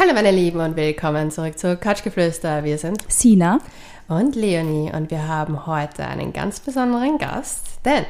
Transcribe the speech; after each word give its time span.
Hallo 0.00 0.14
meine 0.14 0.30
Lieben 0.30 0.60
und 0.60 0.76
willkommen 0.76 1.32
zurück 1.32 1.58
zu 1.58 1.76
Couchgeflüster. 1.76 2.62
Wir 2.62 2.78
sind 2.78 3.02
Sina 3.10 3.58
und 4.06 4.36
Leonie 4.36 4.92
und 4.94 5.10
wir 5.10 5.26
haben 5.26 5.66
heute 5.66 6.06
einen 6.06 6.32
ganz 6.32 6.60
besonderen 6.60 7.18
Gast, 7.18 7.77
denn 7.84 8.04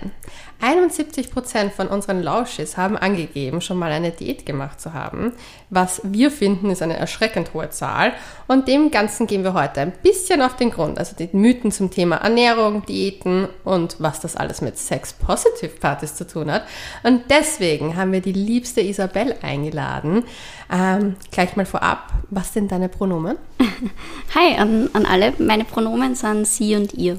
71% 0.61 1.71
von 1.71 1.87
unseren 1.87 2.21
Lauschis 2.23 2.77
haben 2.77 2.97
angegeben, 2.97 3.61
schon 3.61 3.77
mal 3.77 3.93
eine 3.93 4.11
Diät 4.11 4.45
gemacht 4.45 4.81
zu 4.81 4.93
haben. 4.93 5.33
Was 5.71 6.01
wir 6.03 6.33
finden, 6.33 6.71
ist 6.71 6.83
eine 6.83 6.97
erschreckend 6.97 7.55
hohe 7.55 7.71
Zahl. 7.71 8.13
Und 8.49 8.67
dem 8.67 8.91
Ganzen 8.91 9.29
gehen 9.29 9.45
wir 9.45 9.55
heute 9.55 9.81
ein 9.81 9.93
bisschen 10.03 10.43
auf 10.43 10.57
den 10.57 10.71
Grund. 10.71 10.99
Also 10.99 11.15
die 11.15 11.29
Mythen 11.33 11.71
zum 11.71 11.91
Thema 11.91 12.17
Ernährung, 12.17 12.85
Diäten 12.87 13.49
und 13.63 13.97
was 14.01 14.19
das 14.21 14.35
alles 14.35 14.61
mit 14.61 14.79
Sex-Positive-Partys 14.79 16.17
zu 16.17 16.27
tun 16.27 16.51
hat. 16.51 16.65
Und 17.05 17.31
deswegen 17.31 17.97
haben 17.97 18.11
wir 18.11 18.21
die 18.21 18.33
liebste 18.33 18.81
Isabel 18.81 19.37
eingeladen. 19.43 20.25
Ähm, 20.73 21.17
gleich 21.31 21.55
mal 21.55 21.67
vorab, 21.67 22.13
was 22.31 22.53
sind 22.53 22.73
deine 22.73 22.89
Pronomen? 22.89 23.37
Hi 24.35 24.57
an, 24.59 24.91
an 24.93 25.07
alle. 25.07 25.35
Meine 25.39 25.65
Pronomen 25.65 26.17
sind 26.17 26.47
sie 26.47 26.75
und 26.75 26.95
ihr. 26.95 27.19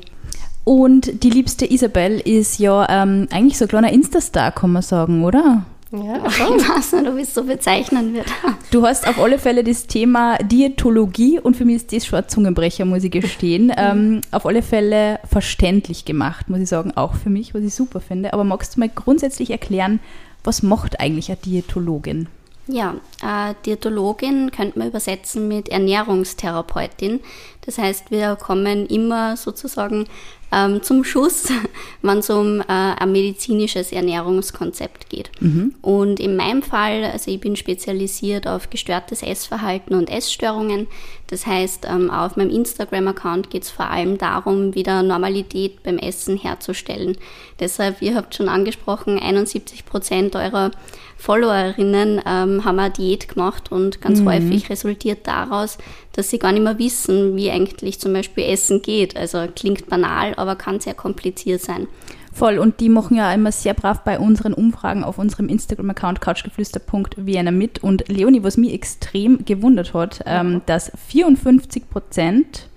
Und 0.69 1.23
die 1.23 1.31
liebste 1.31 1.65
Isabel 1.65 2.19
ist 2.19 2.59
ja 2.59 2.87
ähm, 2.89 3.27
eigentlich 3.31 3.57
so 3.57 3.65
ein 3.65 3.69
kleiner 3.69 3.91
Insta-Star, 3.91 4.51
kann 4.51 4.71
man 4.71 4.83
sagen, 4.83 5.25
oder? 5.25 5.65
Ja, 5.91 6.29
schon. 6.29 6.59
Ich 6.59 6.69
weiß 6.69 6.91
nicht, 6.93 7.07
ob 7.07 7.17
ich 7.17 7.23
es 7.23 7.33
so 7.33 7.43
bezeichnen 7.43 8.13
würde. 8.13 8.29
Du 8.69 8.85
hast 8.85 9.07
auf 9.07 9.17
alle 9.17 9.39
Fälle 9.39 9.63
das 9.63 9.87
Thema 9.87 10.37
Diätologie 10.37 11.39
und 11.39 11.57
für 11.57 11.65
mich 11.65 11.77
ist 11.77 11.91
das 11.91 12.05
schon 12.05 12.19
ein 12.19 12.29
Zungenbrecher, 12.29 12.85
muss 12.85 13.03
ich 13.03 13.09
gestehen. 13.09 13.73
ähm, 13.77 14.21
auf 14.29 14.45
alle 14.45 14.61
Fälle 14.61 15.19
verständlich 15.27 16.05
gemacht, 16.05 16.49
muss 16.49 16.59
ich 16.59 16.69
sagen, 16.69 16.91
auch 16.95 17.15
für 17.15 17.31
mich, 17.31 17.55
was 17.55 17.63
ich 17.63 17.73
super 17.73 17.99
finde. 17.99 18.33
Aber 18.33 18.43
magst 18.43 18.75
du 18.75 18.81
mal 18.81 18.89
grundsätzlich 18.89 19.49
erklären, 19.49 19.99
was 20.43 20.61
macht 20.61 20.99
eigentlich 20.99 21.29
eine 21.29 21.37
Diätologin? 21.37 22.27
Ja, 22.67 22.93
äh, 23.23 23.55
Diätologin 23.65 24.51
könnte 24.51 24.77
man 24.77 24.89
übersetzen 24.89 25.47
mit 25.47 25.69
Ernährungstherapeutin. 25.69 27.21
Das 27.65 27.79
heißt, 27.79 28.11
wir 28.11 28.35
kommen 28.35 28.85
immer 28.85 29.35
sozusagen 29.35 30.05
ähm, 30.51 30.81
zum 30.81 31.03
Schuss, 31.03 31.47
wenn 32.01 32.19
es 32.19 32.29
um 32.29 32.61
äh, 32.61 32.63
ein 32.67 33.11
medizinisches 33.11 33.91
Ernährungskonzept 33.91 35.09
geht. 35.09 35.31
Mhm. 35.39 35.75
Und 35.81 36.19
in 36.19 36.35
meinem 36.35 36.61
Fall, 36.61 37.03
also 37.03 37.31
ich 37.31 37.39
bin 37.39 37.55
spezialisiert 37.55 38.47
auf 38.47 38.69
gestörtes 38.69 39.21
Essverhalten 39.21 39.95
und 39.95 40.09
Essstörungen. 40.09 40.87
Das 41.27 41.45
heißt, 41.45 41.85
ähm, 41.89 42.09
auf 42.09 42.35
meinem 42.35 42.49
Instagram-Account 42.49 43.49
geht 43.49 43.63
es 43.63 43.69
vor 43.69 43.89
allem 43.89 44.17
darum, 44.17 44.73
wieder 44.73 45.03
Normalität 45.03 45.83
beim 45.83 45.97
Essen 45.97 46.37
herzustellen. 46.37 47.17
Deshalb, 47.59 48.01
ihr 48.01 48.15
habt 48.15 48.33
schon 48.35 48.49
angesprochen, 48.49 49.19
71 49.19 49.85
Prozent 49.85 50.35
eurer 50.35 50.71
Followerinnen 51.19 52.21
ähm, 52.25 52.63
haben 52.63 52.79
eine 52.79 52.91
Diät 52.91 53.27
gemacht 53.27 53.73
und 53.73 53.99
ganz 53.99 54.21
mhm. 54.21 54.29
häufig 54.29 54.69
resultiert 54.69 55.27
daraus, 55.27 55.77
dass 56.19 56.29
sie 56.29 56.37
gar 56.37 56.51
nicht 56.51 56.63
mehr 56.63 56.77
wissen, 56.77 57.37
wie 57.37 57.49
eigentlich 57.49 57.97
zum 57.97 58.11
Beispiel 58.11 58.43
Essen 58.43 58.81
geht. 58.81 59.15
Also 59.15 59.47
klingt 59.55 59.87
banal, 59.87 60.33
aber 60.35 60.57
kann 60.57 60.81
sehr 60.81 60.93
kompliziert 60.93 61.61
sein. 61.61 61.87
Voll, 62.33 62.59
und 62.59 62.81
die 62.81 62.89
machen 62.89 63.15
ja 63.15 63.33
immer 63.33 63.53
sehr 63.53 63.73
brav 63.73 64.03
bei 64.03 64.19
unseren 64.19 64.53
Umfragen 64.53 65.05
auf 65.05 65.17
unserem 65.17 65.47
Instagram-Account 65.47 66.19
couchgeflüster.vienna 66.19 67.51
mit. 67.51 67.81
Und 67.81 68.09
Leonie, 68.09 68.43
was 68.43 68.57
mich 68.57 68.73
extrem 68.73 69.45
gewundert 69.45 69.93
hat, 69.93 70.19
ähm, 70.25 70.61
dass 70.65 70.91
54 71.07 71.89
Prozent 71.89 72.67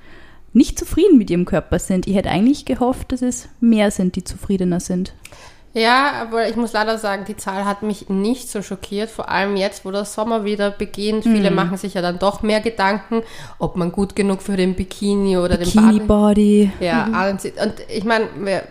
nicht 0.53 0.79
zufrieden 0.79 1.19
mit 1.19 1.29
ihrem 1.29 1.45
Körper 1.45 1.81
sind. 1.81 2.07
Ich 2.07 2.15
hätte 2.15 2.31
eigentlich 2.31 2.65
gehofft, 2.65 3.11
dass 3.11 3.23
es 3.23 3.49
mehr 3.61 3.91
sind, 3.91 4.15
die 4.15 4.23
zufriedener 4.23 4.79
sind. 4.79 5.15
Ja, 5.75 6.13
aber 6.21 6.49
ich 6.49 6.57
muss 6.57 6.75
leider 6.75 6.99
sagen, 6.99 7.25
die 7.27 7.37
Zahl 7.37 7.65
hat 7.65 7.83
mich 7.83 8.11
nicht 8.11 8.51
so 8.51 8.61
schockiert. 8.61 9.09
Vor 9.09 9.31
allem 9.31 9.57
jetzt, 9.57 9.87
wo 9.87 9.91
der 9.91 10.05
Sommer 10.05 10.45
wieder 10.45 10.71
beginnt. 10.71 11.25
Mhm. 11.25 11.35
Viele 11.35 11.51
machen 11.51 11.79
sich 11.79 11.95
ja 11.95 12.03
dann 12.03 12.19
doch 12.19 12.43
mehr 12.43 12.61
Gedanken, 12.61 13.23
ob 13.59 13.77
man 13.77 13.91
gut 13.91 14.15
genug 14.15 14.43
für 14.43 14.57
den 14.57 14.75
Bikini 14.75 15.39
oder 15.39 15.57
Bikini 15.57 15.99
den 16.01 16.07
Body. 16.07 16.71
Ja, 16.79 17.07
mhm. 17.07 17.31
und 17.31 17.53
ich 17.89 18.05
meine, 18.05 18.29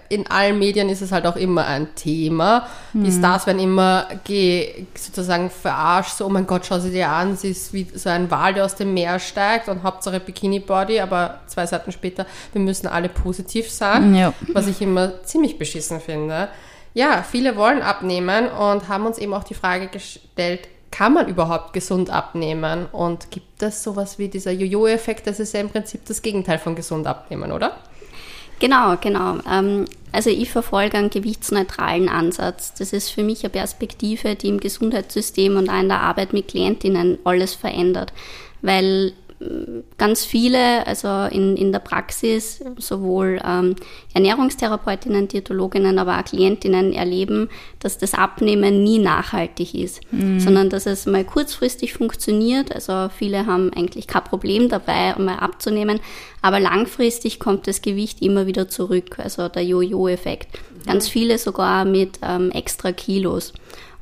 in 0.10 0.28
allen 0.28 0.60
Medien 0.60 0.90
ist 0.90 1.02
es 1.02 1.12
halt 1.12 1.26
auch 1.26 1.38
immer 1.38 1.66
ein 1.66 1.96
Thema. 1.96 2.68
Mhm. 2.94 3.04
Die 3.04 3.12
Stars 3.12 3.48
werden 3.48 3.60
immer 3.60 4.06
sozusagen 4.94 5.50
verarscht, 5.50 6.18
so, 6.18 6.28
oh 6.28 6.30
mein 6.30 6.46
Gott, 6.46 6.68
schau 6.68 6.80
sie 6.80 6.92
dir 6.92 7.10
an, 7.10 7.36
sie 7.36 7.50
ist 7.50 7.74
wie 7.74 7.88
so 7.96 8.10
ein 8.10 8.30
Wal, 8.30 8.54
der 8.54 8.66
aus 8.66 8.76
dem 8.76 8.94
Meer 8.94 9.18
steigt 9.18 9.70
und 9.70 9.82
Hauptsache 9.82 10.20
Bikini 10.20 10.60
Body, 10.60 11.00
aber 11.00 11.40
zwei 11.48 11.66
Seiten 11.66 11.92
später, 11.92 12.28
wir 12.54 12.62
müssen 12.62 12.86
alle 12.86 13.10
positiv 13.10 13.72
sein, 13.72 14.14
ja. 14.14 14.34
was 14.54 14.68
ich 14.68 14.82
immer 14.82 15.24
ziemlich 15.24 15.58
beschissen 15.58 16.00
finde. 16.00 16.50
Ja, 16.94 17.24
viele 17.24 17.56
wollen 17.56 17.82
abnehmen 17.82 18.50
und 18.50 18.90
haben 18.90 19.06
uns 19.06 19.18
eben 19.18 19.34
auch 19.34 19.44
die 19.44 19.54
Frage 19.54 19.88
gestellt, 19.88 20.68
kann 20.92 21.14
man 21.14 21.28
überhaupt 21.28 21.72
gesund 21.74 22.10
abnehmen? 22.10 22.86
Und 22.92 23.32
gibt 23.32 23.64
es 23.64 23.82
sowas 23.82 24.20
wie 24.20 24.28
dieser 24.28 24.52
Jojo-Effekt? 24.52 25.26
Das 25.26 25.40
ist 25.40 25.54
ja 25.54 25.62
im 25.62 25.70
Prinzip 25.70 26.06
das 26.06 26.22
Gegenteil 26.22 26.60
von 26.60 26.76
gesund 26.76 27.08
abnehmen, 27.08 27.52
oder? 27.52 27.78
Genau, 28.60 28.96
genau. 29.00 29.40
Ähm, 29.50 29.86
also 30.12 30.30
ich 30.30 30.52
verfolge 30.52 30.98
einen 30.98 31.10
gewichtsneutralen 31.10 32.10
Ansatz. 32.10 32.74
Das 32.76 32.94
ist 32.94 33.10
für 33.10 33.24
mich 33.24 33.44
eine 33.44 33.50
Perspektive, 33.50 34.36
die 34.36 34.50
im 34.50 34.60
Gesundheitssystem 34.60 35.56
und 35.58 35.70
auch 35.70 35.80
in 35.80 35.88
der 35.88 36.02
Arbeit 36.02 36.34
mit 36.34 36.50
Klientinnen 36.50 37.18
alles 37.24 37.56
verändert. 37.56 38.14
Weil 38.62 39.14
ganz 39.98 40.26
viele, 40.26 40.86
also 40.88 41.08
in, 41.34 41.56
in 41.56 41.72
der 41.72 41.80
Praxis, 41.80 42.64
sowohl 42.78 43.40
ähm, 43.46 43.76
Ernährungstherapeutinnen, 44.14 45.28
Diätologinnen, 45.28 46.00
aber 46.00 46.20
auch 46.20 46.26
Klientinnen 46.26 46.94
erleben, 46.94 47.50
dass 47.80 47.98
das 47.98 48.14
Abnehmen 48.14 48.84
nie 48.84 49.00
nachhaltig 49.00 49.74
ist, 49.74 50.02
mhm. 50.12 50.40
sondern 50.40 50.70
dass 50.70 50.86
es 50.86 51.06
mal 51.06 51.24
kurzfristig 51.24 51.94
funktioniert. 51.94 52.74
Also 52.74 53.10
viele 53.16 53.46
haben 53.46 53.72
eigentlich 53.74 54.08
kein 54.08 54.24
Problem 54.24 54.70
dabei, 54.70 55.16
mal 55.18 55.38
abzunehmen, 55.38 56.00
aber 56.42 56.60
langfristig 56.60 57.40
kommt 57.40 57.68
das 57.68 57.82
Gewicht 57.82 58.22
immer 58.22 58.48
wieder 58.48 58.68
zurück, 58.68 59.20
also 59.20 59.48
der 59.48 59.64
Jojo-Effekt. 59.64 60.60
Ganz 60.86 61.08
viele 61.08 61.38
sogar 61.38 61.86
mit 61.86 62.20
ähm, 62.24 62.52
extra 62.52 62.92
Kilos. 62.92 63.54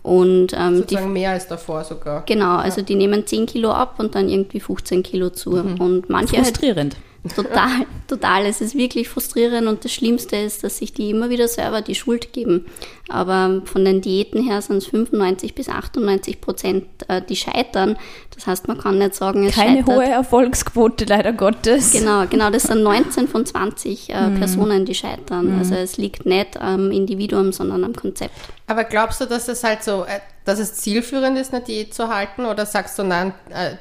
Und, 0.02 0.54
ähm, 0.58 0.78
Sozusagen 0.78 1.08
die, 1.08 1.14
mehr 1.14 1.32
als 1.32 1.48
davor 1.48 1.84
sogar. 1.84 2.24
Genau, 2.26 2.58
also 2.58 2.82
ja. 2.82 2.86
die 2.86 2.96
nehmen 2.96 3.28
10 3.28 3.46
Kilo 3.46 3.72
ab 3.72 3.96
und 3.98 4.16
dann 4.16 4.30
irgendwie 4.30 4.60
15 4.60 5.04
Kilo 5.04 5.30
zu. 5.30 5.52
Mhm. 5.52 5.82
Und 5.82 6.10
manche 6.10 6.36
Frustrierend. 6.38 6.96
Halt, 6.96 7.04
Total, 7.36 7.86
total. 8.08 8.46
Es 8.46 8.62
ist 8.62 8.76
wirklich 8.76 9.10
frustrierend 9.10 9.68
und 9.68 9.84
das 9.84 9.92
Schlimmste 9.92 10.38
ist, 10.38 10.64
dass 10.64 10.78
sich 10.78 10.94
die 10.94 11.10
immer 11.10 11.30
wieder 11.30 11.50
selber 11.50 11.82
die 11.82 11.96
Schuld 11.96 12.32
geben. 12.32 12.66
Aber 13.10 13.62
von 13.66 13.84
den 13.84 14.00
Diäten 14.00 14.42
her 14.42 14.62
sind 14.62 14.78
es 14.78 14.86
95 14.88 15.54
bis 15.54 15.68
98 15.68 16.40
Prozent, 16.40 16.86
äh, 17.10 17.22
die 17.22 17.36
scheitern. 17.36 17.98
Das 18.34 18.48
heißt, 18.48 18.70
man 18.70 18.78
kann 18.78 19.00
nicht 19.00 19.16
sagen, 19.16 19.46
es 19.46 19.56
Keine 19.56 19.80
scheitert. 19.80 19.96
hohe 19.96 20.06
Erfolgsquote, 20.06 21.06
leider 21.06 21.34
Gottes. 21.34 21.92
Genau, 21.92 22.26
genau. 22.28 22.50
Das 22.52 22.64
sind 22.64 22.84
19 22.84 23.28
von 23.28 23.46
20 23.46 24.10
äh, 24.10 24.22
mhm. 24.22 24.40
Personen, 24.40 24.86
die 24.86 24.96
scheitern. 24.96 25.54
Mhm. 25.54 25.60
Also 25.60 25.76
es 25.76 25.98
liegt 25.98 26.26
nicht 26.26 26.60
am 26.60 26.90
Individuum, 26.92 27.52
sondern 27.52 27.84
am 27.84 27.94
Konzept. 27.94 28.34
Aber 28.68 28.86
glaubst 28.86 29.20
du, 29.20 29.26
dass 29.26 29.50
es 29.50 29.64
halt 29.64 29.84
so, 29.84 30.06
äh, 30.06 30.20
dass 30.46 30.60
es 30.60 30.76
zielführend 30.76 31.38
ist, 31.38 31.54
eine 31.54 31.64
Diät 31.64 31.94
zu 31.94 32.08
halten? 32.08 32.46
Oder 32.46 32.66
sagst 32.66 32.98
du, 32.98 33.04
nein, 33.04 33.34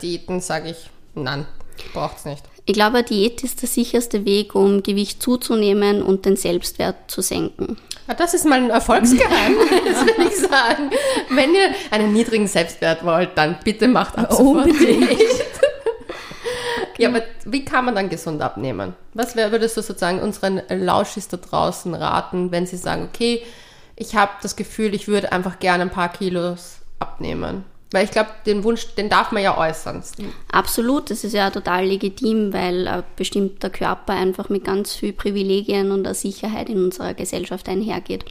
Diäten 0.03 0.41
sage 0.41 0.70
ich, 0.70 0.91
nein, 1.15 1.47
braucht 1.93 2.19
es 2.19 2.25
nicht? 2.25 2.43
Ich 2.69 2.75
glaube, 2.75 3.03
Diät 3.03 3.43
ist 3.45 3.62
der 3.62 3.69
sicherste 3.69 4.27
Weg, 4.27 4.55
um 4.55 4.83
Gewicht 4.83 5.23
zuzunehmen 5.23 6.03
und 6.03 6.27
den 6.27 6.37
Selbstwert 6.37 7.11
zu 7.11 7.23
senken. 7.23 7.79
Ja, 8.06 8.12
das 8.12 8.34
ist 8.34 8.45
mal 8.45 8.59
ein 8.59 8.69
Erfolgsgeheimnis, 8.69 9.56
würde 10.06 10.29
ich 10.29 10.37
sagen. 10.37 10.91
Wenn 11.31 11.55
ihr 11.55 11.71
einen 11.91 12.12
niedrigen 12.12 12.47
Selbstwert 12.47 13.06
wollt, 13.06 13.31
dann 13.37 13.56
bitte 13.65 13.89
macht 13.89 14.19
ab 14.19 14.31
sofort 14.31 14.67
Unbedingt. 14.67 15.09
Ja, 16.99 17.11
aber 17.11 17.23
wie 17.45 17.65
kann 17.65 17.84
man 17.84 17.95
dann 17.95 18.09
gesund 18.09 18.43
abnehmen? 18.43 18.93
Was 19.15 19.37
würdest 19.37 19.77
du 19.77 19.83
sozusagen 19.83 20.21
unseren 20.21 20.61
Lauschis 20.69 21.29
da 21.29 21.37
draußen 21.37 21.95
raten, 21.95 22.50
wenn 22.50 22.67
sie 22.67 22.77
sagen, 22.77 23.09
okay, 23.09 23.45
ich 23.95 24.17
habe 24.17 24.33
das 24.43 24.56
Gefühl, 24.56 24.95
ich 24.95 25.06
würde 25.06 25.31
einfach 25.31 25.61
gerne 25.61 25.85
ein 25.85 25.91
paar 25.91 26.12
Kilos 26.12 26.81
abnehmen? 26.99 27.65
Weil 27.91 28.04
ich 28.04 28.10
glaube, 28.10 28.28
den 28.44 28.65
Wunsch, 28.65 28.94
den 28.97 29.09
darf 29.09 29.32
man 29.32 29.43
ja 29.43 29.56
äußern. 29.56 30.03
Absolut, 30.52 31.11
das 31.11 31.25
ist 31.25 31.32
ja 31.32 31.49
total 31.50 31.87
legitim, 31.87 32.52
weil 32.52 32.87
ein 32.87 33.02
bestimmter 33.17 33.70
Körper 33.70 34.12
einfach 34.12 34.50
mit 34.50 34.64
ganz 34.64 34.94
viel 34.94 35.14
Privilegien 35.14 35.90
und 35.90 36.05
der 36.05 36.12
Sicherheit 36.12 36.69
in 36.69 36.85
unserer 36.85 37.14
Gesellschaft 37.14 37.67
einhergeht. 37.67 38.26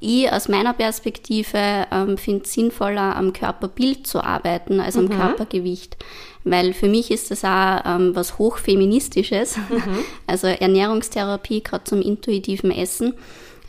Ich 0.00 0.30
aus 0.30 0.48
meiner 0.48 0.72
Perspektive 0.72 1.86
ähm, 1.92 2.18
finde 2.18 2.44
es 2.44 2.52
sinnvoller, 2.52 3.14
am 3.16 3.32
Körperbild 3.32 4.06
zu 4.06 4.22
arbeiten 4.22 4.80
als 4.80 4.96
am 4.96 5.04
mhm. 5.04 5.10
Körpergewicht. 5.10 5.96
Weil 6.42 6.74
für 6.74 6.88
mich 6.88 7.10
ist 7.10 7.30
das 7.30 7.44
auch 7.44 7.80
ähm, 7.84 8.14
was 8.14 8.38
Hochfeministisches, 8.38 9.56
mhm. 9.56 9.98
also 10.26 10.48
Ernährungstherapie, 10.48 11.62
gerade 11.62 11.84
zum 11.84 12.02
intuitiven 12.02 12.72
Essen. 12.72 13.14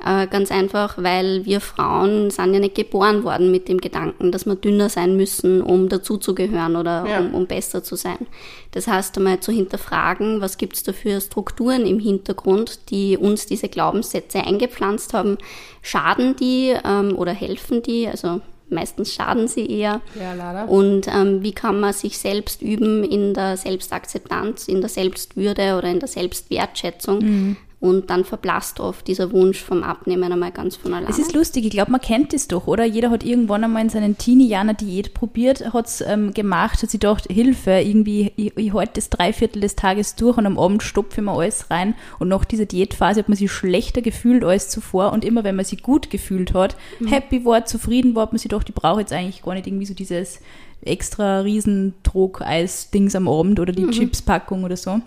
Äh, 0.05 0.27
ganz 0.27 0.51
einfach, 0.51 0.97
weil 0.97 1.45
wir 1.45 1.59
Frauen 1.59 2.29
sind 2.29 2.53
ja 2.53 2.59
nicht 2.59 2.75
geboren 2.75 3.23
worden 3.23 3.51
mit 3.51 3.67
dem 3.67 3.79
Gedanken, 3.79 4.31
dass 4.31 4.45
wir 4.45 4.55
dünner 4.55 4.89
sein 4.89 5.17
müssen, 5.17 5.61
um 5.61 5.89
dazuzugehören 5.89 6.75
oder 6.75 7.05
ja. 7.07 7.19
um, 7.19 7.33
um, 7.33 7.47
besser 7.47 7.83
zu 7.83 7.95
sein. 7.95 8.27
Das 8.71 8.87
heißt, 8.87 9.17
einmal 9.17 9.39
zu 9.39 9.51
hinterfragen, 9.51 10.39
was 10.39 10.57
gibt 10.57 10.75
es 10.75 10.83
da 10.83 10.93
für 10.93 11.19
Strukturen 11.19 11.85
im 11.85 11.99
Hintergrund, 11.99 12.91
die 12.91 13.17
uns 13.17 13.47
diese 13.47 13.69
Glaubenssätze 13.69 14.39
eingepflanzt 14.39 15.13
haben. 15.13 15.37
Schaden 15.81 16.35
die 16.35 16.75
ähm, 16.85 17.17
oder 17.17 17.33
helfen 17.33 17.81
die? 17.81 18.07
Also 18.07 18.41
meistens 18.69 19.13
schaden 19.13 19.47
sie 19.47 19.65
eher. 19.65 20.01
Ja, 20.19 20.33
leider. 20.33 20.69
Und 20.69 21.07
ähm, 21.07 21.41
wie 21.41 21.53
kann 21.53 21.79
man 21.79 21.93
sich 21.93 22.17
selbst 22.19 22.61
üben 22.61 23.03
in 23.03 23.33
der 23.33 23.57
Selbstakzeptanz, 23.57 24.67
in 24.67 24.81
der 24.81 24.89
Selbstwürde 24.89 25.75
oder 25.77 25.89
in 25.89 25.99
der 25.99 26.07
Selbstwertschätzung? 26.07 27.19
Mhm. 27.19 27.57
Und 27.79 28.09
dann 28.09 28.25
verblasst 28.25 28.79
oft 28.79 29.07
dieser 29.07 29.31
Wunsch 29.31 29.61
vom 29.61 29.83
Abnehmen 29.83 30.33
einmal 30.33 30.51
ganz 30.51 30.75
von 30.75 30.95
alleine. 30.95 31.11
Es 31.11 31.19
ist 31.19 31.35
lustig, 31.35 31.63
ich 31.63 31.69
glaube, 31.69 31.91
man 31.91 32.01
kennt 32.01 32.33
es 32.33 32.47
doch, 32.47 32.65
oder? 32.65 32.83
Jeder 32.83 33.11
hat 33.11 33.23
irgendwann 33.23 33.63
einmal 33.63 33.83
in 33.83 33.89
seinen 33.89 34.17
Teenie-Jahren 34.17 34.69
eine 34.69 34.77
Diät 34.77 35.13
probiert, 35.13 35.73
hat 35.73 35.85
es 35.85 36.01
ähm, 36.01 36.33
gemacht, 36.33 36.81
hat 36.81 36.89
sich 36.89 36.99
gedacht, 36.99 37.27
Hilfe, 37.29 37.71
irgendwie, 37.71 38.31
ich, 38.35 38.57
ich 38.57 38.73
halte 38.73 38.93
das 38.95 39.11
Dreiviertel 39.11 39.59
des 39.61 39.75
Tages 39.75 40.15
durch 40.15 40.37
und 40.37 40.47
am 40.47 40.57
Abend 40.57 40.81
stopfe 40.81 41.21
ich 41.21 41.25
mir 41.25 41.31
alles 41.31 41.69
rein. 41.69 41.93
Und 42.17 42.29
nach 42.29 42.45
dieser 42.45 42.65
Diätphase 42.65 43.19
hat 43.19 43.29
man 43.29 43.37
sich 43.37 43.51
schlechter 43.51 44.01
gefühlt 44.01 44.43
als 44.43 44.69
zuvor. 44.69 45.11
Und 45.13 45.23
immer 45.23 45.43
wenn 45.43 45.55
man 45.55 45.65
sich 45.65 45.83
gut 45.83 46.09
gefühlt 46.09 46.55
hat, 46.55 46.77
happy 47.05 47.45
war, 47.45 47.65
zufrieden 47.65 48.15
war, 48.15 48.23
hat 48.23 48.31
man 48.31 48.39
sich 48.39 48.49
gedacht, 48.49 48.69
ich 48.69 48.75
brauche 48.75 49.01
jetzt 49.01 49.13
eigentlich 49.13 49.43
gar 49.43 49.53
nicht 49.53 49.67
irgendwie 49.67 49.85
so 49.85 49.93
dieses 49.93 50.39
extra 50.81 51.41
Riesendruck-Eis-Dings 51.41 53.15
am 53.15 53.27
Abend 53.27 53.59
oder 53.59 53.71
die 53.71 53.87
Chips-Packung 53.87 54.63
oder 54.63 54.77
so. 54.77 54.99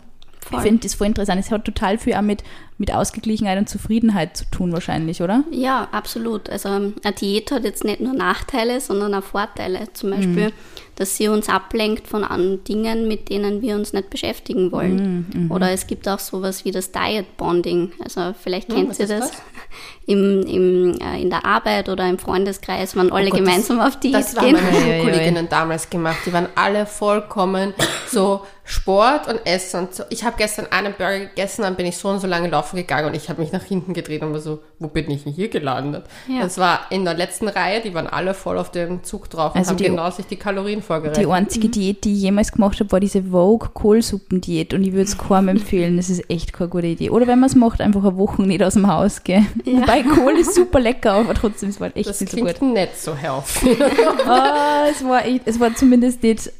Voll. 0.44 0.58
Ich 0.58 0.62
finde 0.62 0.82
das 0.82 0.94
voll 0.94 1.08
interessant. 1.08 1.40
Es 1.40 1.50
hat 1.50 1.64
total 1.64 1.98
viel 1.98 2.14
auch 2.14 2.22
mit, 2.22 2.42
mit 2.80 2.94
Ausgeglichenheit 2.94 3.58
und 3.58 3.68
Zufriedenheit 3.68 4.38
zu 4.38 4.46
tun, 4.46 4.72
wahrscheinlich, 4.72 5.20
oder? 5.20 5.44
Ja, 5.50 5.88
absolut. 5.92 6.48
Also 6.48 6.70
ähm, 6.70 6.94
eine 7.04 7.14
Diät 7.14 7.52
hat 7.52 7.64
jetzt 7.64 7.84
nicht 7.84 8.00
nur 8.00 8.14
Nachteile, 8.14 8.80
sondern 8.80 9.12
auch 9.14 9.22
Vorteile. 9.22 9.92
Zum 9.92 10.10
Beispiel, 10.10 10.50
dass 10.96 11.18
sie 11.18 11.28
uns 11.28 11.50
ablenkt 11.50 12.08
von 12.08 12.24
an 12.24 12.64
Dingen, 12.64 13.06
mit 13.06 13.28
denen 13.28 13.60
wir 13.60 13.74
uns 13.74 13.92
nicht 13.92 14.08
beschäftigen 14.08 14.72
wollen. 14.72 15.48
Oder 15.50 15.72
es 15.72 15.86
gibt 15.86 16.08
auch 16.08 16.18
sowas 16.18 16.64
wie 16.64 16.70
das 16.72 16.90
Diet 16.90 17.36
Bonding. 17.36 17.92
Also 18.02 18.34
vielleicht 18.42 18.70
kennt 18.70 18.88
was 18.88 18.98
ihr 18.98 19.06
das. 19.08 19.30
das? 19.30 19.32
Im, 20.06 20.42
im, 20.42 20.98
äh, 21.00 21.22
in 21.22 21.30
der 21.30 21.44
Arbeit 21.44 21.88
oder 21.88 22.08
im 22.08 22.18
Freundeskreis, 22.18 22.96
wenn 22.96 23.12
alle 23.12 23.28
Oh 23.28 23.30
Gott, 23.30 23.38
gemeinsam 23.38 23.78
das, 23.78 23.86
auf 23.94 24.00
Diät 24.00 24.14
Das 24.14 24.36
haben 24.36 24.46
gehen. 24.46 24.56
meine 24.56 24.70
Ja, 24.80 24.80
ja, 24.80 24.86
ja. 24.88 25.02
Schulkolleginnen 25.02 25.48
damals 25.48 25.88
gemacht. 25.88 26.18
Die 26.26 26.32
waren 26.32 26.48
alle 26.56 26.84
vollkommen 26.86 27.72
so 28.10 28.40
Sport 28.64 29.28
und 29.28 29.46
Essen 29.46 29.80
und 29.80 29.94
so. 29.94 30.02
Ich 30.10 30.24
habe 30.24 30.34
gestern 30.36 30.66
einen 30.70 30.94
Burger 30.94 31.20
gegessen, 31.26 31.62
dann 31.62 31.76
bin 31.76 31.86
ich 31.86 31.96
so 31.96 32.08
und 32.08 32.18
so 32.18 32.26
lange 32.26 32.48
laufen 32.48 32.69
gegangen 32.76 33.08
und 33.08 33.14
ich 33.16 33.28
habe 33.28 33.40
mich 33.40 33.52
nach 33.52 33.62
hinten 33.62 33.92
gedreht 33.94 34.22
und 34.22 34.32
war 34.32 34.40
so, 34.40 34.60
wo 34.78 34.88
bin 34.88 35.10
ich 35.10 35.24
denn 35.24 35.32
hier 35.32 35.48
gelandet? 35.48 36.04
Ja. 36.28 36.42
Das 36.42 36.58
war 36.58 36.80
in 36.90 37.04
der 37.04 37.14
letzten 37.14 37.48
Reihe, 37.48 37.80
die 37.80 37.94
waren 37.94 38.06
alle 38.06 38.34
voll 38.34 38.58
auf 38.58 38.70
dem 38.70 39.02
Zug 39.04 39.28
drauf 39.30 39.54
und 39.54 39.58
Also 39.58 39.70
haben 39.70 39.76
die- 39.78 39.84
genau 39.84 40.10
sich 40.10 40.26
die 40.26 40.36
Kalorien 40.36 40.82
vorgerechnet. 40.82 41.24
Die 41.26 41.30
einzige 41.30 41.68
Diät, 41.68 42.04
die 42.04 42.12
ich 42.14 42.22
jemals 42.22 42.52
gemacht 42.52 42.78
habe, 42.80 42.90
war 42.92 43.00
diese 43.00 43.22
Vogue-Kohlsuppen-Diät 43.24 44.74
und 44.74 44.82
ich 44.82 44.92
würde 44.92 45.02
es 45.04 45.18
keinem 45.18 45.48
empfehlen. 45.56 45.96
Das 45.96 46.10
ist 46.10 46.28
echt 46.30 46.52
keine 46.52 46.70
gute 46.70 46.86
Idee. 46.86 47.10
Oder 47.10 47.26
wenn 47.26 47.40
man 47.40 47.48
es 47.48 47.56
macht, 47.56 47.80
einfach 47.80 48.02
eine 48.04 48.16
Woche 48.16 48.42
nicht 48.42 48.62
aus 48.62 48.74
dem 48.74 48.86
Haus 48.86 49.22
gehen. 49.24 49.46
Wobei 49.64 50.02
Kohl 50.02 50.32
ist 50.38 50.54
super 50.54 50.80
lecker, 50.80 51.12
aber 51.12 51.34
trotzdem, 51.34 51.70
es 51.70 51.80
war 51.80 51.94
echt 51.96 52.08
das 52.08 52.20
nicht 52.20 52.30
so 52.32 52.38
gut. 52.38 52.54
klingt 52.54 52.74
nicht 52.74 53.00
so 53.00 53.14
healthy. 53.14 53.76
Ah, 54.26 54.84
es, 54.90 55.04
war 55.04 55.24
echt, 55.24 55.42
es 55.46 55.58
war 55.58 55.74
zumindest 55.74 56.22
nicht 56.22 56.50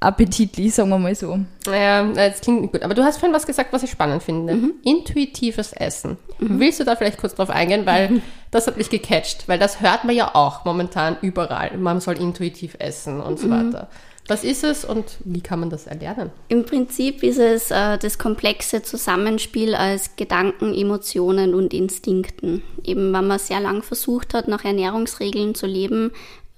appetitlich, 0.00 0.74
sagen 0.74 0.90
wir 0.90 0.98
mal 0.98 1.14
so. 1.14 1.38
Ja, 1.66 2.04
das 2.04 2.40
klingt 2.40 2.62
nicht 2.62 2.72
gut. 2.72 2.82
Aber 2.82 2.94
du 2.94 3.02
hast 3.02 3.18
vorhin 3.18 3.34
was 3.34 3.46
gesagt, 3.46 3.72
was 3.72 3.82
ich 3.82 3.90
spannend 3.90 4.22
finde. 4.22 4.54
Mhm. 4.54 4.74
Intuitives 4.84 5.72
Essen. 5.72 6.16
Willst 6.38 6.78
du 6.80 6.84
da 6.84 6.94
vielleicht 6.96 7.18
kurz 7.18 7.34
drauf 7.34 7.50
eingehen? 7.50 7.84
Weil 7.84 8.22
das 8.50 8.66
hat 8.66 8.76
mich 8.76 8.90
gecatcht. 8.90 9.48
Weil 9.48 9.58
das 9.58 9.80
hört 9.80 10.04
man 10.04 10.14
ja 10.14 10.34
auch 10.34 10.64
momentan 10.64 11.16
überall. 11.20 11.76
Man 11.78 12.00
soll 12.00 12.18
intuitiv 12.18 12.76
essen 12.78 13.20
und 13.20 13.32
Mhm. 13.32 13.42
so 13.42 13.50
weiter. 13.50 13.88
Was 14.30 14.44
ist 14.44 14.62
es 14.62 14.84
und 14.84 15.04
wie 15.24 15.40
kann 15.40 15.58
man 15.58 15.70
das 15.70 15.86
erlernen? 15.86 16.30
Im 16.48 16.66
Prinzip 16.66 17.22
ist 17.22 17.38
es 17.38 17.70
äh, 17.70 17.96
das 17.96 18.18
komplexe 18.18 18.82
Zusammenspiel 18.82 19.74
aus 19.74 20.10
Gedanken, 20.16 20.74
Emotionen 20.74 21.54
und 21.54 21.72
Instinkten. 21.72 22.62
Eben, 22.84 23.10
wenn 23.14 23.26
man 23.26 23.38
sehr 23.38 23.60
lang 23.60 23.82
versucht 23.82 24.34
hat, 24.34 24.46
nach 24.46 24.66
Ernährungsregeln 24.66 25.54
zu 25.54 25.64
leben, 25.66 26.10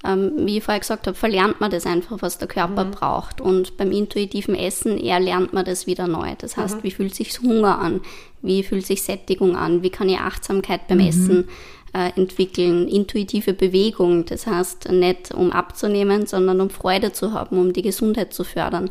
ähm, 0.04 0.32
wie 0.46 0.58
ich 0.58 0.64
vorher 0.64 0.80
gesagt 0.80 1.06
habe, 1.06 1.16
verlernt 1.16 1.60
man 1.60 1.70
das 1.70 1.84
einfach, 1.84 2.22
was 2.22 2.38
der 2.38 2.48
Körper 2.48 2.86
braucht. 2.86 3.40
Und 3.40 3.76
beim 3.76 3.92
intuitiven 3.92 4.54
Essen 4.54 4.98
eher 4.98 5.20
lernt 5.20 5.52
man 5.52 5.64
das 5.64 5.86
wieder 5.86 6.06
neu. 6.06 6.34
Das 6.38 6.56
heißt, 6.56 6.82
wie 6.82 6.90
fühlt 6.90 7.14
sich 7.14 7.38
Hunger 7.40 7.78
an? 7.78 8.00
Wie 8.40 8.62
fühlt 8.62 8.86
sich 8.86 9.02
Sättigung 9.02 9.56
an? 9.56 9.82
Wie 9.82 9.90
kann 9.90 10.08
ich 10.08 10.18
Achtsamkeit 10.18 10.88
beim 10.88 11.00
Essen 11.00 11.48
äh, 11.92 12.10
entwickeln? 12.16 12.88
Intuitive 12.88 13.52
Bewegung, 13.52 14.24
das 14.24 14.46
heißt 14.46 14.90
nicht 14.90 15.34
um 15.34 15.52
abzunehmen, 15.52 16.26
sondern 16.26 16.62
um 16.62 16.70
Freude 16.70 17.12
zu 17.12 17.34
haben, 17.34 17.58
um 17.58 17.74
die 17.74 17.82
Gesundheit 17.82 18.32
zu 18.32 18.44
fördern. 18.44 18.90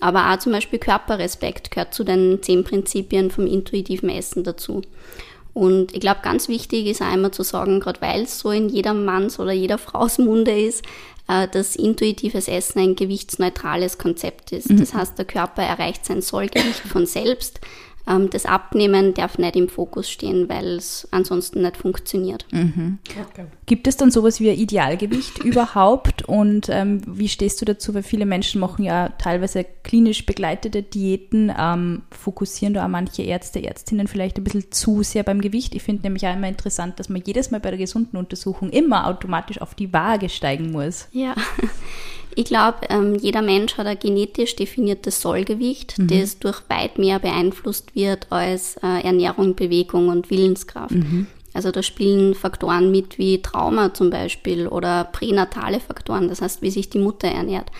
Aber 0.00 0.32
auch 0.32 0.38
zum 0.38 0.52
Beispiel 0.52 0.78
Körperrespekt 0.78 1.70
gehört 1.70 1.94
zu 1.94 2.04
den 2.04 2.42
zehn 2.42 2.64
Prinzipien 2.64 3.30
vom 3.30 3.46
intuitiven 3.46 4.08
Essen 4.08 4.44
dazu. 4.44 4.82
Und 5.58 5.92
ich 5.92 5.98
glaube, 5.98 6.20
ganz 6.22 6.46
wichtig 6.48 6.86
ist 6.86 7.02
auch 7.02 7.06
einmal 7.06 7.32
zu 7.32 7.42
sagen, 7.42 7.80
gerade 7.80 8.00
weil 8.00 8.22
es 8.22 8.38
so 8.38 8.52
in 8.52 8.68
jeder 8.68 8.94
Manns 8.94 9.40
oder 9.40 9.50
jeder 9.50 9.76
Frau's 9.76 10.18
Munde 10.18 10.56
ist, 10.56 10.84
äh, 11.26 11.48
dass 11.48 11.74
intuitives 11.74 12.46
Essen 12.46 12.78
ein 12.78 12.94
gewichtsneutrales 12.94 13.98
Konzept 13.98 14.52
ist. 14.52 14.68
Das 14.78 14.94
heißt, 14.94 15.18
der 15.18 15.24
Körper 15.24 15.62
erreicht 15.62 16.06
sein 16.06 16.22
Sollgewicht 16.22 16.78
von 16.80 17.06
selbst. 17.06 17.60
Ähm, 18.08 18.30
Das 18.30 18.46
Abnehmen 18.46 19.14
darf 19.14 19.38
nicht 19.38 19.56
im 19.56 19.68
Fokus 19.68 20.08
stehen, 20.10 20.48
weil 20.48 20.76
es 20.76 21.06
ansonsten 21.10 21.62
nicht 21.62 21.76
funktioniert. 21.76 22.46
Okay. 22.52 23.46
Gibt 23.66 23.86
es 23.86 23.96
dann 23.96 24.10
sowas 24.10 24.40
wie 24.40 24.50
ein 24.50 24.58
Idealgewicht 24.58 25.38
überhaupt? 25.44 26.22
Und 26.22 26.68
ähm, 26.70 27.02
wie 27.06 27.28
stehst 27.28 27.60
du 27.60 27.64
dazu? 27.64 27.94
Weil 27.94 28.02
viele 28.02 28.26
Menschen 28.26 28.60
machen 28.60 28.84
ja 28.84 29.10
teilweise 29.10 29.64
klinisch 29.82 30.24
begleitete 30.26 30.82
Diäten, 30.82 31.52
ähm, 31.58 32.02
fokussieren 32.10 32.74
da 32.74 32.84
auch 32.84 32.88
manche 32.88 33.22
Ärzte, 33.22 33.62
Ärztinnen 33.62 34.08
vielleicht 34.08 34.38
ein 34.38 34.44
bisschen 34.44 34.70
zu 34.70 35.02
sehr 35.02 35.22
beim 35.22 35.40
Gewicht. 35.40 35.74
Ich 35.74 35.82
finde 35.82 36.02
nämlich 36.02 36.26
auch 36.26 36.34
immer 36.34 36.48
interessant, 36.48 36.98
dass 36.98 37.08
man 37.08 37.22
jedes 37.24 37.50
Mal 37.50 37.60
bei 37.60 37.70
der 37.70 37.78
gesunden 37.78 38.16
Untersuchung 38.18 38.70
immer 38.70 39.06
automatisch 39.06 39.60
auf 39.60 39.74
die 39.74 39.92
Waage 39.92 40.28
steigen 40.28 40.72
muss. 40.72 41.08
Ja, 41.12 41.34
ich 42.38 42.44
glaube, 42.44 42.78
ähm, 42.88 43.16
jeder 43.16 43.42
Mensch 43.42 43.76
hat 43.78 43.88
ein 43.88 43.98
genetisch 43.98 44.54
definiertes 44.54 45.20
Sollgewicht, 45.20 45.96
das 45.98 46.38
durch 46.38 46.62
weit 46.68 46.96
mehr 46.96 47.18
beeinflusst 47.18 47.96
wird 47.96 48.28
als 48.30 48.76
äh, 48.76 49.02
Ernährung, 49.02 49.56
Bewegung 49.56 50.06
und 50.06 50.30
Willenskraft. 50.30 50.94
Also 51.52 51.72
da 51.72 51.82
spielen 51.82 52.36
Faktoren 52.36 52.92
mit 52.92 53.18
wie 53.18 53.42
Trauma 53.42 53.92
zum 53.92 54.10
Beispiel 54.10 54.68
oder 54.68 55.02
pränatale 55.02 55.80
Faktoren, 55.80 56.28
das 56.28 56.40
heißt, 56.40 56.62
wie 56.62 56.70
sich 56.70 56.88
die 56.88 57.00
Mutter 57.00 57.26
ernährt. 57.26 57.72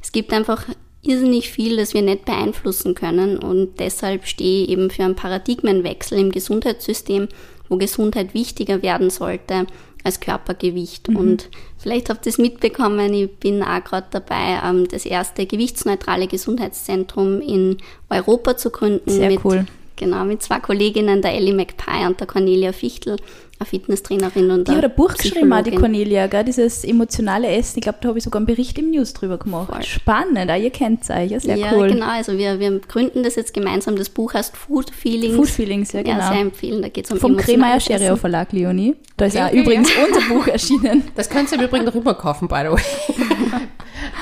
Es 0.00 0.10
gibt 0.10 0.32
einfach 0.32 0.64
irrsinnig 1.02 1.50
viel, 1.50 1.76
das 1.76 1.92
wir 1.92 2.00
nicht 2.00 2.24
beeinflussen 2.24 2.94
können 2.94 3.36
und 3.36 3.78
deshalb 3.78 4.26
stehe 4.26 4.64
ich 4.64 4.70
eben 4.70 4.88
für 4.88 5.04
einen 5.04 5.16
Paradigmenwechsel 5.16 6.18
im 6.18 6.32
Gesundheitssystem, 6.32 7.28
wo 7.68 7.76
Gesundheit 7.76 8.32
wichtiger 8.32 8.80
werden 8.80 9.10
sollte 9.10 9.66
als 10.02 10.20
Körpergewicht. 10.20 11.10
Und 11.10 11.50
vielleicht 11.78 12.10
habt 12.10 12.26
ihr 12.26 12.30
es 12.30 12.38
mitbekommen, 12.38 13.12
ich 13.12 13.30
bin 13.36 13.62
auch 13.62 13.82
gerade 13.84 14.06
dabei, 14.10 14.60
ähm, 14.64 14.88
das 14.88 15.06
erste 15.06 15.46
gewichtsneutrale 15.46 16.26
Gesundheitszentrum 16.26 17.40
in 17.40 17.78
Europa 18.10 18.56
zu 18.56 18.70
gründen. 18.70 19.10
Sehr 19.10 19.30
mit, 19.30 19.44
cool. 19.44 19.66
Genau, 19.96 20.24
mit 20.24 20.42
zwei 20.42 20.60
Kolleginnen, 20.60 21.22
der 21.22 21.34
Ellie 21.34 21.54
McPie 21.54 22.06
und 22.06 22.20
der 22.20 22.26
Cornelia 22.26 22.72
Fichtel, 22.72 23.16
eine 23.58 23.66
Fitnesstrainerin 23.66 24.50
und 24.50 24.68
Die 24.68 24.72
hat 24.72 24.84
ein 24.84 24.94
Buch 24.94 25.14
geschrieben, 25.14 25.52
auch 25.52 25.62
die. 25.62 25.72
Cornelia, 25.72 26.26
gell? 26.26 26.44
dieses 26.44 26.84
emotionale 26.84 27.48
Essen. 27.48 27.78
Ich 27.78 27.82
glaube, 27.82 27.98
da 28.00 28.08
habe 28.08 28.18
ich 28.18 28.24
sogar 28.24 28.38
einen 28.38 28.46
Bericht 28.46 28.78
im 28.78 28.90
News 28.90 29.12
drüber 29.12 29.38
gemacht. 29.38 29.70
Voll. 29.72 29.82
Spannend, 29.82 30.50
auch 30.50 30.56
ihr 30.56 30.70
kennt 30.70 31.02
es 31.02 31.10
euch, 31.10 31.30
ja, 31.30 31.40
sehr 31.40 31.56
ja, 31.56 31.72
cool. 31.74 31.88
genau. 31.88 32.06
Also 32.06 32.38
wir, 32.38 32.60
wir 32.60 32.78
gründen 32.80 33.22
das 33.22 33.34
jetzt 33.34 33.52
gemeinsam. 33.54 33.96
Das 33.96 34.08
Buch 34.08 34.34
heißt 34.34 34.56
Food 34.56 34.90
Feelings. 34.90 35.36
Food 35.36 35.48
Feelings, 35.48 35.92
ja, 35.92 36.02
genau. 36.02 36.18
Ja, 36.18 36.32
sehr 36.32 36.40
empfehlen. 36.40 36.82
Da 36.82 36.88
geht 36.88 37.06
es 37.06 37.10
um 37.10 37.18
Vom 37.18 37.36
Kremeyer 37.36 37.76
Essen. 37.76 38.16
Verlag, 38.16 38.52
Leonie. 38.52 38.96
Da 39.16 39.26
ist 39.26 39.36
auch 39.36 39.46
okay, 39.46 39.60
übrigens 39.60 39.90
unser 40.06 40.20
Buch 40.28 40.46
erschienen. 40.52 41.04
Das 41.16 41.28
könnt 41.28 41.50
ihr 41.50 41.58
im 41.58 41.64
Übrigen 41.64 41.84
noch 41.84 41.94
rüberkaufen, 41.94 42.48
by 42.48 42.62
the 42.62 42.72
way. 42.72 42.82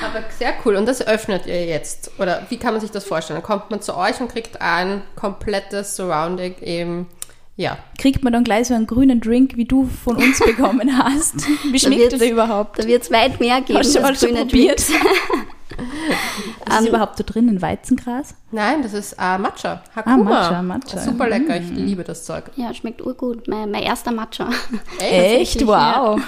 Aber 0.03 0.23
sehr 0.37 0.53
cool. 0.65 0.75
Und 0.75 0.87
das 0.87 1.05
öffnet 1.05 1.45
ihr 1.45 1.65
jetzt. 1.65 2.11
Oder 2.19 2.45
wie 2.49 2.57
kann 2.57 2.73
man 2.73 2.81
sich 2.81 2.91
das 2.91 3.03
vorstellen? 3.03 3.39
Dann 3.39 3.45
kommt 3.45 3.69
man 3.69 3.81
zu 3.81 3.95
euch 3.95 4.19
und 4.19 4.31
kriegt 4.31 4.61
ein 4.61 5.01
komplettes 5.15 5.95
Surrounding 5.95 6.55
eben, 6.61 7.07
ja. 7.57 7.77
Kriegt 7.97 8.23
man 8.23 8.31
dann 8.31 8.43
gleich 8.43 8.67
so 8.67 8.75
einen 8.75 8.85
grünen 8.85 9.19
Drink, 9.19 9.57
wie 9.57 9.65
du 9.65 9.89
von 10.03 10.15
uns 10.15 10.39
bekommen 10.39 10.95
hast? 10.97 11.35
Wie 11.71 11.79
schmeckt 11.79 12.19
der 12.19 12.31
überhaupt? 12.31 12.79
Da 12.79 12.87
wird 12.87 13.03
es 13.03 13.11
weit 13.11 13.39
mehr 13.39 13.61
geben. 13.61 13.79
Hast 13.79 13.95
du 13.95 13.99
mal 13.99 14.09
als 14.09 14.19
schon 14.21 14.35
probiert? 14.35 14.83
Was 16.65 16.81
ist 16.81 16.89
überhaupt 16.89 17.19
da 17.19 17.23
drin? 17.23 17.61
Weizengras? 17.61 18.35
Nein, 18.51 18.83
das 18.83 18.93
ist 18.93 19.13
äh, 19.13 19.37
Matcha. 19.37 19.81
Hakuma. 19.95 20.23
Matcha, 20.23 20.61
Matcha. 20.61 20.99
Super 20.99 21.27
lecker. 21.29 21.57
Ich 21.57 21.69
liebe 21.69 22.03
das 22.03 22.25
Zeug. 22.25 22.45
Ja, 22.55 22.73
schmeckt 22.73 23.01
urgut. 23.01 23.47
Mein, 23.47 23.71
mein 23.71 23.83
erster 23.83 24.11
Matcha. 24.11 24.49
Echt? 24.99 25.65
Wow. 25.65 26.21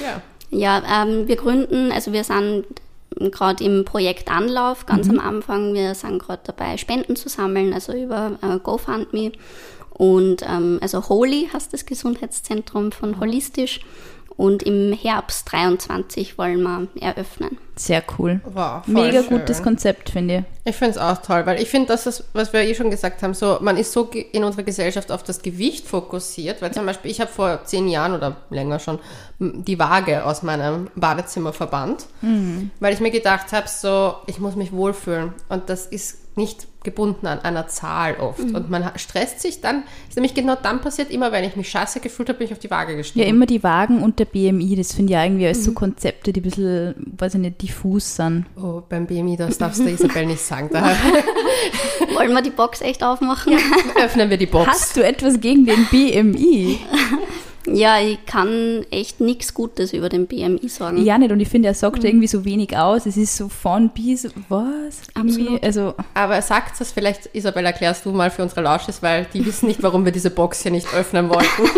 Ja. 0.00 0.22
Ja, 0.50 0.82
ähm, 1.02 1.28
wir 1.28 1.36
gründen, 1.36 1.92
also 1.92 2.12
wir 2.12 2.24
sind 2.24 2.64
gerade 3.18 3.62
im 3.62 3.84
Projekt 3.84 4.30
Anlauf, 4.30 4.86
ganz 4.86 5.08
am 5.08 5.20
Anfang. 5.20 5.74
Wir 5.74 5.94
sind 5.94 6.18
gerade 6.18 6.42
dabei, 6.44 6.76
Spenden 6.78 7.16
zu 7.16 7.28
sammeln, 7.28 7.72
also 7.72 7.92
über 7.92 8.38
äh, 8.42 8.58
GoFundMe. 8.58 9.32
Und 9.98 10.42
ähm, 10.48 10.78
also 10.80 11.08
Holy 11.08 11.50
heißt 11.52 11.72
das 11.72 11.84
Gesundheitszentrum 11.84 12.92
von 12.92 13.20
Holistisch. 13.20 13.80
Und 14.36 14.62
im 14.62 14.92
Herbst 14.92 15.50
23 15.50 16.38
wollen 16.38 16.62
wir 16.62 17.02
eröffnen. 17.02 17.58
Sehr 17.74 18.04
cool. 18.16 18.40
Wow, 18.44 18.86
Mega 18.86 19.24
schön. 19.24 19.40
gutes 19.40 19.64
Konzept, 19.64 20.10
finde 20.10 20.46
ich. 20.64 20.70
Ich 20.70 20.76
finde 20.76 20.92
es 20.92 20.98
auch 20.98 21.18
toll, 21.18 21.44
weil 21.44 21.60
ich 21.60 21.68
finde, 21.68 21.88
das 21.88 22.06
ist, 22.06 22.22
was 22.34 22.52
wir 22.52 22.60
eh 22.60 22.76
schon 22.76 22.88
gesagt 22.88 23.20
haben, 23.24 23.34
so, 23.34 23.58
man 23.60 23.76
ist 23.76 23.90
so 23.90 24.08
in 24.32 24.44
unserer 24.44 24.62
Gesellschaft 24.62 25.10
auf 25.10 25.24
das 25.24 25.42
Gewicht 25.42 25.88
fokussiert, 25.88 26.62
weil 26.62 26.70
zum 26.72 26.86
Beispiel, 26.86 27.10
ich 27.10 27.20
habe 27.20 27.32
vor 27.32 27.64
zehn 27.64 27.88
Jahren 27.88 28.14
oder 28.14 28.36
länger 28.50 28.78
schon 28.78 29.00
die 29.40 29.76
Waage 29.80 30.24
aus 30.24 30.44
meinem 30.44 30.88
Badezimmer 30.94 31.52
verbannt, 31.52 32.06
weil 32.78 32.94
ich 32.94 33.00
mir 33.00 33.10
gedacht 33.10 33.50
habe, 33.50 33.66
so, 33.66 34.14
ich 34.26 34.38
muss 34.38 34.54
mich 34.54 34.70
wohlfühlen 34.70 35.32
und 35.48 35.68
das 35.68 35.86
ist 35.86 36.18
nicht 36.38 36.66
gebunden 36.84 37.26
an 37.26 37.40
einer 37.40 37.66
Zahl 37.66 38.16
oft 38.18 38.40
und 38.40 38.70
man 38.70 38.90
stresst 38.96 39.40
sich 39.40 39.60
dann, 39.60 39.82
ist 40.08 40.16
nämlich 40.16 40.32
genau 40.32 40.54
dann 40.54 40.80
passiert, 40.80 41.10
immer 41.10 41.32
wenn 41.32 41.44
ich 41.44 41.56
mich 41.56 41.68
scheiße 41.68 42.00
gefühlt 42.00 42.28
habe, 42.28 42.38
bin 42.38 42.46
ich 42.46 42.52
auf 42.52 42.60
die 42.60 42.70
Waage 42.70 42.96
gestiegen. 42.96 43.24
Ja, 43.24 43.28
immer 43.28 43.44
die 43.44 43.62
Wagen 43.62 44.02
und 44.02 44.18
der 44.18 44.24
BMI, 44.24 44.76
das 44.76 44.94
finde 44.94 45.12
ich 45.12 45.18
irgendwie 45.18 45.46
als 45.46 45.64
so 45.64 45.72
Konzepte, 45.72 46.32
die 46.32 46.40
ein 46.40 46.44
bisschen, 46.44 46.94
weiß 47.18 47.34
ich 47.34 47.40
nicht, 47.40 47.60
diffus 47.60 48.16
sind. 48.16 48.46
Oh, 48.56 48.80
beim 48.88 49.06
BMI, 49.06 49.36
das 49.36 49.58
darfst 49.58 49.80
du 49.80 49.90
Isabel 49.90 50.26
nicht 50.26 50.40
sagen. 50.40 50.70
Daher 50.72 50.96
Wollen 52.14 52.32
wir 52.32 52.42
die 52.42 52.50
Box 52.50 52.80
echt 52.80 53.02
aufmachen? 53.02 53.54
öffnen 54.02 54.30
wir 54.30 54.38
die 54.38 54.46
Box. 54.46 54.66
Hast 54.68 54.96
du 54.96 55.04
etwas 55.04 55.40
gegen 55.40 55.66
den 55.66 55.86
BMI? 55.90 56.78
Ja, 57.74 58.00
ich 58.00 58.24
kann 58.26 58.84
echt 58.90 59.20
nichts 59.20 59.54
Gutes 59.54 59.92
über 59.92 60.08
den 60.08 60.26
BMI 60.26 60.68
sagen. 60.68 61.04
Ja, 61.04 61.18
nicht. 61.18 61.32
Und 61.32 61.40
ich 61.40 61.48
finde, 61.48 61.68
er 61.68 61.74
sagt 61.74 62.04
irgendwie 62.04 62.26
so 62.26 62.44
wenig 62.44 62.76
aus. 62.76 63.06
Es 63.06 63.16
ist 63.16 63.36
so 63.36 63.48
von 63.48 63.90
bis, 63.90 64.28
was? 64.48 65.00
Absolut. 65.14 65.62
Also, 65.62 65.94
Aber 66.14 66.40
sagt 66.42 66.80
das 66.80 66.92
vielleicht, 66.92 67.30
Isabel, 67.34 67.64
erklärst 67.64 68.04
du 68.06 68.12
mal 68.12 68.30
für 68.30 68.42
unsere 68.42 68.62
Lausches, 68.62 69.02
weil 69.02 69.26
die 69.32 69.44
wissen 69.44 69.66
nicht, 69.66 69.82
warum 69.82 70.04
wir 70.04 70.12
diese 70.12 70.30
Box 70.30 70.62
hier 70.62 70.72
nicht 70.72 70.92
öffnen 70.94 71.28
wollten. 71.28 71.46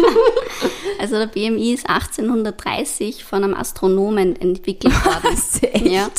Also 1.01 1.17
der 1.17 1.29
BMI 1.29 1.73
ist 1.73 1.89
1830 1.89 3.25
von 3.25 3.43
einem 3.43 3.55
Astronomen 3.55 4.37
entwickelt 4.39 4.93
worden. 5.07 5.23
was? 5.23 5.63
Echt? 5.63 5.87
Ja. 5.87 6.11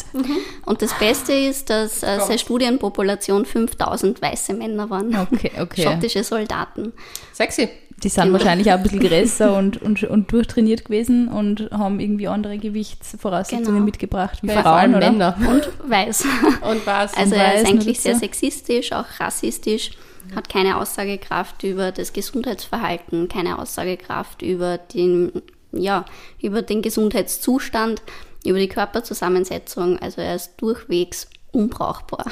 Und 0.66 0.82
das 0.82 0.98
Beste 0.98 1.34
ist, 1.34 1.70
dass 1.70 2.02
äh, 2.02 2.20
seine 2.20 2.40
Studienpopulation 2.40 3.46
5000 3.46 4.20
weiße 4.22 4.54
Männer 4.56 4.90
waren. 4.90 5.16
Okay, 5.16 5.52
okay. 5.60 5.84
Schottische 5.84 6.24
Soldaten. 6.24 6.94
Sexy. 7.32 7.70
Die 8.04 8.10
sind 8.10 8.34
wahrscheinlich 8.34 8.72
auch 8.72 8.78
ein 8.78 8.84
bisschen 8.84 9.00
größer 9.08 9.56
und, 9.56 9.82
und, 9.82 10.04
und 10.04 10.32
durchtrainiert 10.32 10.86
gewesen 10.86 11.28
und 11.28 11.70
haben 11.72 12.00
irgendwie 12.00 12.28
andere 12.28 12.58
Gewichtsvoraussetzungen 12.58 13.66
Genau. 13.66 13.86
mitgebracht 13.86 14.40
wie 14.42 14.48
Ja, 14.48 14.54
vor 14.54 14.64
Frauen, 14.64 14.76
allem 14.80 14.96
oder? 14.96 15.12
Männer. 15.12 15.38
Und 15.50 15.70
weiß. 15.90 16.26
Und 16.70 16.86
was? 16.88 17.14
Also 17.16 17.32
weiß 17.32 17.40
er 17.40 17.56
ist 17.62 17.68
eigentlich 17.68 18.00
sehr 18.00 18.16
sexistisch, 18.16 18.92
auch 18.92 19.06
rassistisch, 19.20 19.92
hat 20.36 20.50
keine 20.50 20.78
Aussagekraft 20.78 21.64
über 21.64 21.92
das 21.92 22.14
Gesundheitsverhalten, 22.14 23.28
keine 23.28 23.60
Aussagekraft 23.60 24.42
über 24.42 24.78
den, 24.78 25.32
ja, 25.72 26.06
über 26.42 26.62
den 26.62 26.82
Gesundheitszustand, 26.82 28.02
über 28.46 28.58
die 28.60 28.68
Körperzusammensetzung. 28.68 30.00
Also 30.00 30.22
er 30.22 30.36
ist 30.36 30.54
durchwegs 30.58 31.28
unbrauchbar. 31.52 32.26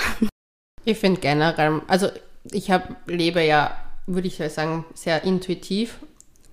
ich 0.85 0.97
finde 0.97 1.19
generell, 1.21 1.81
also 1.87 2.07
ich 2.51 2.71
hab, 2.71 2.95
lebe 3.07 3.41
ja, 3.43 3.71
würde 4.13 4.27
ich 4.27 4.37
sagen, 4.53 4.85
sehr 4.93 5.23
intuitiv, 5.23 5.99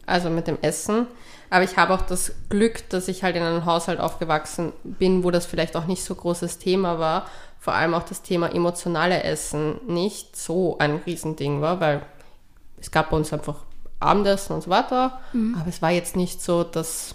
also 0.05 0.31
mit 0.31 0.47
dem 0.47 0.59
Essen. 0.63 1.07
Aber 1.51 1.65
ich 1.65 1.77
habe 1.77 1.95
auch 1.95 2.03
das 2.03 2.33
Glück, 2.49 2.89
dass 2.91 3.09
ich 3.09 3.23
halt 3.23 3.37
in 3.37 3.43
einem 3.43 3.65
Haushalt 3.67 4.01
aufgewachsen 4.01 4.73
bin, 4.85 5.25
wo 5.25 5.31
das 5.31 5.47
vielleicht 5.47 5.77
auch 5.77 5.87
nicht 5.87 6.05
so 6.05 6.15
großes 6.15 6.59
Thema 6.59 6.99
war. 6.99 7.27
Vor 7.59 7.75
allem 7.75 7.95
auch 7.95 8.03
das 8.03 8.23
Thema 8.23 8.53
emotionale 8.55 9.23
Essen 9.23 9.81
nicht 9.87 10.37
so 10.37 10.79
ein 10.79 11.01
Riesending 11.07 11.61
war, 11.61 11.81
weil 11.81 12.03
es 12.81 12.91
gab 12.91 13.11
bei 13.11 13.17
uns 13.17 13.33
einfach 13.33 13.65
Abendessen 13.99 14.55
und 14.55 14.63
so 14.63 14.71
weiter. 14.71 15.21
Aber 15.59 15.69
es 15.69 15.83
war 15.83 15.91
jetzt 15.91 16.17
nicht 16.17 16.43
so, 16.43 16.63
dass 16.65 17.15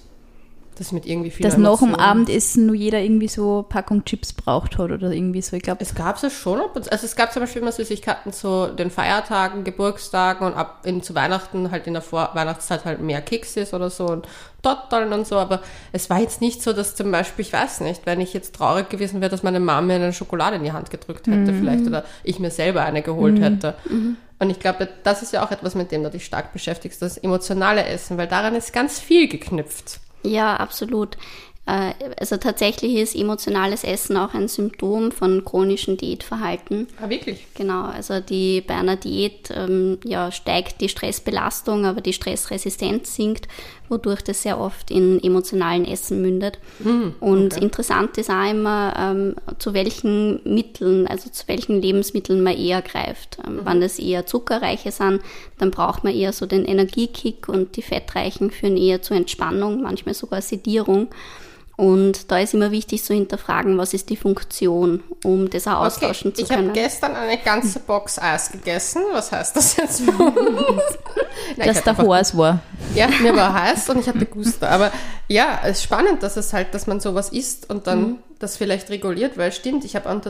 das 0.75 0.91
mit 0.91 1.05
irgendwie 1.05 1.29
viel 1.31 1.43
Dass 1.43 1.57
nach 1.57 1.79
dem 1.79 1.95
Abendessen 1.95 2.65
nur 2.65 2.75
jeder 2.75 2.99
irgendwie 2.99 3.27
so 3.27 3.65
Packung 3.67 4.05
Chips 4.05 4.33
braucht 4.33 4.77
hat 4.77 4.91
oder 4.91 5.11
irgendwie 5.11 5.41
so. 5.41 5.55
Ich 5.55 5.63
glaube, 5.63 5.81
Es 5.83 5.93
gab 5.93 6.21
es 6.23 6.33
schon, 6.33 6.59
also 6.59 6.89
es 6.89 7.15
gab 7.15 7.33
zum 7.33 7.41
Beispiel 7.41 7.61
immer 7.61 7.71
Süßigkeiten 7.71 8.33
zu 8.33 8.67
den 8.67 8.89
Feiertagen, 8.89 9.63
Geburtstagen 9.63 10.47
und 10.47 10.53
ab 10.53 10.81
in, 10.85 11.03
zu 11.03 11.13
Weihnachten 11.13 11.71
halt 11.71 11.87
in 11.87 11.93
der 11.93 12.01
Vorweihnachtszeit 12.01 12.85
halt 12.85 13.01
mehr 13.01 13.21
Kekses 13.21 13.73
oder 13.73 13.89
so 13.89 14.05
und 14.07 14.27
Torteln 14.61 15.11
und 15.11 15.25
so, 15.25 15.37
aber 15.37 15.61
es 15.91 16.09
war 16.09 16.19
jetzt 16.19 16.39
nicht 16.39 16.61
so, 16.61 16.71
dass 16.71 16.95
zum 16.95 17.11
Beispiel, 17.11 17.43
ich 17.43 17.51
weiß 17.51 17.81
nicht, 17.81 18.05
wenn 18.05 18.21
ich 18.21 18.31
jetzt 18.33 18.53
traurig 18.55 18.89
gewesen 18.89 19.19
wäre, 19.19 19.31
dass 19.31 19.41
meine 19.41 19.59
Mama 19.59 19.81
mir 19.81 19.95
eine 19.95 20.13
Schokolade 20.13 20.57
in 20.57 20.63
die 20.63 20.71
Hand 20.71 20.91
gedrückt 20.91 21.25
hätte 21.27 21.51
vielleicht 21.53 21.87
oder 21.87 22.03
ich 22.23 22.39
mir 22.39 22.51
selber 22.51 22.83
eine 22.83 23.01
geholt 23.01 23.39
hätte. 23.41 23.73
Und 24.37 24.49
ich 24.49 24.59
glaube, 24.59 24.87
das 25.03 25.21
ist 25.23 25.33
ja 25.33 25.43
auch 25.43 25.51
etwas, 25.51 25.75
mit 25.75 25.91
dem 25.91 26.03
du 26.03 26.09
dich 26.11 26.25
stark 26.25 26.53
beschäftigst, 26.53 27.01
das 27.01 27.17
emotionale 27.17 27.85
Essen, 27.85 28.17
weil 28.17 28.27
daran 28.27 28.55
ist 28.55 28.71
ganz 28.71 28.99
viel 28.99 29.27
geknüpft. 29.27 29.99
Ja, 30.23 30.55
absolut. 30.55 31.17
Äh, 31.65 31.93
Also 32.19 32.37
tatsächlich 32.37 32.95
ist 32.95 33.15
emotionales 33.15 33.83
Essen 33.83 34.17
auch 34.17 34.33
ein 34.33 34.47
Symptom 34.47 35.11
von 35.11 35.45
chronischem 35.45 35.97
Diätverhalten. 35.97 36.87
Ah, 37.01 37.09
wirklich? 37.09 37.45
Genau, 37.55 37.83
also 37.83 38.19
die, 38.19 38.61
bei 38.61 38.75
einer 38.75 38.95
Diät 38.95 39.49
ähm, 39.55 39.99
ja, 40.03 40.31
steigt 40.31 40.81
die 40.81 40.89
Stressbelastung, 40.89 41.85
aber 41.85 42.01
die 42.01 42.13
Stressresistenz 42.13 43.15
sinkt, 43.15 43.47
wodurch 43.91 44.23
das 44.23 44.41
sehr 44.41 44.59
oft 44.59 44.89
in 44.89 45.21
emotionalen 45.21 45.85
Essen 45.85 46.21
mündet. 46.21 46.57
Und 47.19 47.57
interessant 47.57 48.17
ist 48.17 48.31
auch 48.31 48.49
immer, 48.49 48.93
ähm, 48.97 49.35
zu 49.59 49.73
welchen 49.73 50.41
Mitteln, 50.45 51.05
also 51.05 51.29
zu 51.29 51.47
welchen 51.47 51.81
Lebensmitteln 51.81 52.41
man 52.41 52.57
eher 52.57 52.81
greift. 52.81 53.37
Ähm, 53.45 53.61
Wenn 53.63 53.81
das 53.81 53.99
eher 53.99 54.25
zuckerreiche 54.25 54.91
sind, 54.91 55.21
dann 55.59 55.69
braucht 55.69 56.03
man 56.03 56.15
eher 56.15 56.33
so 56.33 56.45
den 56.45 56.65
Energiekick 56.65 57.49
und 57.49 57.75
die 57.75 57.81
fettreichen 57.81 58.49
führen 58.49 58.77
eher 58.77 59.01
zur 59.01 59.17
Entspannung, 59.17 59.81
manchmal 59.81 60.15
sogar 60.15 60.41
Sedierung. 60.41 61.09
Und 61.81 62.29
da 62.29 62.37
ist 62.37 62.53
immer 62.53 62.69
wichtig 62.69 63.03
zu 63.03 63.11
hinterfragen, 63.15 63.75
was 63.79 63.95
ist 63.95 64.11
die 64.11 64.15
Funktion, 64.15 65.01
um 65.23 65.49
das 65.49 65.65
auch 65.67 65.79
austauschen 65.79 66.35
zu 66.35 66.43
ich 66.43 66.51
habe 66.51 66.61
können. 66.61 66.73
gestern 66.73 67.15
eine 67.15 67.39
ganze 67.39 67.79
Box 67.79 68.19
Eis 68.19 68.51
gegessen. 68.51 69.01
Was 69.13 69.31
heißt 69.31 69.55
das 69.55 69.77
jetzt? 69.77 70.03
Nein, 71.57 71.67
dass 71.67 71.83
der 71.83 71.97
Horst 71.97 72.37
war. 72.37 72.59
Ja, 72.93 73.07
mir 73.07 73.35
war 73.35 73.53
heiß 73.53 73.89
und 73.89 73.99
ich 73.99 74.07
hatte 74.07 74.27
Guster. 74.27 74.69
Aber 74.69 74.91
ja, 75.27 75.59
es 75.63 75.77
ist 75.79 75.83
spannend, 75.83 76.21
dass 76.21 76.37
es 76.37 76.53
halt, 76.53 76.73
dass 76.75 76.85
man 76.85 76.99
sowas 76.99 77.29
isst 77.29 77.69
und 77.69 77.87
dann 77.87 78.01
Mhm. 78.01 78.17
das 78.37 78.57
vielleicht 78.57 78.89
reguliert, 78.91 79.37
weil 79.39 79.51
stimmt, 79.51 79.83
ich 79.83 79.95
habe 79.95 80.07
an, 80.07 80.21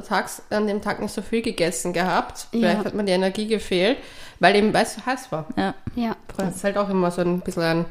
dem 0.67 0.81
Tag 0.81 1.01
nicht 1.01 1.13
so 1.13 1.21
viel 1.21 1.41
gegessen 1.41 1.91
gehabt. 1.91 2.47
Vielleicht 2.51 2.79
Ja. 2.79 2.85
hat 2.85 2.93
mir 2.93 3.03
die 3.03 3.11
Energie 3.11 3.47
gefehlt, 3.47 3.97
weil 4.39 4.55
eben, 4.55 4.73
weil 4.73 4.83
es 4.83 4.95
so 4.95 5.05
heiß 5.05 5.31
war. 5.33 5.47
Ja. 5.57 5.73
Ja. 5.95 6.15
Das 6.37 6.55
ist 6.55 6.63
halt 6.63 6.77
auch 6.77 6.89
immer 6.89 7.11
so 7.11 7.21
ein 7.21 7.41
bisschen 7.41 7.63
ein, 7.63 7.77
ja. 7.79 7.85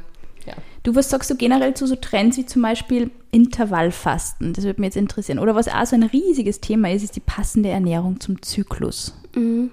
Du, 0.83 0.95
was 0.95 1.11
sagst 1.11 1.31
du 1.31 1.37
generell 1.37 1.75
zu 1.75 1.87
so 1.87 1.95
Trends 1.95 2.39
wie 2.39 2.47
zum 2.47 2.63
Beispiel 2.63 3.11
Intervallfasten? 3.33 4.55
Das 4.55 4.65
würde 4.65 4.81
mich 4.81 4.89
jetzt 4.89 4.97
interessieren. 4.97 5.39
Oder 5.39 5.55
was 5.55 5.69
auch 5.69 5.85
so 5.85 5.95
ein 5.95 6.05
riesiges 6.05 6.61
Thema 6.61 6.91
ist, 6.91 7.03
ist 7.03 7.17
die 7.17 7.21
passende 7.21 7.69
Ernährung 7.69 8.19
zum 8.19 8.41
Zyklus. 8.41 9.15
Mm, 9.35 9.67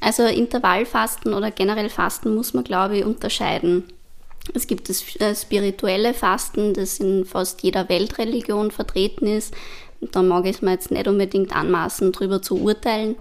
Also 0.00 0.24
Intervallfasten 0.24 1.32
oder 1.32 1.50
generell 1.52 1.88
Fasten 1.88 2.34
muss 2.34 2.54
man, 2.54 2.64
glaube 2.64 2.98
ich, 2.98 3.04
unterscheiden. 3.04 3.84
Es 4.52 4.66
gibt 4.66 4.88
das 4.88 5.04
äh, 5.20 5.34
spirituelle 5.36 6.12
Fasten, 6.12 6.74
das 6.74 6.98
in 6.98 7.24
fast 7.24 7.62
jeder 7.62 7.88
Weltreligion 7.88 8.72
vertreten 8.72 9.28
ist. 9.28 9.54
Da 10.00 10.22
mag 10.22 10.44
ich 10.46 10.56
es 10.56 10.62
mir 10.62 10.72
jetzt 10.72 10.90
nicht 10.90 11.06
unbedingt 11.06 11.54
anmaßen, 11.54 12.10
darüber 12.10 12.42
zu 12.42 12.60
urteilen. 12.60 13.14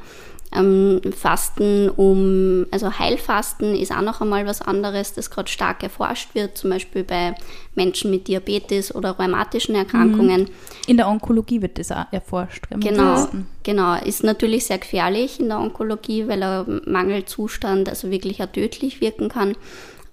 Ähm, 0.54 1.02
Fasten 1.16 1.90
um, 1.90 2.66
also 2.72 3.00
Heilfasten 3.00 3.74
ist 3.74 3.92
auch 3.92 4.02
noch 4.02 4.20
einmal 4.20 4.46
was 4.46 4.62
anderes, 4.62 5.14
das 5.14 5.30
gerade 5.30 5.50
stark 5.50 5.82
erforscht 5.82 6.36
wird, 6.36 6.58
zum 6.58 6.72
Beispiel 6.72 7.04
bei 7.04 7.36
Menschen 7.76 8.12
mit 8.12 8.28
Diabetes 8.28 8.94
oder 8.94 9.12
rheumatischen 9.12 9.76
Erkrankungen. 9.76 10.50
In 10.88 10.98
der 10.98 11.08
Onkologie 11.08 11.62
wird 11.62 11.80
das 11.80 11.92
auch 11.92 12.06
erforscht. 12.12 12.68
Genau, 12.70 13.30
genau. 13.64 13.96
Ist 14.04 14.24
natürlich 14.24 14.66
sehr 14.66 14.80
gefährlich 14.80 15.40
in 15.40 15.48
der 15.48 15.60
Onkologie, 15.60 16.28
weil 16.28 16.44
ein 16.44 16.82
Mangelzustand 16.86 17.88
also 17.88 18.12
wirklich 18.12 18.44
auch 18.44 18.52
tödlich 18.52 19.00
wirken 19.00 19.30
kann. 19.30 19.56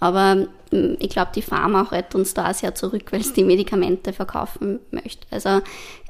Aber 0.00 0.46
ich 0.72 1.10
glaube, 1.10 1.30
die 1.34 1.42
Pharma 1.42 1.90
hält 1.90 2.14
uns 2.14 2.34
da 2.34 2.52
sehr 2.52 2.74
zurück, 2.74 3.04
weil 3.10 3.20
es 3.20 3.32
die 3.32 3.44
Medikamente 3.44 4.12
verkaufen 4.12 4.80
möchte. 4.90 5.26
Also, 5.30 5.60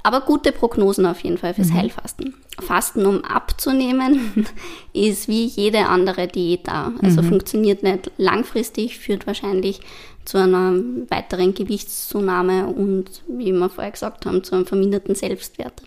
aber 0.03 0.21
gute 0.23 0.53
Prognosen 0.53 1.07
auf 1.07 1.21
jeden 1.21 1.39
Fall 1.39 1.55
fürs 1.55 1.73
Heilfasten. 1.73 2.35
Fasten, 2.61 3.05
um 3.07 3.25
abzunehmen, 3.25 4.47
ist 4.93 5.29
wie 5.29 5.45
jede 5.45 5.87
andere 5.87 6.29
Diät 6.29 6.67
da. 6.67 6.93
Also 7.03 7.23
funktioniert 7.23 7.83
nicht 7.83 8.11
langfristig, 8.17 8.99
führt 8.99 9.27
wahrscheinlich 9.27 9.81
zu 10.25 10.39
einer 10.39 10.73
weiteren 11.09 11.55
Gewichtszunahme 11.55 12.67
und, 12.67 13.23
wie 13.29 13.53
wir 13.53 13.71
vorher 13.71 13.93
gesagt 13.93 14.27
haben, 14.27 14.45
zu 14.45 14.55
einem 14.55 14.67
verminderten 14.67 15.15
Selbstwert. 15.15 15.83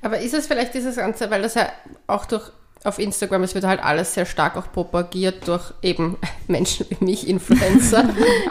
Aber 0.00 0.20
ist 0.20 0.34
es 0.34 0.46
vielleicht 0.46 0.74
dieses 0.74 0.96
Ganze, 0.96 1.30
weil 1.30 1.42
das 1.42 1.54
ja 1.54 1.68
auch 2.06 2.26
durch 2.26 2.50
auf 2.84 2.98
Instagram, 2.98 3.42
es 3.42 3.54
wird 3.54 3.64
halt 3.64 3.82
alles 3.82 4.14
sehr 4.14 4.26
stark 4.26 4.56
auch 4.56 4.70
propagiert 4.70 5.48
durch 5.48 5.72
eben 5.82 6.18
Menschen 6.46 6.86
wie 6.90 7.04
mich, 7.04 7.26
Influencer. 7.26 8.08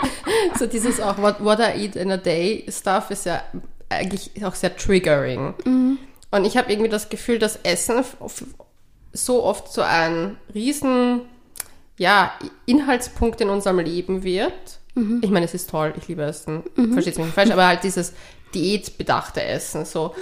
so 0.59 0.65
dieses 0.65 0.99
auch 0.99 1.19
what, 1.19 1.43
what 1.43 1.59
I 1.59 1.85
eat 1.85 1.95
in 1.95 2.11
a 2.11 2.17
day 2.17 2.65
Stuff 2.67 3.11
ist 3.11 3.25
ja 3.25 3.43
eigentlich 3.89 4.43
auch 4.43 4.55
sehr 4.55 4.75
triggering. 4.75 5.53
Und 6.31 6.45
ich 6.45 6.57
habe 6.57 6.71
irgendwie 6.71 6.89
das 6.89 7.09
Gefühl, 7.09 7.37
dass 7.37 7.57
Essen 7.57 8.03
so 9.11 9.43
oft 9.43 9.71
so 9.71 9.83
ein 9.83 10.37
riesen 10.53 11.21
ja, 11.99 12.33
Inhaltspunkt 12.65 13.39
in 13.41 13.49
unserem 13.49 13.79
Leben 13.79 14.23
wird. 14.23 14.79
Ich 14.95 15.29
meine, 15.29 15.45
es 15.45 15.53
ist 15.53 15.69
toll, 15.69 15.93
ich 15.97 16.07
liebe 16.07 16.23
Essen, 16.23 16.63
versteht 16.93 17.17
mich 17.17 17.25
nicht 17.25 17.35
falsch, 17.35 17.51
aber 17.51 17.67
halt 17.67 17.83
dieses 17.83 18.13
diätbedachte 18.53 19.43
Essen. 19.43 19.85
So, 19.85 20.13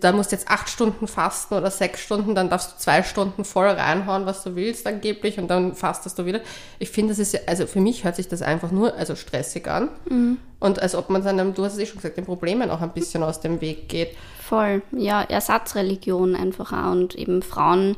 da 0.00 0.12
musst 0.12 0.32
du 0.32 0.36
jetzt 0.36 0.48
acht 0.48 0.68
Stunden 0.68 1.06
fasten 1.06 1.54
oder 1.54 1.70
sechs 1.70 2.00
Stunden, 2.00 2.34
dann 2.34 2.50
darfst 2.50 2.72
du 2.72 2.78
zwei 2.78 3.02
Stunden 3.02 3.44
voll 3.44 3.66
reinhauen, 3.66 4.26
was 4.26 4.42
du 4.42 4.56
willst 4.56 4.86
angeblich 4.86 5.38
und 5.38 5.48
dann 5.48 5.74
fastest 5.74 6.18
du 6.18 6.26
wieder. 6.26 6.40
Ich 6.78 6.90
finde, 6.90 7.12
das 7.12 7.18
ist 7.18 7.48
also 7.48 7.66
für 7.66 7.80
mich 7.80 8.04
hört 8.04 8.16
sich 8.16 8.28
das 8.28 8.42
einfach 8.42 8.70
nur 8.70 8.94
also 8.94 9.16
stressig 9.16 9.68
an. 9.68 9.88
Und 10.60 10.80
als 10.80 10.94
ob 10.94 11.10
man 11.10 11.22
seinem, 11.22 11.54
du 11.54 11.64
hast 11.64 11.74
es 11.74 11.78
eh 11.78 11.86
schon 11.86 11.96
gesagt, 11.96 12.16
den 12.16 12.24
Problemen 12.24 12.70
auch 12.70 12.80
ein 12.80 12.92
bisschen 12.92 13.22
aus 13.22 13.40
dem 13.40 13.60
Weg 13.60 13.88
geht. 13.88 14.16
Voll, 14.40 14.82
ja, 14.92 15.22
Ersatzreligion 15.22 16.36
einfach 16.36 16.72
auch 16.72 16.92
und 16.92 17.14
eben 17.14 17.42
Frauen 17.42 17.96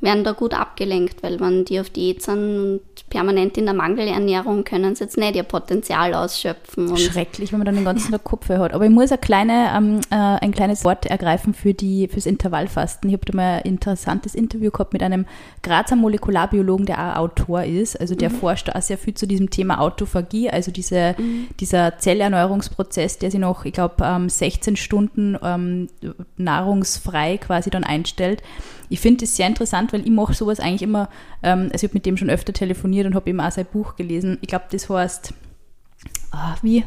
werden 0.00 0.24
da 0.24 0.32
gut 0.32 0.52
abgelenkt, 0.52 1.22
weil 1.22 1.40
wenn 1.40 1.64
die 1.64 1.80
auf 1.80 1.88
Diät 1.90 2.22
sind 2.22 2.36
und 2.36 2.80
permanent 3.08 3.56
in 3.56 3.64
der 3.64 3.74
Mangelernährung 3.74 4.64
können 4.64 4.94
sie 4.94 5.04
jetzt 5.04 5.16
nicht 5.16 5.36
ihr 5.36 5.42
Potenzial 5.42 6.12
ausschöpfen. 6.14 6.96
Schrecklich, 6.96 7.52
wenn 7.52 7.60
man 7.60 7.66
dann 7.66 7.76
den 7.76 7.84
ganzen 7.84 8.12
Tag 8.12 8.24
Kopf 8.24 8.48
hat. 8.48 8.74
Aber 8.74 8.84
ich 8.84 8.90
muss 8.90 9.10
ein, 9.10 9.20
kleine, 9.20 9.72
ähm, 9.76 10.00
äh, 10.10 10.16
ein 10.16 10.52
kleines 10.52 10.84
Wort 10.84 11.06
ergreifen 11.06 11.54
für 11.54 11.72
die, 11.72 12.08
fürs 12.08 12.26
Intervallfasten. 12.26 13.08
Ich 13.08 13.14
habe 13.14 13.24
da 13.24 13.34
mal 13.34 13.56
ein 13.56 13.62
interessantes 13.62 14.34
Interview 14.34 14.70
gehabt 14.70 14.92
mit 14.92 15.02
einem 15.02 15.24
Grazer 15.62 15.96
Molekularbiologen, 15.96 16.86
der 16.86 16.98
auch 16.98 17.16
Autor 17.16 17.64
ist. 17.64 17.98
Also 17.98 18.14
der 18.14 18.30
forscht 18.30 18.70
auch 18.70 18.82
sehr 18.82 18.98
viel 18.98 19.14
zu 19.14 19.26
diesem 19.26 19.50
Thema 19.50 19.80
Autophagie, 19.80 20.50
also 20.50 20.70
diese, 20.70 21.14
dieser 21.58 21.98
Zellerneuerungsprozess, 21.98 23.18
der 23.18 23.30
sich 23.30 23.40
noch, 23.40 23.64
ich 23.64 23.72
glaube, 23.72 24.04
ähm, 24.04 24.28
16 24.28 24.76
Stunden 24.76 25.38
ähm, 25.42 25.88
nahrungsfrei 26.36 27.38
quasi 27.38 27.70
dann 27.70 27.84
einstellt. 27.84 28.42
Ich 28.88 29.00
finde 29.00 29.20
das 29.20 29.36
sehr 29.36 29.46
interessant, 29.46 29.92
weil 29.92 30.02
ich 30.02 30.10
mache 30.10 30.34
sowas 30.34 30.60
eigentlich 30.60 30.82
immer, 30.82 31.08
ähm, 31.42 31.70
also 31.72 31.76
ich 31.76 31.82
habe 31.84 31.94
mit 31.94 32.06
dem 32.06 32.16
schon 32.16 32.30
öfter 32.30 32.52
telefoniert 32.52 33.06
und 33.06 33.14
habe 33.14 33.30
eben 33.30 33.40
auch 33.40 33.50
sein 33.50 33.66
Buch 33.66 33.96
gelesen. 33.96 34.38
Ich 34.40 34.48
glaube, 34.48 34.66
das 34.70 34.88
heißt, 34.88 35.34
ah, 36.32 36.56
wie? 36.62 36.84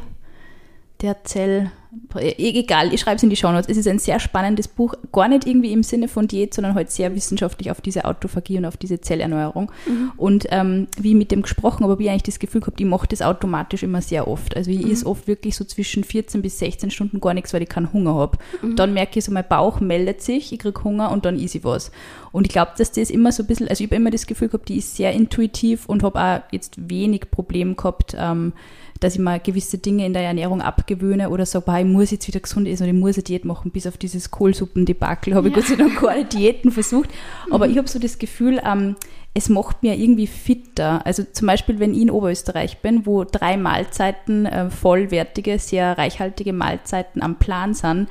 Der 1.02 1.24
Zell, 1.24 1.72
e- 2.20 2.60
egal, 2.60 2.94
ich 2.94 3.00
schreibe 3.00 3.16
es 3.16 3.24
in 3.24 3.30
die 3.30 3.38
Shownotes. 3.38 3.70
Es 3.70 3.78
ist 3.78 3.88
ein 3.88 4.00
sehr 4.00 4.20
spannendes 4.20 4.68
Buch, 4.68 4.96
gar 5.14 5.30
nicht 5.30 5.48
irgendwie 5.48 5.72
im 5.72 5.82
Sinne 5.82 6.10
von 6.10 6.28
Diät, 6.28 6.54
sondern 6.54 6.76
halt 6.76 6.92
sehr 6.92 7.16
wissenschaftlich 7.16 7.72
auf 7.72 7.80
diese 7.80 8.04
Autophagie 8.04 8.58
und 8.58 8.66
auf 8.66 8.76
diese 8.76 9.00
Zellerneuerung. 9.00 9.72
Und 10.18 10.48
ähm, 10.50 10.88
wie 11.00 11.16
mit 11.16 11.32
dem 11.32 11.42
gesprochen 11.42 11.88
habe 11.88 12.04
ich 12.04 12.10
eigentlich 12.10 12.24
das 12.24 12.40
Gefühl 12.40 12.60
gehabt, 12.60 12.82
ich 12.82 12.86
mache 12.86 13.08
das 13.08 13.22
automatisch 13.22 13.84
immer 13.84 14.02
sehr 14.02 14.28
oft. 14.28 14.58
Also 14.58 14.72
ich 14.72 14.86
esse 14.92 15.06
oft 15.06 15.26
wirklich 15.28 15.56
so 15.56 15.64
zwischen 15.64 16.04
14 16.04 16.42
bis 16.42 16.60
16 16.60 16.92
Stunden 16.92 17.22
gar 17.22 17.34
nichts, 17.34 17.54
weil 17.54 17.62
ich 17.62 17.70
keinen 17.70 17.94
Hunger 17.94 18.16
habe. 18.16 18.38
Dann 18.76 18.94
merke 18.94 19.20
ich 19.20 19.26
so, 19.26 19.32
mein 19.32 19.48
Bauch 19.48 19.80
meldet 19.80 20.22
sich, 20.22 20.52
ich 20.52 20.60
kriege 20.60 20.84
Hunger 20.84 21.12
und 21.12 21.24
dann 21.24 21.40
esse 21.40 21.60
ich 21.60 21.64
was. 21.64 21.92
Und 22.34 22.46
ich 22.46 22.52
glaube, 22.52 22.72
dass 22.78 22.92
das 22.92 23.10
immer 23.10 23.32
so 23.32 23.44
ein 23.44 23.48
bisschen, 23.48 23.70
also 23.70 23.84
ich 23.84 23.90
habe 23.90 23.96
immer 23.96 24.12
das 24.12 24.28
Gefühl 24.28 24.50
gehabt, 24.50 24.68
die 24.68 24.78
ist 24.80 24.98
sehr 24.98 25.14
intuitiv 25.14 25.88
und 25.88 26.04
habe 26.04 26.20
auch 26.22 26.42
jetzt 26.52 26.90
wenig 26.90 27.32
Problem 27.32 27.78
gehabt, 27.78 28.18
ähm, 28.20 28.52
dass 29.00 29.16
ich 29.16 29.20
mal 29.20 29.40
gewisse 29.40 29.78
Dinge 29.78 30.06
in 30.06 30.14
der 30.14 30.24
Ernährung 30.24 30.62
abgewöhne 30.62 31.30
oder 31.30 31.46
sage, 31.46 31.66
boah, 31.66 31.78
ich 31.80 31.86
muss 31.86 32.12
jetzt 32.12 32.28
wieder 32.28 32.40
gesund 32.40 32.68
essen 32.68 32.84
oder 32.84 32.94
ich 32.94 33.00
muss 33.00 33.16
eine 33.16 33.24
Diät 33.24 33.46
machen, 33.46 33.72
bis 33.72 33.88
auf 33.88 33.98
dieses 33.98 34.32
Kohlsuppendebakel 34.32 35.36
habe 35.36 35.48
ich 35.48 35.54
Gott 35.54 35.68
sei 35.68 35.76
Dank 35.76 36.00
keine 36.00 36.26
Diäten 36.26 36.72
versucht. 36.72 37.10
Aber 37.52 37.68
ich 37.68 37.78
habe 37.78 37.88
so 37.88 38.00
das 38.00 38.18
Gefühl, 38.18 38.62
ähm, 38.66 38.96
es 39.34 39.50
macht 39.50 39.84
mir 39.84 39.96
irgendwie 39.96 40.28
fitter. 40.28 41.06
Also 41.06 41.24
zum 41.32 41.48
Beispiel, 41.48 41.80
wenn 41.80 41.94
ich 41.94 42.02
in 42.02 42.12
Oberösterreich 42.12 42.80
bin, 42.80 43.06
wo 43.06 43.24
drei 43.24 43.58
Mahlzeiten, 43.58 44.46
äh, 44.46 44.70
vollwertige, 44.70 45.60
sehr 45.60 45.98
reichhaltige 45.98 46.54
Mahlzeiten 46.54 47.22
am 47.22 47.38
Plan 47.38 47.74
sind, 47.74 48.08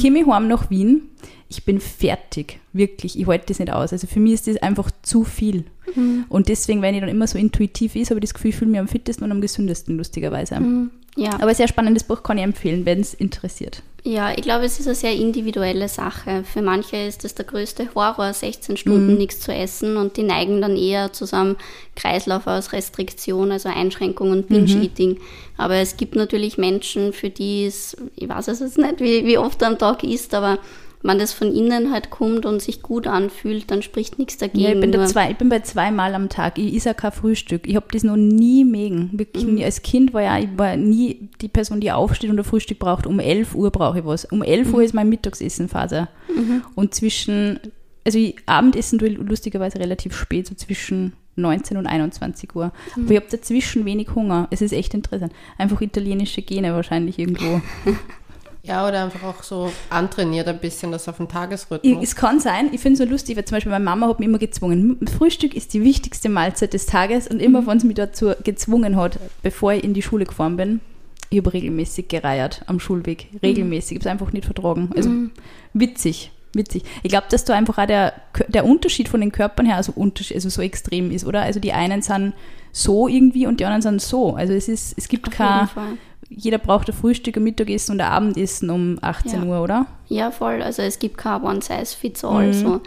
komme 0.00 0.20
ich 0.20 0.26
heim 0.26 0.48
nach 0.48 0.70
Wien, 0.70 1.08
ich 1.48 1.64
bin 1.64 1.80
fertig, 1.80 2.60
wirklich, 2.72 3.18
ich 3.18 3.26
halte 3.26 3.46
das 3.48 3.58
nicht 3.58 3.72
aus. 3.72 3.92
Also 3.92 4.06
für 4.06 4.20
mich 4.20 4.34
ist 4.34 4.46
das 4.46 4.56
einfach 4.58 4.90
zu 5.02 5.24
viel. 5.24 5.64
Und 6.28 6.48
deswegen, 6.48 6.82
wenn 6.82 6.94
ich 6.94 7.00
dann 7.00 7.10
immer 7.10 7.26
so 7.26 7.36
intuitiv 7.36 7.96
ist, 7.96 8.10
habe 8.10 8.20
ich 8.20 8.24
das 8.26 8.34
Gefühl, 8.34 8.50
ich 8.50 8.56
fühle 8.56 8.70
mich 8.70 8.80
am 8.80 8.86
fittesten 8.86 9.24
und 9.24 9.32
am 9.32 9.40
gesündesten, 9.40 9.96
lustigerweise. 9.96 10.54
Ja. 11.16 11.32
Aber 11.40 11.54
sehr 11.54 11.68
spannendes 11.68 12.04
Buch 12.04 12.22
kann 12.22 12.38
ich 12.38 12.44
empfehlen, 12.44 12.86
wenn 12.86 13.00
es 13.00 13.14
interessiert. 13.14 13.82
Ja, 14.02 14.32
ich 14.32 14.42
glaube, 14.42 14.64
es 14.64 14.80
ist 14.80 14.86
eine 14.86 14.94
sehr 14.94 15.12
individuelle 15.12 15.88
Sache. 15.88 16.42
Für 16.44 16.62
manche 16.62 16.96
ist 16.96 17.22
das 17.24 17.34
der 17.34 17.44
größte 17.44 17.88
Horror, 17.94 18.32
16 18.32 18.78
Stunden 18.78 19.18
nichts 19.18 19.40
zu 19.40 19.52
essen 19.52 19.98
und 19.98 20.16
die 20.16 20.22
neigen 20.22 20.62
dann 20.62 20.76
eher 20.76 21.12
zu 21.12 21.26
so 21.26 21.36
einem 21.36 21.56
Kreislauf 21.96 22.46
aus 22.46 22.72
Restriktion, 22.72 23.52
also 23.52 23.68
Einschränkung 23.68 24.30
und 24.30 24.48
Binge-Eating. 24.48 25.18
Aber 25.58 25.74
es 25.74 25.98
gibt 25.98 26.16
natürlich 26.16 26.56
Menschen, 26.56 27.12
für 27.12 27.28
die 27.28 27.66
es, 27.66 27.94
ich 28.16 28.28
weiß 28.28 28.48
es 28.48 28.60
jetzt 28.60 28.78
nicht, 28.78 29.00
wie, 29.00 29.26
wie 29.26 29.36
oft 29.36 29.62
am 29.62 29.78
Tag 29.78 30.02
ist, 30.02 30.32
aber 30.32 30.58
wenn 31.02 31.18
das 31.18 31.32
von 31.32 31.54
innen 31.54 31.92
halt 31.92 32.10
kommt 32.10 32.44
und 32.44 32.60
sich 32.60 32.82
gut 32.82 33.06
anfühlt, 33.06 33.70
dann 33.70 33.80
spricht 33.82 34.18
nichts 34.18 34.36
dagegen. 34.36 34.60
Ja, 34.60 34.72
ich, 34.72 34.80
bin 34.80 34.92
da 34.92 35.06
zwei, 35.06 35.30
ich 35.30 35.36
bin 35.38 35.48
bei 35.48 35.60
zweimal 35.60 36.14
am 36.14 36.28
Tag. 36.28 36.58
Ich 36.58 36.74
esse 36.74 36.92
kein 36.92 37.12
Frühstück. 37.12 37.66
Ich 37.66 37.76
habe 37.76 37.86
das 37.90 38.02
noch 38.02 38.16
nie 38.16 38.64
mögen. 38.64 39.10
Wirklich 39.12 39.46
nie. 39.46 39.64
Als 39.64 39.80
Kind 39.80 40.12
war 40.12 40.22
ja, 40.22 40.38
ich 40.38 40.48
war 40.56 40.76
nie 40.76 41.30
die 41.40 41.48
Person, 41.48 41.80
die 41.80 41.90
aufsteht 41.90 42.30
und 42.30 42.38
ein 42.38 42.44
Frühstück 42.44 42.78
braucht. 42.78 43.06
Um 43.06 43.18
11 43.18 43.54
Uhr 43.54 43.70
brauche 43.70 44.00
ich 44.00 44.04
was. 44.04 44.26
Um 44.26 44.42
11 44.42 44.74
Uhr 44.74 44.82
ist 44.82 44.92
meine 44.92 45.08
Mittagsessenphase. 45.08 46.08
Und 46.74 46.94
zwischen, 46.94 47.60
also 48.04 48.18
ich 48.18 48.36
Abendessen 48.46 48.98
tue 48.98 49.08
ich 49.08 49.18
lustigerweise 49.18 49.78
relativ 49.78 50.14
spät, 50.14 50.46
so 50.46 50.54
zwischen 50.54 51.14
19 51.36 51.76
und 51.78 51.86
21 51.86 52.54
Uhr. 52.54 52.72
Aber 52.94 53.10
ich 53.10 53.16
habe 53.16 53.26
dazwischen 53.30 53.84
wenig 53.86 54.14
Hunger. 54.14 54.48
Es 54.50 54.60
ist 54.60 54.72
echt 54.72 54.92
interessant. 54.94 55.32
Einfach 55.56 55.80
italienische 55.80 56.42
Gene 56.42 56.74
wahrscheinlich 56.74 57.18
irgendwo. 57.18 57.62
Ja, 58.62 58.86
oder 58.86 59.04
einfach 59.04 59.22
auch 59.22 59.42
so 59.42 59.72
antrainiert 59.88 60.46
ein 60.46 60.58
bisschen 60.58 60.92
das 60.92 61.08
auf 61.08 61.16
den 61.16 61.28
Tagesrhythmus. 61.28 62.02
es 62.02 62.14
kann 62.14 62.40
sein, 62.40 62.68
ich 62.72 62.80
finde 62.80 63.02
es 63.02 63.08
so 63.08 63.10
lustig, 63.10 63.36
weil 63.36 63.44
zum 63.44 63.56
Beispiel 63.56 63.72
meine 63.72 63.84
Mama 63.84 64.08
hat 64.08 64.20
mich 64.20 64.28
immer 64.28 64.38
gezwungen. 64.38 64.98
Frühstück 65.16 65.54
ist 65.54 65.72
die 65.72 65.82
wichtigste 65.82 66.28
Mahlzeit 66.28 66.74
des 66.74 66.86
Tages 66.86 67.26
und 67.26 67.40
immer, 67.40 67.66
wenn 67.66 67.80
sie 67.80 67.86
mich 67.86 67.96
dazu 67.96 68.32
gezwungen 68.44 68.96
hat, 68.96 69.18
bevor 69.42 69.72
ich 69.72 69.84
in 69.84 69.94
die 69.94 70.02
Schule 70.02 70.26
gefahren 70.26 70.56
bin, 70.56 70.80
ich 71.30 71.38
habe 71.38 71.52
regelmäßig 71.52 72.08
gereiert 72.08 72.62
am 72.66 72.80
Schulweg. 72.80 73.28
Regelmäßig. 73.42 73.92
Ich 73.92 73.96
habe 74.00 74.08
es 74.08 74.12
einfach 74.12 74.32
nicht 74.32 74.44
vertragen. 74.44 74.90
Also 74.96 75.10
witzig. 75.72 76.32
Witzig. 76.52 76.82
Ich 77.04 77.10
glaube, 77.10 77.28
dass 77.30 77.44
da 77.44 77.54
einfach 77.54 77.78
auch 77.78 77.86
der, 77.86 78.12
der 78.48 78.64
Unterschied 78.64 79.08
von 79.08 79.20
den 79.20 79.30
Körpern 79.30 79.66
her 79.66 79.76
also, 79.76 79.94
also 79.96 80.48
so 80.48 80.60
extrem 80.60 81.12
ist, 81.12 81.24
oder? 81.24 81.42
Also 81.42 81.60
die 81.60 81.72
einen 81.72 82.02
sind 82.02 82.34
so 82.72 83.06
irgendwie 83.06 83.46
und 83.46 83.60
die 83.60 83.64
anderen 83.64 83.82
sind 83.82 84.02
so. 84.02 84.34
Also 84.34 84.52
es 84.52 84.68
ist, 84.68 84.98
es 84.98 85.08
gibt 85.08 85.30
kein. 85.30 85.68
Jeder 86.30 86.58
braucht 86.58 86.88
ein 86.88 86.94
Frühstück, 86.94 87.36
ein 87.36 87.44
Mittagessen 87.44 87.92
und 87.92 88.00
ein 88.00 88.10
Abendessen 88.10 88.70
um 88.70 88.98
18 89.02 89.42
Ja. 89.42 89.48
Uhr, 89.48 89.62
oder? 89.62 89.86
Ja, 90.08 90.30
voll. 90.30 90.62
Also 90.62 90.82
es 90.82 90.98
gibt 90.98 91.18
kein 91.18 91.42
One-Size-Fits-All. 91.42 92.54
So. 92.54 92.80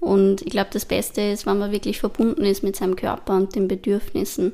Und 0.00 0.42
ich 0.42 0.50
glaube, 0.50 0.70
das 0.72 0.84
Beste 0.86 1.20
ist, 1.20 1.46
wenn 1.46 1.58
man 1.58 1.72
wirklich 1.72 2.00
verbunden 2.00 2.44
ist 2.44 2.62
mit 2.62 2.74
seinem 2.76 2.96
Körper 2.96 3.36
und 3.36 3.54
den 3.54 3.68
Bedürfnissen 3.68 4.52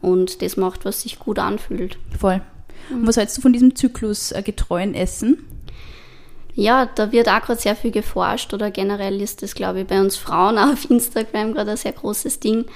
und 0.00 0.42
das 0.42 0.56
macht, 0.56 0.84
was 0.84 1.02
sich 1.02 1.18
gut 1.18 1.38
anfühlt. 1.38 1.98
Voll. 2.18 2.40
Und 2.90 3.06
was 3.06 3.16
hältst 3.16 3.36
du 3.38 3.42
von 3.42 3.52
diesem 3.52 3.74
Zyklus 3.74 4.32
äh, 4.32 4.42
getreuen 4.42 4.94
Essen? 4.94 5.44
Ja, 6.54 6.86
da 6.86 7.12
wird 7.12 7.28
auch 7.28 7.40
gerade 7.40 7.60
sehr 7.60 7.74
viel 7.74 7.90
geforscht 7.90 8.52
oder 8.52 8.70
generell 8.70 9.22
ist 9.22 9.42
das, 9.42 9.54
glaube 9.54 9.80
ich, 9.80 9.86
bei 9.86 10.00
uns 10.00 10.16
Frauen 10.16 10.58
auch 10.58 10.72
auf 10.72 10.90
Instagram 10.90 11.54
gerade 11.54 11.72
ein 11.72 11.76
sehr 11.76 11.92
großes 11.92 12.40
Ding. 12.40 12.66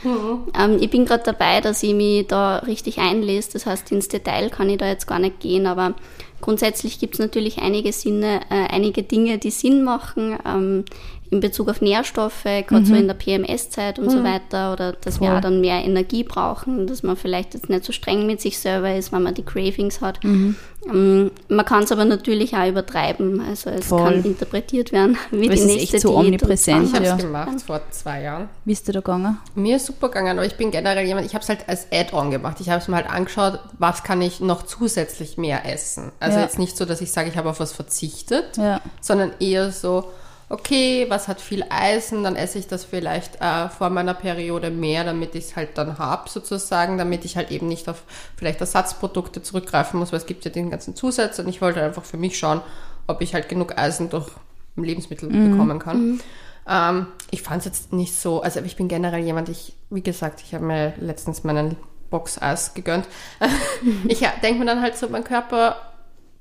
Ähm, 0.58 0.78
ich 0.80 0.90
bin 0.90 1.04
gerade 1.04 1.24
dabei, 1.24 1.60
dass 1.60 1.82
ich 1.82 1.94
mich 1.94 2.26
da 2.26 2.58
richtig 2.58 2.98
einlese. 2.98 3.52
Das 3.52 3.66
heißt, 3.66 3.92
ins 3.92 4.08
Detail 4.08 4.48
kann 4.50 4.70
ich 4.70 4.78
da 4.78 4.86
jetzt 4.86 5.06
gar 5.06 5.18
nicht 5.18 5.40
gehen, 5.40 5.66
aber 5.66 5.94
grundsätzlich 6.40 6.98
gibt 6.98 7.14
es 7.14 7.20
natürlich 7.20 7.58
einige 7.58 7.92
Sinne, 7.92 8.40
äh, 8.50 8.72
einige 8.72 9.02
Dinge, 9.02 9.38
die 9.38 9.50
Sinn 9.50 9.84
machen. 9.84 10.38
Ähm, 10.46 10.84
in 11.30 11.40
Bezug 11.40 11.68
auf 11.68 11.80
Nährstoffe, 11.80 12.44
gerade 12.44 12.86
so 12.86 12.94
in 12.94 13.06
der 13.08 13.14
PMS-Zeit 13.14 13.98
und 13.98 14.10
so 14.10 14.22
weiter, 14.22 14.72
oder 14.72 14.92
dass 14.92 15.20
wir 15.20 15.28
Voll. 15.28 15.36
auch 15.38 15.40
dann 15.40 15.60
mehr 15.60 15.84
Energie 15.84 16.22
brauchen, 16.22 16.86
dass 16.86 17.02
man 17.02 17.16
vielleicht 17.16 17.54
jetzt 17.54 17.68
nicht 17.68 17.84
so 17.84 17.92
streng 17.92 18.26
mit 18.26 18.40
sich 18.40 18.58
selber 18.58 18.94
ist, 18.94 19.12
wenn 19.12 19.22
man 19.22 19.34
die 19.34 19.42
Cravings 19.42 20.00
hat. 20.00 20.20
Ähm, 20.24 21.32
man 21.48 21.64
kann 21.64 21.82
es 21.82 21.90
aber 21.90 22.04
natürlich 22.04 22.54
auch 22.54 22.68
übertreiben, 22.68 23.40
also 23.40 23.70
es 23.70 23.86
Voll. 23.86 24.02
kann 24.04 24.22
interpretiert 24.24 24.92
werden 24.92 25.18
wie 25.32 25.48
Es 25.48 25.54
die 25.54 25.58
ist 25.60 25.66
nächste 25.66 25.96
echt 25.96 26.02
so 26.02 26.10
Diät 26.10 26.26
omnipräsent, 26.26 26.86
ich 26.88 26.94
habe 26.94 27.04
es 27.04 27.10
ja. 27.10 27.16
gemacht 27.16 27.60
vor 27.66 27.80
zwei 27.90 28.22
Jahren. 28.22 28.48
Wie 28.64 28.72
ist 28.72 28.86
dir 28.86 28.92
da 28.92 29.00
gegangen? 29.00 29.38
Mir 29.56 29.76
ist 29.76 29.86
super 29.86 30.08
gegangen, 30.08 30.38
aber 30.38 30.46
ich 30.46 30.54
bin 30.56 30.70
generell 30.70 31.04
jemand, 31.04 31.26
ich 31.26 31.34
habe 31.34 31.42
es 31.42 31.48
halt 31.48 31.68
als 31.68 31.88
Add-on 31.92 32.30
gemacht. 32.30 32.58
Ich 32.60 32.70
habe 32.70 32.80
es 32.80 32.86
mir 32.86 32.96
halt 32.96 33.10
angeschaut, 33.10 33.58
was 33.78 34.04
kann 34.04 34.22
ich 34.22 34.38
noch 34.40 34.62
zusätzlich 34.62 35.36
mehr 35.38 35.66
essen. 35.66 36.12
Also 36.20 36.38
Ja. 36.38 36.44
jetzt 36.44 36.58
nicht 36.60 36.76
so, 36.76 36.84
dass 36.84 37.00
ich 37.00 37.10
sage, 37.10 37.28
ich 37.30 37.36
habe 37.36 37.50
auf 37.50 37.58
was 37.58 37.72
verzichtet, 37.72 38.56
Ja. 38.56 38.80
sondern 39.00 39.32
eher 39.40 39.72
so, 39.72 40.04
okay, 40.48 41.06
was 41.08 41.28
hat 41.28 41.40
viel 41.40 41.64
Eisen, 41.68 42.22
dann 42.22 42.36
esse 42.36 42.58
ich 42.58 42.68
das 42.68 42.84
vielleicht 42.84 43.40
äh, 43.40 43.68
vor 43.68 43.90
meiner 43.90 44.14
Periode 44.14 44.70
mehr, 44.70 45.04
damit 45.04 45.34
ich 45.34 45.46
es 45.46 45.56
halt 45.56 45.76
dann 45.76 45.98
habe 45.98 46.28
sozusagen, 46.28 46.98
damit 46.98 47.24
ich 47.24 47.36
halt 47.36 47.50
eben 47.50 47.66
nicht 47.66 47.88
auf 47.88 48.04
vielleicht 48.36 48.60
Ersatzprodukte 48.60 49.42
zurückgreifen 49.42 49.98
muss, 49.98 50.12
weil 50.12 50.20
es 50.20 50.26
gibt 50.26 50.44
ja 50.44 50.50
den 50.50 50.70
ganzen 50.70 50.94
Zusatz 50.94 51.38
und 51.38 51.48
ich 51.48 51.60
wollte 51.60 51.82
einfach 51.82 52.04
für 52.04 52.16
mich 52.16 52.38
schauen, 52.38 52.60
ob 53.06 53.22
ich 53.22 53.34
halt 53.34 53.48
genug 53.48 53.76
Eisen 53.76 54.08
durch 54.08 54.28
Lebensmittel 54.76 55.28
bekommen 55.28 55.78
kann. 55.78 56.20
Ähm, 56.68 57.06
ich 57.30 57.42
fand 57.42 57.60
es 57.60 57.64
jetzt 57.64 57.92
nicht 57.92 58.14
so, 58.14 58.42
also 58.42 58.60
ich 58.60 58.76
bin 58.76 58.88
generell 58.88 59.22
jemand, 59.22 59.48
ich, 59.48 59.74
wie 59.90 60.02
gesagt, 60.02 60.42
ich 60.42 60.54
habe 60.54 60.64
mir 60.64 60.94
letztens 60.98 61.44
meinen 61.44 61.76
Box 62.10 62.40
Eis 62.40 62.74
gegönnt. 62.74 63.06
ich 64.08 64.20
denke 64.42 64.60
mir 64.60 64.66
dann 64.66 64.82
halt 64.82 64.96
so, 64.96 65.08
mein 65.08 65.24
Körper 65.24 65.76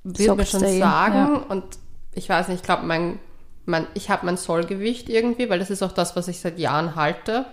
will 0.04 0.36
mir 0.36 0.46
schon 0.46 0.62
sagen 0.62 1.16
ja. 1.16 1.46
und 1.50 1.64
ich 2.14 2.30
weiß 2.30 2.48
nicht, 2.48 2.58
ich 2.58 2.64
glaube, 2.64 2.84
mein, 2.86 3.20
mein, 3.66 3.88
ich 3.94 4.10
habe 4.10 4.26
mein 4.26 4.38
Sollgewicht 4.38 5.10
irgendwie, 5.10 5.50
weil 5.50 5.60
das 5.60 5.70
ist 5.70 5.82
auch 5.84 5.92
das, 5.92 6.16
was 6.16 6.28
ich 6.28 6.40
seit 6.40 6.60
Jahren 6.60 6.96
halte. 6.96 7.46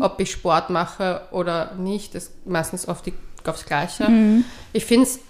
Ob 0.00 0.18
ich 0.18 0.32
Sport 0.32 0.70
mache 0.70 1.20
oder 1.30 1.72
nicht, 1.76 2.16
ist 2.16 2.32
meistens 2.46 2.88
auf 2.88 3.00
die, 3.00 3.12
aufs 3.46 3.64
Gleiche. 3.64 4.08
Ich 4.72 4.84
finde 4.84 5.04
es 5.06 5.20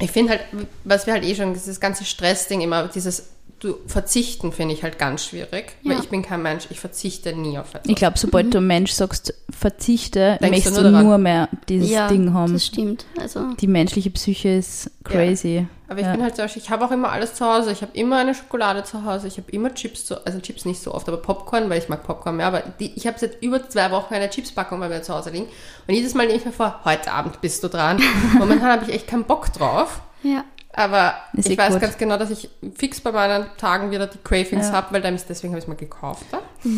Ich 0.00 0.10
finde 0.10 0.32
halt, 0.32 0.40
was 0.82 1.06
wir 1.06 1.12
halt 1.12 1.24
eh 1.24 1.36
schon, 1.36 1.54
dieses 1.54 1.78
ganze 1.78 2.04
Stressding 2.04 2.62
immer, 2.62 2.88
dieses 2.88 3.28
du, 3.60 3.76
Verzichten 3.86 4.50
finde 4.50 4.74
ich 4.74 4.82
halt 4.82 4.98
ganz 4.98 5.24
schwierig, 5.26 5.76
weil 5.84 5.92
Ja. 5.92 6.00
ich 6.02 6.08
bin 6.08 6.22
kein 6.22 6.42
Mensch, 6.42 6.66
ich 6.70 6.80
verzichte 6.80 7.32
nie 7.32 7.56
auf 7.56 7.68
etwas. 7.74 7.88
Ich 7.88 7.94
glaube, 7.94 8.18
sobald 8.18 8.52
du 8.52 8.60
Mensch 8.60 8.90
sagst, 8.90 9.32
verzichte, 9.50 10.36
Denkst 10.40 10.40
du 10.42 10.50
möchtest 10.50 10.74
nur 10.82 10.90
du 10.90 11.02
nur 11.04 11.18
mehr 11.18 11.48
dieses 11.68 11.90
ja, 11.90 12.08
Ding 12.08 12.32
haben. 12.34 12.54
das 12.54 12.66
stimmt. 12.66 13.06
Also, 13.20 13.52
Die 13.60 13.68
menschliche 13.68 14.10
Psyche 14.10 14.48
ist 14.56 14.90
crazy. 15.04 15.68
Aber 15.94 16.00
ich 16.00 16.06
ja. 16.06 16.12
bin 16.12 16.24
halt 16.24 16.34
zum 16.34 16.44
Beispiel, 16.44 16.60
ich 16.60 16.70
habe 16.70 16.84
auch 16.84 16.90
immer 16.90 17.12
alles 17.12 17.34
zu 17.34 17.46
Hause. 17.46 17.70
Ich 17.70 17.80
habe 17.82 17.92
immer 17.94 18.16
eine 18.16 18.34
Schokolade 18.34 18.82
zu 18.82 19.04
Hause. 19.04 19.28
Ich 19.28 19.36
habe 19.36 19.48
immer 19.52 19.72
Chips 19.72 20.06
zu 20.06 20.26
also 20.26 20.40
Chips 20.40 20.64
nicht 20.64 20.82
so 20.82 20.92
oft, 20.92 21.06
aber 21.08 21.18
Popcorn, 21.18 21.70
weil 21.70 21.78
ich 21.78 21.88
mag 21.88 22.02
Popcorn 22.02 22.36
mehr. 22.36 22.48
Aber 22.48 22.62
die, 22.80 22.92
ich 22.96 23.06
habe 23.06 23.16
seit 23.16 23.40
über 23.40 23.68
zwei 23.68 23.92
Wochen 23.92 24.12
eine 24.12 24.28
Chipspackung 24.28 24.80
bei 24.80 24.88
mir 24.88 25.02
zu 25.02 25.14
Hause 25.14 25.30
liegen. 25.30 25.46
Und 25.86 25.94
jedes 25.94 26.14
Mal 26.14 26.26
nehme 26.26 26.40
ich 26.40 26.44
mir 26.44 26.50
vor, 26.50 26.80
heute 26.84 27.12
Abend 27.12 27.40
bist 27.40 27.62
du 27.62 27.68
dran. 27.68 28.02
Momentan 28.38 28.72
habe 28.72 28.84
ich 28.84 28.92
echt 28.92 29.06
keinen 29.06 29.24
Bock 29.24 29.52
drauf. 29.52 30.00
ja. 30.24 30.44
Aber 30.76 31.14
Ist 31.34 31.46
ich 31.48 31.54
eh 31.54 31.58
weiß 31.58 31.74
gut. 31.74 31.82
ganz 31.82 31.96
genau, 31.98 32.16
dass 32.16 32.30
ich 32.30 32.48
fix 32.76 33.00
bei 33.00 33.12
meinen 33.12 33.46
Tagen 33.58 33.92
wieder 33.92 34.08
die 34.08 34.18
Cravings 34.24 34.66
Ja. 34.66 34.72
habe, 34.72 34.92
weil 34.94 35.02
dann 35.02 35.14
ist, 35.14 35.28
deswegen 35.28 35.52
habe 35.52 35.58
ich 35.60 35.64
es 35.64 35.68
mal 35.68 35.76
gekauft. 35.76 36.24
Ja? 36.32 36.40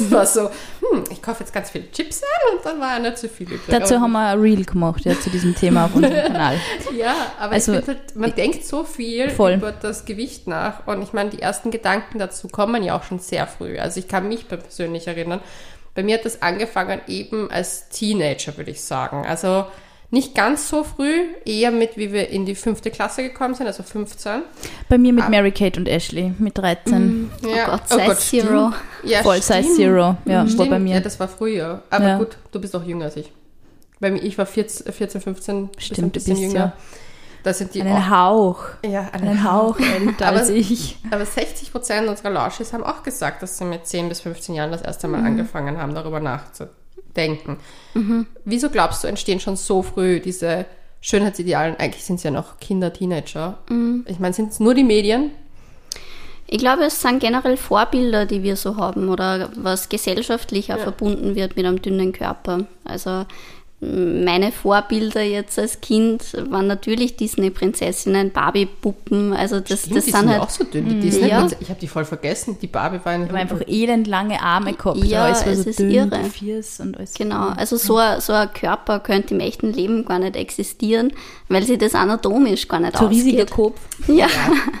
Es 0.00 0.10
war 0.10 0.24
so, 0.24 0.48
hm, 0.48 1.04
ich 1.10 1.20
kaufe 1.20 1.40
jetzt 1.40 1.52
ganz 1.52 1.70
viele 1.70 1.90
Chips 1.90 2.22
ein 2.22 2.56
und 2.56 2.64
dann 2.64 2.80
war 2.80 2.94
ja 2.94 2.98
nicht 2.98 3.18
zu 3.18 3.28
viel 3.28 3.46
übrig. 3.46 3.60
Dazu 3.68 3.94
Aber- 3.96 4.04
haben 4.04 4.12
wir 4.12 4.26
ein 4.28 4.40
Reel 4.40 4.64
gemacht, 4.64 5.04
ja, 5.04 5.18
zu 5.20 5.28
diesem 5.30 5.54
Thema 5.54 5.84
auf 5.86 5.94
unserem 5.94 6.14
Kanal. 6.32 6.58
Ja, 6.96 7.14
aber 7.38 7.52
Also, 7.54 7.74
halt, 7.74 8.16
man 8.16 8.34
denkt 8.34 8.64
so 8.64 8.84
viel 8.84 9.28
voll. 9.30 9.52
über 9.54 9.72
das 9.72 10.04
Gewicht 10.06 10.46
nach. 10.46 10.86
Und 10.86 11.02
ich 11.02 11.12
meine, 11.12 11.30
die 11.30 11.42
ersten 11.42 11.70
Gedanken 11.70 12.18
dazu 12.18 12.48
kommen 12.48 12.82
ja 12.82 12.96
auch 12.96 13.02
schon 13.02 13.18
sehr 13.18 13.46
früh. 13.46 13.78
Also 13.78 14.00
ich 14.00 14.08
kann 14.08 14.28
mich 14.28 14.48
persönlich 14.48 15.06
erinnern. 15.08 15.40
Bei 15.94 16.02
mir 16.02 16.16
hat 16.18 16.24
das 16.24 16.40
angefangen 16.42 17.00
eben 17.06 17.50
als 17.50 17.88
Teenager, 17.90 18.56
würde 18.56 18.70
ich 18.70 18.82
sagen. 18.82 19.24
Also 19.26 19.66
nicht 20.16 20.34
ganz 20.34 20.68
so 20.68 20.82
früh, 20.82 21.12
eher 21.44 21.70
mit, 21.70 21.96
wie 21.96 22.12
wir 22.12 22.28
in 22.30 22.46
die 22.46 22.54
fünfte 22.54 22.90
Klasse 22.90 23.22
gekommen 23.22 23.54
sind, 23.54 23.66
also 23.66 23.82
15. 23.82 24.42
Bei 24.88 24.98
mir 24.98 25.12
mit 25.12 25.24
Ah. 25.24 25.28
Mary 25.28 25.52
Kate 25.52 25.78
und 25.78 25.86
Ashley 25.88 26.32
mit 26.38 26.56
13. 26.58 27.30
Ja. 27.54 27.66
Gott, 27.70 27.88
Size 27.88 28.16
Zero. 28.16 28.72
stimmt. 28.72 28.74
Ja, 29.04 29.22
Voll 29.22 29.42
Size 29.42 29.62
stimmt. 29.62 29.76
Zero, 29.76 30.16
ja, 30.24 30.38
war 30.40 30.48
Stimmt. 30.48 30.70
bei 30.70 30.78
mir. 30.78 30.94
Ja, 30.94 31.00
das 31.00 31.20
war 31.20 31.28
früher. 31.28 31.82
Aber 31.90 32.06
Ja. 32.08 32.18
gut, 32.18 32.36
du 32.52 32.60
bist 32.60 32.74
auch 32.74 32.82
jünger 32.84 33.04
als 33.06 33.16
ich. 33.16 33.30
Bei 34.00 34.10
mir, 34.10 34.22
ich 34.22 34.36
war 34.38 34.46
14, 34.46 34.92
14 34.92 35.20
15, 35.20 35.68
bist 35.68 35.82
Stimmt, 35.86 35.98
ein 35.98 36.02
du 36.04 36.10
bisschen 36.10 36.34
bist 36.34 36.42
jünger. 36.52 36.58
ja 36.66 36.72
Da 37.42 37.52
sind 37.54 37.74
die 37.74 37.80
einen 37.82 37.92
auch, 37.92 38.10
Hauch, 38.10 38.60
ja, 38.84 39.08
einen 39.12 39.44
Hauch 39.44 39.78
älter 39.78 40.26
Aber- 40.28 40.38
als 40.38 40.48
ich. 40.48 40.98
Aber 41.12 41.24
60 41.24 41.70
Prozent 41.70 42.08
unserer 42.08 42.30
Launches 42.30 42.72
haben 42.72 42.82
auch 42.82 43.02
gesagt, 43.04 43.40
dass 43.42 43.56
sie 43.58 43.64
mit 43.64 43.86
10 43.86 44.08
bis 44.08 44.20
15 44.20 44.54
Jahren 44.56 44.72
das 44.72 44.82
erste 44.82 45.06
Mhm. 45.06 45.12
Mal 45.12 45.24
angefangen 45.26 45.78
haben, 45.78 45.94
darüber 45.94 46.18
nachzudenken. 46.20 46.74
Wieso 48.44 48.70
glaubst 48.70 49.02
du, 49.02 49.08
entstehen 49.08 49.40
schon 49.40 49.56
so 49.56 49.82
früh 49.82 50.20
diese 50.20 50.66
Schönheitsidealen? 51.00 51.76
Eigentlich 51.76 52.04
sind 52.04 52.16
es 52.16 52.22
ja 52.22 52.30
noch 52.30 52.58
Kinder, 52.60 52.92
Teenager. 52.92 53.58
Mhm. 53.68 54.04
Ich 54.08 54.18
meine, 54.18 54.34
sind 54.34 54.52
es 54.52 54.60
nur 54.60 54.74
die 54.74 54.84
Medien? 54.84 55.30
Ich 56.48 56.58
glaube, 56.58 56.84
es 56.84 57.00
sind 57.00 57.18
generell 57.18 57.56
Vorbilder, 57.56 58.24
die 58.24 58.42
wir 58.42 58.54
so 58.54 58.76
haben 58.76 59.08
oder 59.08 59.50
was 59.56 59.88
gesellschaftlich 59.88 60.72
auch 60.72 60.78
verbunden 60.78 61.34
wird 61.34 61.56
mit 61.56 61.66
einem 61.66 61.82
dünnen 61.82 62.12
Körper. 62.12 62.66
Also 62.84 63.26
meine 63.78 64.52
Vorbilder 64.52 65.20
jetzt 65.20 65.58
als 65.58 65.82
Kind 65.82 66.32
waren 66.48 66.66
natürlich 66.66 67.16
Disney-Prinzessinnen, 67.16 68.30
Barbie-Puppen. 68.30 69.34
Also 69.34 69.60
das, 69.60 69.80
Stimmt, 69.80 69.96
das 69.96 70.04
die 70.06 70.10
sind 70.12 70.20
sind 70.20 70.28
ja 70.30 70.34
halt 70.36 70.42
auch 70.44 70.50
so 70.50 70.64
dünn. 70.64 70.88
Die 70.88 71.00
Disney 71.00 71.28
Ja. 71.28 71.46
Ich 71.60 71.68
habe 71.68 71.78
die 71.78 71.86
voll 71.86 72.06
vergessen. 72.06 72.56
Die 72.62 72.68
Barbie 72.68 72.98
war 73.04 73.14
Ich 73.16 73.28
habe 73.28 73.34
einfach 73.38 73.60
elendlange 73.66 74.40
Arme 74.40 74.72
gehabt. 74.72 75.04
Ja, 75.04 75.26
alles 75.26 75.44
war 75.44 75.52
es 75.52 75.64
so 75.64 75.70
ist 75.70 75.78
dünn, 75.78 75.90
irre. 75.90 76.24
Fiers 76.24 76.80
und 76.80 76.96
alles. 76.96 77.12
Genau, 77.12 77.48
also 77.50 77.76
so, 77.76 77.98
ein- 77.98 78.18
so 78.22 78.32
ein 78.32 78.50
Körper 78.54 78.98
könnte 79.00 79.34
im 79.34 79.40
echten 79.40 79.70
Leben 79.74 80.06
gar 80.06 80.20
nicht 80.20 80.36
existieren, 80.36 81.12
weil 81.50 81.62
sie 81.64 81.76
das 81.76 81.94
anatomisch 81.94 82.68
gar 82.68 82.80
nicht 82.80 82.96
So 82.96 83.04
riesiger 83.06 83.42
ausgeht. 83.42 83.50
Kopf. 83.54 83.80
Ja. 84.08 84.28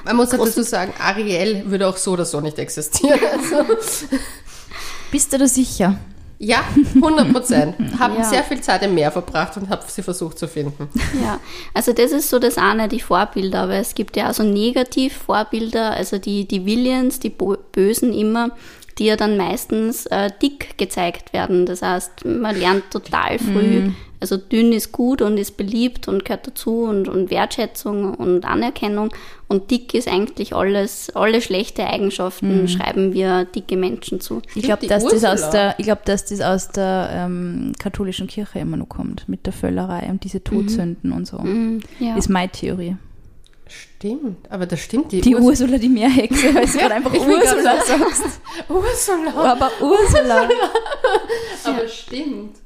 Man 0.06 0.16
muss 0.16 0.30
dazu 0.30 0.62
sagen, 0.62 0.94
Ariel 0.98 1.64
würde 1.66 1.86
auch 1.86 1.98
so 1.98 2.12
oder 2.12 2.24
so 2.24 2.40
nicht 2.40 2.58
existieren. 2.58 3.20
Also, 3.30 3.74
Bist 5.10 5.32
du 5.32 5.38
da 5.38 5.46
sicher? 5.46 5.98
Ja, 6.38 6.64
100 6.94 7.32
Prozent. 7.32 7.76
Haben 7.98 8.16
Ja. 8.16 8.24
sehr 8.24 8.44
viel 8.44 8.60
Zeit 8.60 8.82
im 8.82 8.94
Meer 8.94 9.10
verbracht 9.10 9.56
und 9.56 9.68
habe 9.70 9.84
sie 9.86 10.02
versucht 10.02 10.38
zu 10.38 10.46
finden. 10.48 10.88
Ja, 11.22 11.40
also 11.74 11.92
das 11.92 12.12
ist 12.12 12.28
so 12.30 12.38
das 12.38 12.58
eine, 12.58 12.88
die 12.88 13.00
Vorbilder, 13.00 13.62
aber 13.62 13.74
es 13.74 13.94
gibt 13.94 14.16
ja 14.16 14.28
auch 14.30 14.34
so 14.34 14.42
Negativ-Vorbilder, 14.42 15.92
also 15.92 16.18
die, 16.18 16.46
die 16.46 16.64
Villains, 16.66 17.20
die 17.20 17.30
Bo 17.30 17.56
Bösen 17.72 18.12
immer, 18.12 18.50
die 18.98 19.06
ja 19.06 19.16
dann 19.16 19.36
meistens 19.36 20.06
äh, 20.06 20.30
dick 20.42 20.78
gezeigt 20.78 21.32
werden. 21.32 21.66
Das 21.66 21.82
heißt, 21.82 22.24
man 22.24 22.58
lernt 22.58 22.90
total 22.90 23.38
früh, 23.38 23.90
also 24.20 24.36
dünn 24.36 24.72
ist 24.72 24.92
gut 24.92 25.20
und 25.22 25.36
ist 25.38 25.56
beliebt 25.56 26.08
und 26.08 26.24
gehört 26.24 26.46
dazu 26.46 26.84
und, 26.84 27.08
und 27.08 27.30
Wertschätzung 27.30 28.14
und 28.14 28.44
Anerkennung 28.44 29.10
und 29.48 29.70
dick 29.70 29.92
ist 29.94 30.08
eigentlich 30.08 30.54
alles, 30.54 31.14
alle 31.14 31.40
schlechte 31.40 31.86
Eigenschaften 31.86 32.66
schreiben 32.68 33.12
wir 33.12 33.44
dicke 33.44 33.76
Menschen 33.76 34.20
zu. 34.20 34.40
Ich 34.54 34.62
glaube, 34.64 34.86
dass, 34.86 35.04
das 35.04 35.22
aus 35.24 35.32
Ursula. 35.42 35.50
der- 35.50 35.74
ich 35.78 35.84
glaub, 35.84 36.04
dass 36.04 36.24
das 36.24 36.40
aus 36.40 36.68
der 36.70 37.10
ähm, 37.12 37.72
katholischen 37.78 38.26
Kirche 38.26 38.58
immer 38.58 38.76
noch 38.76 38.88
kommt, 38.88 39.28
mit 39.28 39.44
der 39.46 39.52
Völlerei 39.52 40.08
und 40.10 40.24
diese 40.24 40.42
Todsünden 40.42 41.12
und 41.12 41.26
so. 41.26 41.38
Mm, 41.38 41.80
ja. 42.00 42.16
Ist 42.16 42.28
meine 42.30 42.50
Theorie. 42.50 42.96
Stimmt, 43.68 44.48
aber 44.50 44.64
das 44.66 44.80
stimmt. 44.80 45.10
Die, 45.10 45.20
Die 45.20 45.34
Urs- 45.34 45.42
Ursula, 45.42 45.76
die 45.78 45.88
Meerhexe, 45.88 46.54
weil 46.54 46.66
du 46.66 46.72
gerade 46.78 46.94
einfach 46.94 47.12
Ursula 47.12 47.62
sagst. 47.84 48.40
Ursula. 48.68 49.52
Aber 49.52 49.70
Ursula. 49.80 50.48
Aber 51.64 51.88
stimmt. 51.88 52.56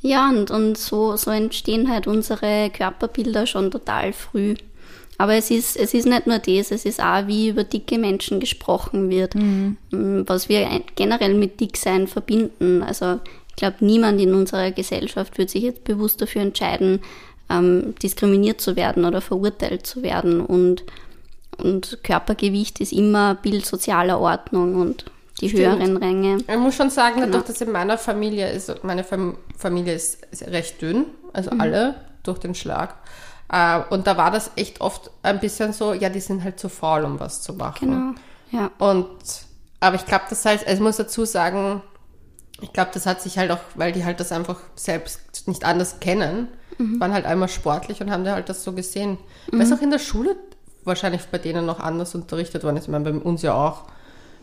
Ja, 0.00 0.28
und, 0.28 0.50
und 0.50 0.78
so, 0.78 1.16
so 1.16 1.30
entstehen 1.30 1.90
halt 1.90 2.06
unsere 2.06 2.70
Körperbilder 2.70 3.46
schon 3.46 3.70
total 3.70 4.12
früh. 4.12 4.54
Aber 5.18 5.34
es 5.34 5.50
ist, 5.50 5.76
es 5.76 5.94
ist 5.94 6.06
nicht 6.06 6.26
nur 6.26 6.38
das, 6.38 6.70
es 6.70 6.84
ist 6.84 7.02
auch, 7.02 7.26
wie 7.26 7.48
über 7.48 7.64
dicke 7.64 7.98
Menschen 7.98 8.38
gesprochen 8.40 9.08
wird, 9.08 9.34
Mm, 9.90 10.22
was 10.26 10.48
wir 10.48 10.68
generell 10.94 11.34
mit 11.34 11.60
Dicksein 11.60 12.06
verbinden. 12.06 12.82
Also 12.82 13.20
ich 13.50 13.56
glaube, 13.56 13.76
niemand 13.80 14.20
in 14.20 14.34
unserer 14.34 14.70
Gesellschaft 14.72 15.38
wird 15.38 15.50
sich 15.50 15.62
jetzt 15.62 15.84
bewusst 15.84 16.20
dafür 16.20 16.42
entscheiden, 16.42 17.00
ähm, 17.48 17.94
diskriminiert 18.02 18.60
zu 18.60 18.76
werden 18.76 19.04
oder 19.04 19.22
verurteilt 19.22 19.86
zu 19.86 20.02
werden. 20.02 20.40
Und, 20.40 20.84
und 21.56 21.98
Körpergewicht 22.02 22.80
ist 22.80 22.92
immer 22.92 23.36
Bild 23.36 23.64
sozialer 23.64 24.20
Ordnung 24.20 24.74
und 24.74 25.06
die 25.40 25.48
Stimmt. 25.50 25.62
höheren 25.80 25.96
Ränge. 25.98 26.38
Ich 26.48 26.56
muss 26.58 26.74
schon 26.74 26.90
sagen, 26.90 27.16
Genau. 27.20 27.26
dadurch, 27.26 27.44
dass 27.46 27.60
in 27.60 27.70
meiner 27.72 27.98
Familie 27.98 28.50
ist, 28.50 28.82
meine 28.84 29.04
Fam 29.04 29.36
Familie 29.56 29.94
ist, 29.94 30.24
ist 30.30 30.42
recht 30.46 30.80
dünn, 30.80 31.06
also 31.32 31.50
alle 31.58 31.96
durch 32.22 32.38
den 32.38 32.54
Schlag. 32.54 32.94
Äh, 33.52 33.80
und 33.90 34.06
da 34.06 34.16
war 34.16 34.30
das 34.30 34.50
echt 34.56 34.80
oft 34.80 35.10
ein 35.22 35.38
bisschen 35.40 35.72
so, 35.72 35.92
ja, 35.92 36.08
die 36.08 36.20
sind 36.20 36.42
halt 36.42 36.58
zu 36.58 36.68
faul, 36.68 37.04
um 37.04 37.20
was 37.20 37.42
zu 37.42 37.54
machen. 37.54 38.14
Genau. 38.50 38.62
Ja. 38.62 38.70
Und, 38.78 39.08
aber 39.80 39.96
ich 39.96 40.06
glaube, 40.06 40.24
das 40.30 40.44
heißt, 40.44 40.66
ich 40.68 40.80
muss 40.80 40.96
dazu 40.96 41.24
sagen, 41.24 41.82
ich 42.60 42.72
glaube, 42.72 42.90
das 42.94 43.04
hat 43.06 43.20
sich 43.20 43.36
halt 43.38 43.50
auch, 43.50 43.58
weil 43.74 43.92
die 43.92 44.04
halt 44.04 44.18
das 44.18 44.32
einfach 44.32 44.58
selbst 44.74 45.46
nicht 45.46 45.64
anders 45.64 46.00
kennen, 46.00 46.48
waren 46.78 47.12
halt 47.12 47.24
einmal 47.26 47.48
sportlich 47.48 48.00
und 48.00 48.10
haben 48.10 48.24
da 48.24 48.32
halt 48.32 48.48
das 48.48 48.64
so 48.64 48.72
gesehen. 48.72 49.18
Weil 49.52 49.62
es 49.62 49.72
auch 49.72 49.80
in 49.82 49.90
der 49.90 49.98
Schule 49.98 50.36
wahrscheinlich 50.84 51.22
bei 51.26 51.38
denen 51.38 51.64
noch 51.66 51.80
anders 51.80 52.14
unterrichtet 52.14 52.64
worden 52.64 52.76
ist. 52.78 52.84
Ich 52.84 52.88
meine, 52.90 53.10
bei 53.10 53.18
uns 53.18 53.42
ja 53.42 53.54
auch. 53.54 53.84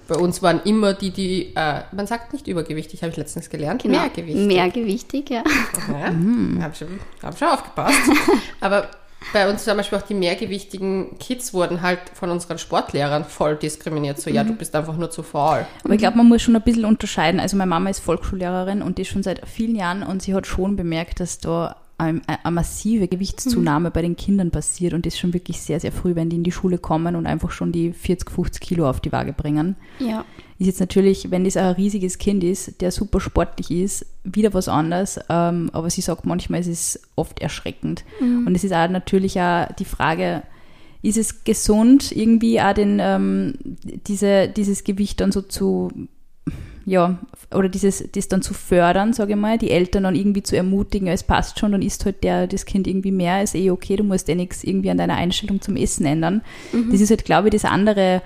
Bei 0.08 0.16
uns 0.16 0.42
waren 0.42 0.62
immer 0.66 0.94
die, 0.94 1.12
die, 1.12 1.56
äh, 1.56 1.82
man 1.92 2.08
sagt 2.08 2.34
nicht 2.34 2.48
übergewichtig, 2.48 3.02
habe 3.04 3.12
ich 3.12 3.18
letztens 3.18 3.50
gelernt, 3.50 3.84
Genau. 3.84 4.00
mehrgewichtig. 4.00 4.46
Mehrgewichtig, 4.48 5.30
ja. 5.30 5.44
Ja, 5.88 6.14
hab, 6.64 6.76
schon, 6.76 7.00
hab 7.22 7.38
schon 7.38 7.48
aufgepasst. 7.48 7.98
Aber 8.60 8.90
bei 9.32 9.50
uns 9.50 9.64
zum 9.64 9.78
Beispiel 9.78 9.98
auch 9.98 10.04
die 10.04 10.14
mehrgewichtigen 10.16 11.18
Kids 11.18 11.54
wurden 11.54 11.82
halt 11.82 12.00
von 12.14 12.30
unseren 12.30 12.58
Sportlehrern 12.58 13.24
voll 13.24 13.56
diskriminiert. 13.56 14.20
So, 14.20 14.30
ja, 14.30 14.44
du 14.44 14.54
bist 14.54 14.76
einfach 14.76 14.98
nur 14.98 15.10
zu 15.12 15.24
faul. 15.24 15.66
Aber 15.84 15.94
ich 15.94 16.00
glaube, 16.00 16.18
man 16.18 16.28
muss 16.28 16.42
schon 16.42 16.56
ein 16.56 16.62
bisschen 16.62 16.84
unterscheiden. 16.86 17.40
Also 17.40 17.56
meine 17.56 17.70
Mama 17.70 17.90
ist 17.90 18.00
Volksschullehrerin 18.00 18.82
und 18.82 18.98
die 18.98 19.04
ist 19.04 19.08
schon 19.10 19.24
seit 19.24 19.48
vielen 19.48 19.76
Jahren 19.76 20.04
und 20.04 20.22
sie 20.22 20.34
hat 20.34 20.46
schon 20.46 20.76
bemerkt, 20.76 21.22
dass 21.22 21.40
da 21.40 21.78
ein- 22.04 22.22
eine 22.28 22.54
massive 22.56 23.08
Gewichtszunahme 23.08 23.92
bei 23.92 24.02
den 24.02 24.16
Kindern 24.16 24.52
passiert 24.52 24.94
und 24.94 25.06
das 25.06 25.18
schon 25.18 25.34
wirklich 25.34 25.60
sehr, 25.62 25.80
sehr 25.80 25.92
früh, 25.92 26.16
wenn 26.16 26.30
die 26.30 26.36
in 26.38 26.44
die 26.44 26.52
Schule 26.52 26.78
kommen 26.78 27.16
und 27.16 27.26
einfach 27.26 27.52
schon 27.52 27.72
die 27.72 27.94
40, 27.94 28.30
50 28.32 28.62
Kilo 28.62 28.90
auf 28.90 29.00
die 29.02 29.12
Waage 29.12 29.34
bringen. 29.34 29.76
Ja. 30.00 30.26
Ist 30.60 30.68
jetzt 30.68 30.80
natürlich, 30.80 31.32
wenn 31.32 31.44
das 31.44 31.58
ein 31.58 31.74
riesiges 31.76 32.18
Kind 32.18 32.44
ist, 32.44 32.80
der 32.82 32.92
super 32.92 33.20
sportlich 33.20 33.72
ist, 33.72 34.06
wieder 34.24 34.54
was 34.54 34.68
anderes. 34.68 35.20
Ähm, 35.30 35.70
aber 35.74 35.90
sie 35.90 36.02
sagt 36.02 36.26
manchmal, 36.26 36.62
es 36.62 36.68
ist 36.68 37.00
oft 37.16 37.40
erschreckend. 37.42 38.04
Und 38.48 38.56
es 38.56 38.64
ist 38.64 38.74
auch 38.74 38.90
natürlich 38.90 39.40
auch 39.42 39.68
die 39.74 39.86
Frage, 39.86 40.44
ist 41.02 41.18
es 41.18 41.44
gesund, 41.44 42.14
irgendwie 42.16 42.62
auch 42.62 42.74
den, 42.74 43.00
ähm, 43.02 43.56
diese, 44.08 44.48
dieses 44.48 44.84
Gewicht 44.86 45.20
dann 45.20 45.34
so 45.34 45.42
zu, 45.42 45.92
ja, 46.86 47.18
oder 47.54 47.70
dieses, 47.70 48.04
das 48.12 48.28
dann 48.28 48.42
zu 48.42 48.54
fördern, 48.54 49.14
sage 49.14 49.34
ich 49.34 49.40
mal, 49.40 49.58
die 49.58 49.72
Eltern 49.72 50.04
dann 50.04 50.16
irgendwie 50.16 50.44
zu 50.44 50.56
ermutigen, 50.56 51.08
ja, 51.08 51.14
es 51.14 51.24
passt 51.24 51.60
schon, 51.60 51.72
dann 51.72 51.82
isst 51.82 52.06
halt 52.06 52.24
der, 52.24 52.48
das 52.48 52.66
Kind 52.66 52.88
irgendwie 52.88 53.12
mehr, 53.12 53.42
ist 53.42 53.56
eh 53.56 53.72
okay, 53.72 53.96
du 53.96 54.04
musst 54.04 54.28
eh 54.30 54.36
nichts 54.36 54.64
irgendwie 54.64 54.90
an 54.90 54.98
deiner 54.98 55.16
Einstellung 55.16 55.62
zum 55.62 55.76
Essen 55.76 56.06
ändern. 56.06 56.42
Das 56.92 57.02
ist 57.02 57.10
halt, 57.10 57.26
glaube 57.26 57.48
ich, 57.48 57.54
das 57.54 57.66
andere 57.66 58.22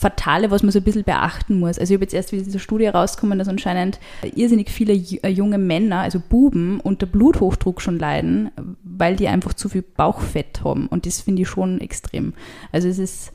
Fatale, 0.00 0.50
was 0.50 0.62
man 0.62 0.72
so 0.72 0.78
ein 0.78 0.84
bisschen 0.84 1.04
beachten 1.04 1.58
muss. 1.58 1.78
Also 1.78 1.92
ich 1.92 1.96
habe 1.96 2.04
jetzt 2.04 2.14
erst 2.14 2.32
wieder 2.32 2.42
diese 2.42 2.58
Studie 2.58 2.86
rausgekommen, 2.86 3.38
dass 3.38 3.48
anscheinend 3.48 4.00
irrsinnig 4.34 4.70
viele 4.70 4.94
äh, 4.94 5.28
junge 5.28 5.58
Männer, 5.58 5.98
also 6.00 6.22
Buben, 6.26 6.80
unter 6.80 7.04
Bluthochdruck 7.04 7.82
schon 7.82 7.98
leiden, 7.98 8.50
weil 8.82 9.16
die 9.16 9.28
einfach 9.28 9.52
zu 9.52 9.68
viel 9.68 9.82
Bauchfett 9.82 10.64
haben. 10.64 10.86
Und 10.86 11.04
das 11.04 11.20
finde 11.20 11.42
ich 11.42 11.48
schon 11.48 11.82
extrem. 11.82 12.32
Also 12.72 12.88
es 12.88 12.98
ist, 12.98 13.32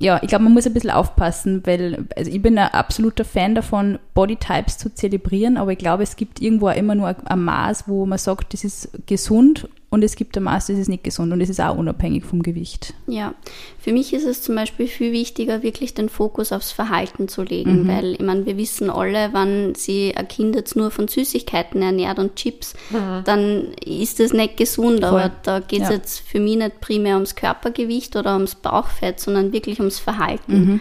ja, 0.00 0.20
ich 0.22 0.28
glaube, 0.28 0.44
man 0.44 0.54
muss 0.54 0.66
ein 0.66 0.74
bisschen 0.74 0.90
aufpassen, 0.90 1.62
weil 1.64 2.06
also 2.16 2.30
ich 2.30 2.40
bin 2.40 2.56
ein 2.56 2.68
absoluter 2.68 3.24
Fan 3.24 3.56
davon, 3.56 3.98
Bodytypes 4.14 4.78
zu 4.78 4.94
zelebrieren, 4.94 5.56
aber 5.56 5.72
ich 5.72 5.78
glaube, 5.78 6.04
es 6.04 6.14
gibt 6.14 6.40
irgendwo 6.40 6.68
auch 6.68 6.76
immer 6.76 6.94
nur 6.94 7.16
ein 7.24 7.44
Maß, 7.44 7.88
wo 7.88 8.06
man 8.06 8.18
sagt, 8.18 8.54
das 8.54 8.62
ist 8.62 8.90
gesund 9.06 9.68
und 9.90 10.04
es 10.04 10.16
gibt 10.16 10.36
ein 10.36 10.42
Maß, 10.42 10.66
das 10.66 10.76
ist 10.76 10.88
nicht 10.88 11.02
gesund 11.02 11.32
und 11.32 11.40
es 11.40 11.48
ist 11.48 11.60
auch 11.60 11.76
unabhängig 11.76 12.24
vom 12.24 12.42
Gewicht. 12.42 12.92
Ja, 13.06 13.34
für 13.78 13.92
mich 13.92 14.12
ist 14.12 14.26
es 14.26 14.42
zum 14.42 14.54
Beispiel 14.54 14.86
viel 14.86 15.12
wichtiger, 15.12 15.62
wirklich 15.62 15.94
den 15.94 16.10
Fokus 16.10 16.52
aufs 16.52 16.72
Verhalten 16.72 17.28
zu 17.28 17.42
legen, 17.42 17.84
mhm. 17.84 17.88
weil 17.88 18.12
ich 18.12 18.20
meine, 18.20 18.44
wir 18.44 18.58
wissen 18.58 18.90
alle, 18.90 19.32
wenn 19.32 19.74
sie 19.74 20.14
ein 20.14 20.28
Kind 20.28 20.54
jetzt 20.56 20.76
nur 20.76 20.90
von 20.90 21.08
Süßigkeiten 21.08 21.80
ernährt 21.80 22.18
und 22.18 22.36
Chips, 22.36 22.74
mhm. 22.90 23.22
dann 23.24 23.72
ist 23.82 24.20
das 24.20 24.34
nicht 24.34 24.58
gesund, 24.58 25.00
Voll. 25.00 25.08
aber 25.08 25.32
da 25.42 25.60
geht 25.60 25.82
es 25.82 25.88
ja. 25.88 25.94
jetzt 25.94 26.20
für 26.20 26.40
mich 26.40 26.56
nicht 26.56 26.80
primär 26.80 27.14
ums 27.14 27.34
Körpergewicht 27.34 28.14
oder 28.14 28.34
ums 28.34 28.56
Bauchfett, 28.56 29.20
sondern 29.20 29.52
wirklich 29.52 29.78
ums 29.78 29.98
Verhalten. 29.98 30.52
Mhm. 30.52 30.80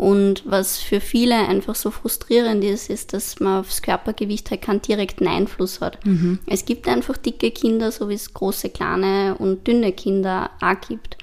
Und 0.00 0.44
was 0.46 0.78
für 0.78 0.98
viele 0.98 1.46
einfach 1.46 1.74
so 1.74 1.90
frustrierend 1.90 2.64
ist, 2.64 2.88
ist, 2.88 3.12
dass 3.12 3.38
man 3.38 3.60
aufs 3.60 3.82
Körpergewicht 3.82 4.50
halt 4.50 4.62
keinen 4.62 4.80
direkten 4.80 5.28
Einfluss 5.28 5.82
hat. 5.82 6.02
Mhm. 6.06 6.38
Es 6.46 6.64
gibt 6.64 6.88
einfach 6.88 7.18
dicke 7.18 7.50
Kinder, 7.50 7.92
so 7.92 8.08
wie 8.08 8.14
es 8.14 8.32
große, 8.32 8.70
kleine 8.70 9.36
und 9.38 9.66
dünne 9.66 9.92
Kinder 9.92 10.52
auch 10.62 10.80
gibt. 10.88 11.18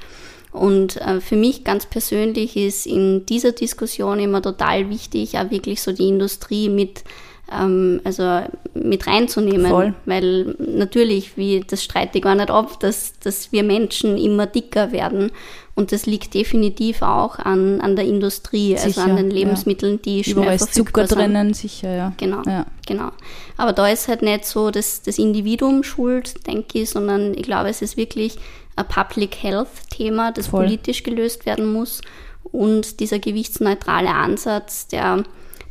Und 0.51 0.97
äh, 0.97 1.21
für 1.21 1.37
mich 1.37 1.63
ganz 1.63 1.87
persönlich 1.87 2.55
ist 2.55 2.85
in 2.85 3.25
dieser 3.25 3.51
Diskussion 3.51 4.19
immer 4.19 4.43
total 4.43 4.91
wichtig, 4.91 5.39
auch 5.39 5.49
wirklich 5.49 5.81
so 5.81 5.91
die 5.91 6.09
Industrie 6.09 6.69
mit 6.69 7.03
ähm, 7.51 8.01
also 8.03 8.43
mit 8.75 9.07
reinzunehmen. 9.07 9.65
Voll. 9.71 9.95
Weil 10.05 10.55
natürlich, 10.59 11.35
wie 11.35 11.61
das 11.61 11.83
streite 11.83 12.19
ich 12.19 12.23
gar 12.23 12.35
nicht 12.35 12.51
ab, 12.51 12.79
dass, 12.79 13.17
dass 13.21 13.51
wir 13.51 13.63
Menschen 13.63 14.19
immer 14.19 14.45
dicker 14.45 14.91
werden 14.91 15.31
und 15.77 15.91
das 15.91 16.07
liegt 16.07 16.33
definitiv 16.33 17.03
auch 17.03 17.37
an, 17.37 17.79
an 17.81 17.95
der 17.95 18.05
Industrie, 18.05 18.75
sicher, 18.75 18.85
also 18.85 19.01
an 19.01 19.15
den 19.15 19.29
Lebensmitteln, 19.29 19.93
ja. 19.93 19.99
die 20.03 20.23
schnell 20.23 20.37
Überall 20.37 20.57
verfügbar 20.57 21.05
Zucker 21.05 21.21
sind. 21.21 21.33
drinnen, 21.33 21.53
sicher, 21.53 21.95
ja. 21.95 22.13
Genau, 22.17 22.41
ja. 22.47 22.65
genau. 22.87 23.11
Aber 23.57 23.73
da 23.73 23.87
ist 23.87 24.07
halt 24.07 24.23
nicht 24.23 24.45
so 24.45 24.71
das, 24.71 25.03
das 25.03 25.19
Individuum 25.19 25.83
schuld, 25.83 26.47
denke 26.47 26.79
ich, 26.79 26.89
sondern 26.89 27.35
ich 27.35 27.43
glaube, 27.43 27.69
es 27.69 27.83
ist 27.83 27.95
wirklich 27.95 28.39
ein 28.75 28.87
Public 28.87 29.35
Health 29.43 29.67
Thema, 29.91 30.31
das 30.31 30.47
Voll. 30.47 30.65
politisch 30.65 31.03
gelöst 31.03 31.45
werden 31.45 31.71
muss. 31.71 32.01
Und 32.43 32.99
dieser 32.99 33.19
gewichtsneutrale 33.19 34.09
Ansatz, 34.09 34.87
der 34.87 35.25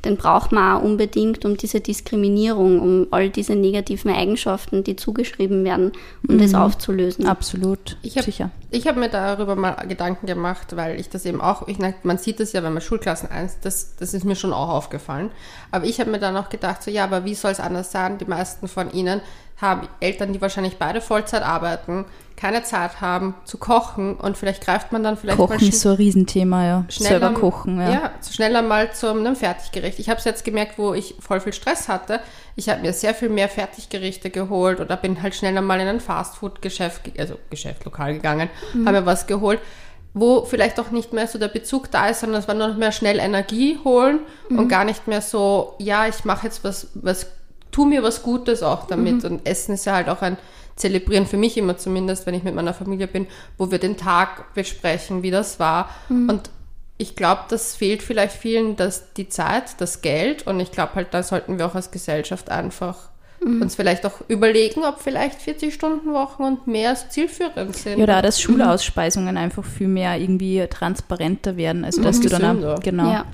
den 0.07 0.16
braucht 0.16 0.53
man 0.53 0.77
auch 0.77 0.83
unbedingt, 0.83 1.45
um 1.45 1.57
diese 1.57 1.81
Diskriminierung, 1.81 2.81
um 2.81 3.07
all 3.11 3.29
diese 3.29 3.55
negativen 3.55 4.11
Eigenschaften, 4.11 4.85
die 4.85 4.97
zugeschrieben 4.97 5.64
werden, 5.64 5.92
um 6.27 6.37
mhm. 6.37 6.40
das 6.40 6.55
aufzulösen. 6.55 7.27
Absolut, 7.27 7.97
ich 8.03 8.16
hab, 8.16 8.25
sicher. 8.25 8.51
Ich 8.71 8.87
habe 8.87 9.01
mir 9.01 9.09
darüber 9.09 9.57
mal 9.57 9.75
Gedanken 9.88 10.27
gemacht, 10.27 10.77
weil 10.77 10.99
ich 10.99 11.11
das 11.11 11.27
eben 11.27 11.40
auch, 11.40 11.69
ich, 11.69 11.79
man 12.05 12.19
sieht 12.19 12.40
das 12.40 12.53
ja, 12.53 12.62
wenn 12.62 12.73
man 12.73 12.83
Schulklassen 12.83 13.31
eins, 13.31 13.59
das, 13.61 13.97
das 13.97 14.14
ist 14.14 14.25
mir 14.25 14.37
schon 14.37 14.53
auch 14.53 14.69
aufgefallen. 14.69 15.31
Aber 15.71 15.85
ich 15.85 16.01
habe 16.01 16.11
mir 16.11 16.21
dann 16.21 16.37
auch 16.37 16.49
gedacht, 16.49 16.83
so 16.83 16.90
ja, 16.90 17.05
aber 17.05 17.25
wie 17.25 17.35
soll 17.35 17.51
es 17.51 17.61
anders 17.61 17.92
sein? 17.92 18.19
Die 18.19 18.25
meisten 18.25 18.69
von 18.69 18.90
ihnen 18.92 19.21
haben 19.61 19.88
Eltern, 20.01 20.33
die 20.33 20.40
wahrscheinlich 20.40 20.77
beide 20.77 21.01
Vollzeit 21.01 21.42
arbeiten, 21.42 22.05
keine 22.37 22.62
Zeit 22.62 23.01
haben 23.01 23.35
zu 23.44 23.57
kochen 23.57 24.14
und 24.14 24.37
vielleicht 24.37 24.62
greift 24.62 24.92
man 24.92 25.03
dann 25.03 25.16
vielleicht 25.16 25.38
kochen 25.38 25.68
ist 25.68 25.81
so 25.81 25.90
ein 25.90 25.96
Riesenthema, 25.96 26.64
ja. 26.66 26.85
Selber 26.88 27.33
kochen, 27.33 27.81
ja. 27.81 27.90
Ja, 27.90 28.11
schneller 28.31 28.62
mal 28.62 28.92
zum 28.92 29.18
einem 29.18 29.37
Fertiggericht. 29.37 29.99
Ich 29.99 30.11
habe 30.11 30.18
es 30.18 30.25
jetzt 30.25 30.44
gemerkt, 30.44 30.79
wo 30.79 30.92
ich 30.92 31.14
voll 31.18 31.40
viel 31.40 31.55
Stress 31.55 31.88
hatte. 31.88 32.20
Ich 32.55 32.68
habe 32.68 32.83
mir 32.83 32.92
sehr 32.92 33.14
viel 33.14 33.31
mehr 33.31 33.49
Fertiggerichte 33.49 34.31
geholt 34.31 34.81
oder 34.81 34.96
bin 34.96 35.22
halt 35.22 35.35
schneller 35.35 35.62
mal 35.62 35.81
in 35.81 35.88
ein 35.88 36.01
Fastfood-Geschäft, 36.01 37.18
also 37.18 37.38
Geschäft 37.49 37.85
lokal 37.85 38.14
gegangen, 38.14 38.51
mhm. 38.75 38.87
habe 38.87 39.01
mir 39.01 39.07
was 39.07 39.27
geholt 39.27 39.61
wo 40.18 40.46
vielleicht 40.46 40.81
auch 40.81 40.90
nicht 40.92 41.12
mehr 41.12 41.27
so 41.27 41.38
der 41.38 41.49
Bezug 41.49 41.90
da 41.90 42.09
ist, 42.09 42.20
sondern 42.20 42.40
es 42.40 42.49
war 42.49 42.55
nur 42.55 42.68
noch 42.68 42.79
mehr 42.79 42.90
schnell 42.90 43.18
Energie 43.18 43.79
holen 43.85 44.20
mhm. 44.49 44.61
und 44.61 44.68
gar 44.68 44.85
nicht 44.85 45.07
mehr 45.07 45.20
so, 45.20 45.75
ja, 45.79 46.09
ich 46.09 46.25
mache 46.25 46.46
jetzt 46.46 46.64
was, 46.64 46.88
was, 46.94 47.27
tu 47.70 47.85
mir 47.85 48.03
was 48.03 48.22
Gutes 48.22 48.62
auch 48.62 48.87
damit. 48.87 49.25
Mhm. 49.25 49.31
Und 49.31 49.46
Essen 49.46 49.75
ist 49.75 49.85
ja 49.85 49.94
halt 49.94 50.09
auch 50.09 50.22
ein 50.22 50.38
zelebrieren, 50.77 51.27
für 51.27 51.39
mich 51.39 51.57
immer 51.57 51.79
zumindest, 51.79 52.27
wenn 52.27 52.35
ich 52.35 52.45
mit 52.45 52.55
meiner 52.55 52.75
Familie 52.75 53.07
bin, 53.07 53.27
wo 53.59 53.71
wir 53.71 53.79
den 53.79 53.97
Tag 53.97 54.55
besprechen, 54.55 55.23
wie 55.23 55.31
das 55.31 55.59
war. 55.59 55.91
Mhm. 56.09 56.29
Und 56.29 56.51
ich 56.99 57.17
glaube, 57.17 57.43
das 57.49 57.75
fehlt 57.75 58.03
vielleicht 58.03 58.37
vielen, 58.37 58.77
dass 58.77 59.12
die 59.15 59.29
Zeit, 59.29 59.81
das 59.81 60.03
Geld 60.03 60.47
und 60.47 60.61
ich 60.61 60.73
glaube 60.73 60.95
halt, 60.95 61.09
da 61.12 61.23
sollten 61.23 61.59
wir 61.59 61.67
auch 61.67 61.75
als 61.75 61.91
Gesellschaft 61.91 62.51
einfach 62.51 63.11
mhm. 63.45 63.62
uns 63.62 63.75
vielleicht 63.75 64.07
auch 64.07 64.21
überlegen, 64.29 64.85
ob 64.85 65.01
vielleicht 65.01 65.43
40 65.43 65.75
Stunden 65.75 66.12
Wochen 66.12 66.43
und 66.43 66.67
mehr 66.67 66.95
zielführend 66.95 67.77
sind. 67.77 67.99
Ja, 67.99 68.07
da 68.07 68.23
dass 68.23 68.41
Schulausspeisungen 68.41 69.33
mhm. 69.33 69.41
einfach 69.41 69.65
viel 69.65 69.89
mehr 69.89 70.19
irgendwie 70.19 70.67
transparenter 70.69 71.57
werden, 71.57 71.85
also 71.85 72.03
dass 72.03 72.21
du 72.21 72.29
dann 72.29 72.81
genau. 72.83 73.11
Ja. 73.11 73.27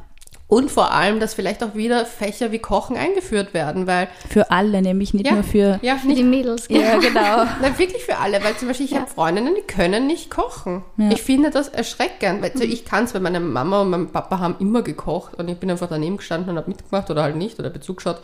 Und 0.52 0.70
vor 0.70 0.92
allem, 0.92 1.18
dass 1.18 1.32
vielleicht 1.32 1.64
auch 1.64 1.74
wieder 1.76 2.04
Fächer 2.04 2.52
wie 2.52 2.58
Kochen 2.58 2.94
eingeführt 2.94 3.54
werden, 3.54 3.86
weil. 3.86 4.08
Für 4.28 4.50
alle, 4.50 4.82
nämlich 4.82 5.14
nicht 5.14 5.24
ja, 5.28 5.32
nur 5.32 5.44
für, 5.44 5.78
ja, 5.80 5.96
für 5.96 6.12
die 6.12 6.22
Mädels. 6.22 6.66
Ja, 6.68 6.98
genau. 6.98 7.44
Nein, 7.62 7.78
wirklich 7.78 8.04
für 8.04 8.18
alle, 8.18 8.44
weil 8.44 8.54
zum 8.58 8.68
Beispiel 8.68 8.84
ich 8.84 8.92
ja. 8.92 9.00
habe 9.00 9.10
Freundinnen, 9.10 9.54
die 9.56 9.62
können 9.62 10.06
nicht 10.06 10.28
kochen. 10.30 10.84
Ja. 10.98 11.10
Ich 11.10 11.22
finde 11.22 11.48
das 11.48 11.68
erschreckend, 11.68 12.42
weil 12.42 12.52
mhm. 12.54 12.70
ich 12.70 12.84
kann 12.84 13.04
es, 13.04 13.14
weil 13.14 13.22
meine 13.22 13.40
Mama 13.40 13.80
und 13.80 13.88
mein 13.88 14.08
Papa 14.10 14.40
haben 14.40 14.56
immer 14.58 14.82
gekocht 14.82 15.36
und 15.36 15.48
ich 15.48 15.56
bin 15.56 15.70
einfach 15.70 15.88
daneben 15.88 16.18
gestanden 16.18 16.50
und 16.50 16.58
habe 16.58 16.68
mitgemacht 16.68 17.10
oder 17.10 17.22
halt 17.22 17.36
nicht 17.36 17.58
oder 17.58 17.70
Bezug 17.70 17.96
geschaut. 17.96 18.20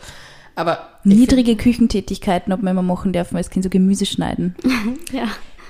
Aber 0.55 0.87
Niedrige 1.03 1.55
Küchentätigkeiten, 1.55 2.53
ob 2.53 2.61
man 2.61 2.73
immer 2.73 2.83
machen 2.83 3.11
darf, 3.11 3.33
als 3.33 3.49
Kind 3.49 3.63
so 3.63 3.71
Gemüse 3.71 4.05
schneiden. 4.05 4.55
ja. 5.11 5.29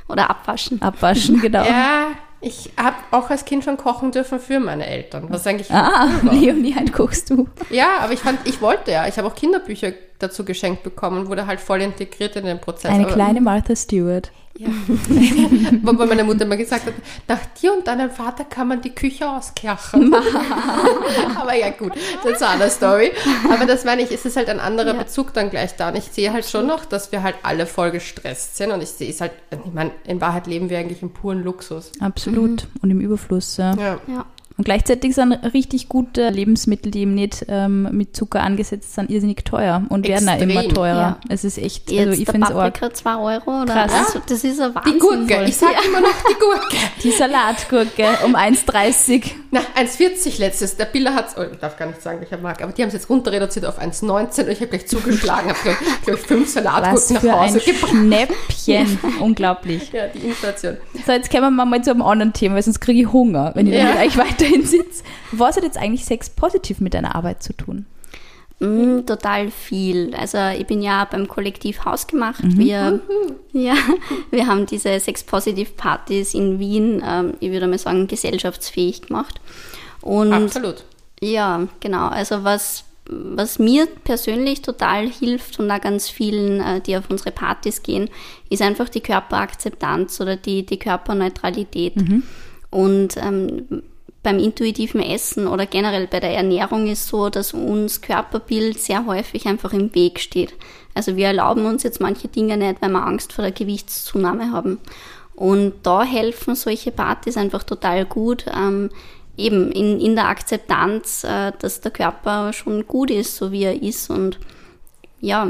Oder 0.09 0.29
abwaschen. 0.29 0.81
Abwaschen, 0.81 1.39
genau. 1.39 1.63
Ja, 1.63 2.07
ich 2.41 2.71
habe 2.77 2.95
auch 3.11 3.29
als 3.29 3.45
Kind 3.45 3.63
schon 3.63 3.77
kochen 3.77 4.11
dürfen 4.11 4.39
für 4.39 4.59
meine 4.59 4.85
Eltern. 4.85 5.25
Was 5.29 5.45
eigentlich 5.45 5.71
ah, 5.71 6.09
Leonie, 6.31 6.73
halt 6.73 6.93
kochst 6.93 7.29
du. 7.29 7.47
Ja, 7.69 7.97
aber 7.99 8.13
ich 8.13 8.19
fand, 8.19 8.39
ich 8.47 8.61
wollte 8.61 8.91
ja. 8.91 9.07
Ich 9.07 9.17
habe 9.17 9.27
auch 9.27 9.35
Kinderbücher 9.35 9.91
dazu 10.19 10.45
geschenkt 10.45 10.83
bekommen 10.83 11.19
und 11.19 11.29
wurde 11.29 11.47
halt 11.47 11.59
voll 11.59 11.81
integriert 11.81 12.35
in 12.35 12.45
den 12.45 12.59
Prozess. 12.59 12.91
Eine 12.91 13.05
aber, 13.05 13.13
kleine 13.13 13.41
Martha 13.41 13.75
Stewart. 13.75 14.31
Ja. 14.59 14.67
Wobei 15.83 16.05
meine 16.05 16.25
Mutter 16.25 16.43
immer 16.43 16.57
gesagt 16.57 16.85
hat, 16.85 16.93
nach 17.29 17.39
dir 17.61 17.71
und 17.71 17.87
deinem 17.87 18.11
Vater 18.11 18.43
kann 18.43 18.67
man 18.67 18.81
die 18.81 18.93
Küche 18.93 19.29
ausklachen. 19.29 20.13
aber 21.39 21.55
ja 21.55 21.69
gut, 21.69 21.93
das 22.21 22.33
ist 22.33 22.43
eine 22.43 22.51
andere 22.51 22.69
Story. 22.69 23.13
Aber 23.49 23.65
das 23.65 23.85
meine 23.85 24.01
ich, 24.01 24.11
es 24.11 24.25
ist 24.25 24.35
halt 24.35 24.49
ein 24.49 24.59
anderer 24.59 24.93
ja. 24.95 25.01
Bezug 25.01 25.33
dann 25.33 25.49
gleich 25.49 25.77
da. 25.77 25.87
Und 25.87 25.95
ich 25.95 26.03
sehe 26.11 26.33
halt 26.33 26.45
schon 26.45 26.67
noch, 26.67 26.83
dass 26.83 27.13
wir 27.13 27.23
halt 27.23 27.35
alle 27.41 27.65
voll 27.67 27.91
gestresst 27.91 28.57
sind. 28.57 28.71
Und 28.71 28.83
ich 28.83 28.89
sehe 28.89 29.09
es 29.09 29.21
halt, 29.21 29.31
ich 29.51 29.71
meine, 29.71 29.91
in 30.03 30.19
Wahrheit 30.19 30.45
leben 30.45 30.69
wir 30.69 30.77
eigentlich 30.77 31.01
im 31.01 31.11
puren 31.11 31.41
Luxus. 31.41 31.93
Absolut. 32.01 32.65
Mhm. 32.65 32.79
Und 32.81 32.91
im 32.91 32.99
Überfluss, 32.99 33.55
ja. 33.55 33.75
ja. 33.75 34.01
ja. 34.07 34.25
Und 34.59 34.65
gleichzeitig 34.65 35.15
sind 35.15 35.31
richtig 35.53 35.87
gute 35.87 36.27
Lebensmittel, 36.31 36.91
die 36.91 36.99
eben 36.99 37.15
nicht 37.15 37.45
ähm, 37.47 37.87
mit 37.93 38.13
Zucker 38.13 38.41
angesetzt 38.41 38.93
sind, 38.93 39.09
irrsinnig 39.09 39.45
teuer 39.45 39.83
und 39.87 40.05
Extrem, 40.05 40.27
werden 40.27 40.37
auch 40.37 40.61
immer 40.61 40.73
teurer. 40.73 40.97
Ja. 40.97 41.19
Es 41.29 41.45
ist 41.45 41.57
echt, 41.57 41.89
Jetzt 41.89 42.07
also 42.07 42.21
ich 42.21 42.29
finde 42.29 42.47
es 42.47 42.53
auch 42.53 42.91
2 42.91 43.15
Euro 43.15 43.61
oder 43.61 43.73
Krass. 43.73 43.93
Also, 43.93 44.19
das 44.27 44.43
ist 44.43 44.59
ein 44.59 44.75
Wahnsinn. 44.75 44.93
Die 44.93 44.99
Gurke, 44.99 45.45
ich 45.45 45.55
sage 45.55 45.75
ja. 45.75 45.87
immer 45.87 46.01
noch 46.01 46.13
die 46.29 46.33
Gurke. 46.33 46.75
Die 47.03 47.11
Salatgurke 47.11 48.25
um 48.25 48.35
1,30. 48.35 49.31
Na, 49.51 49.61
1,40 49.77 50.37
letztes. 50.39 50.75
Der 50.75 50.83
Biller 50.83 51.15
hat 51.15 51.27
oh, 51.37 51.43
ich 51.49 51.57
darf 51.59 51.77
gar 51.77 51.85
nicht 51.87 52.01
sagen, 52.01 52.19
welcher 52.19 52.37
mag, 52.37 52.61
aber 52.61 52.73
die 52.73 52.81
haben 52.81 52.89
es 52.89 52.95
jetzt 52.95 53.09
runter 53.09 53.31
reduziert 53.31 53.65
auf 53.65 53.79
1,19 53.79 54.43
und 54.43 54.49
ich 54.49 54.59
habe 54.59 54.67
gleich 54.67 54.87
zugeschlagen, 54.87 55.51
habe 55.51 55.77
glaube 56.03 56.19
ich 56.19 56.27
fünf 56.27 56.49
Salatgurken 56.49 57.29
nach 57.29 57.47
Hause 57.47 57.59
gebracht. 57.61 57.91
Schnäppchen, 57.91 58.99
unglaublich. 59.21 59.89
Ja, 59.93 60.07
die 60.07 60.27
Inflation. 60.27 60.75
So, 61.05 61.13
jetzt 61.13 61.31
kommen 61.31 61.55
wir 61.55 61.65
mal 61.65 61.81
zu 61.81 61.91
einem 61.91 62.01
anderen 62.01 62.33
Thema, 62.33 62.55
weil 62.55 62.63
sonst 62.63 62.81
kriege 62.81 62.99
ich 62.99 63.13
Hunger, 63.13 63.51
wenn 63.55 63.67
ich 63.67 63.75
ja. 63.75 63.85
mit 63.85 63.99
euch 63.99 64.17
weiterhin 64.49 64.65
sitze. 64.65 65.03
Was 65.31 65.57
hat 65.57 65.63
jetzt 65.63 65.77
eigentlich 65.77 66.05
Sex 66.05 66.29
positiv 66.29 66.79
mit 66.79 66.93
deiner 66.93 67.15
Arbeit 67.15 67.43
zu 67.43 67.53
tun? 67.53 67.85
Mm, 68.59 69.05
total 69.05 69.51
viel. 69.51 70.13
Also 70.15 70.37
ich 70.59 70.67
bin 70.67 70.81
ja 70.81 71.05
beim 71.05 71.27
Kollektiv 71.27 71.85
Hausgemacht. 71.85 72.43
Mhm. 72.43 72.57
Wir, 72.57 72.91
mhm. 72.91 73.35
ja, 73.53 73.75
wir 74.31 74.47
haben 74.47 74.65
diese 74.65 74.99
Sex 74.99 75.23
Positive 75.23 75.71
Partys 75.77 76.33
in 76.33 76.59
Wien, 76.59 77.01
ähm, 77.05 77.33
ich 77.39 77.51
würde 77.51 77.67
mal 77.67 77.77
sagen, 77.77 78.07
gesellschaftsfähig 78.07 79.03
gemacht. 79.03 79.39
Und 80.01 80.33
Absolut. 80.33 80.83
Ja, 81.21 81.67
genau. 81.79 82.07
Also 82.07 82.43
was, 82.43 82.83
was 83.05 83.59
mir 83.59 83.87
persönlich 84.03 84.61
total 84.61 85.07
hilft 85.07 85.59
und 85.59 85.71
auch 85.71 85.81
ganz 85.81 86.09
vielen, 86.09 86.59
äh, 86.59 86.81
die 86.81 86.97
auf 86.97 87.09
unsere 87.09 87.31
Partys 87.31 87.81
gehen, 87.81 88.09
ist 88.49 88.61
einfach 88.61 88.89
die 88.89 89.01
Körperakzeptanz 89.01 90.19
oder 90.19 90.35
die, 90.35 90.65
die 90.65 90.79
Körperneutralität. 90.79 91.95
Mhm. 91.95 92.23
Und 92.71 93.17
ähm, 93.17 93.83
beim 94.21 94.37
intuitiven 94.39 95.01
Essen 95.01 95.47
oder 95.47 95.65
generell 95.65 96.07
bei 96.07 96.19
der 96.19 96.35
Ernährung 96.35 96.87
ist 96.87 97.07
so, 97.07 97.29
dass 97.29 97.53
uns 97.53 98.01
Körperbild 98.01 98.79
sehr 98.79 99.05
häufig 99.05 99.47
einfach 99.47 99.71
im 99.71 99.93
Weg 99.95 100.19
steht. 100.19 100.53
Also 100.93 101.15
wir 101.15 101.27
erlauben 101.27 101.65
uns 101.65 101.83
jetzt 101.83 102.01
manche 102.01 102.27
Dinge 102.27 102.57
nicht, 102.57 102.81
weil 102.81 102.89
wir 102.89 103.05
Angst 103.05 103.31
vor 103.31 103.43
der 103.43 103.53
Gewichtszunahme 103.53 104.51
haben. 104.51 104.79
Und 105.35 105.73
da 105.83 106.03
helfen 106.03 106.55
solche 106.55 106.91
Partys 106.91 107.37
einfach 107.37 107.63
total 107.63 108.03
gut, 108.03 108.45
ähm, 108.53 108.89
eben 109.37 109.71
in, 109.71 110.01
in 110.01 110.15
der 110.15 110.27
Akzeptanz, 110.27 111.23
äh, 111.23 111.53
dass 111.57 111.79
der 111.79 111.91
Körper 111.91 112.51
schon 112.51 112.85
gut 112.87 113.09
ist, 113.09 113.37
so 113.37 113.53
wie 113.53 113.63
er 113.63 113.81
ist 113.81 114.09
und 114.09 114.37
ja, 115.21 115.47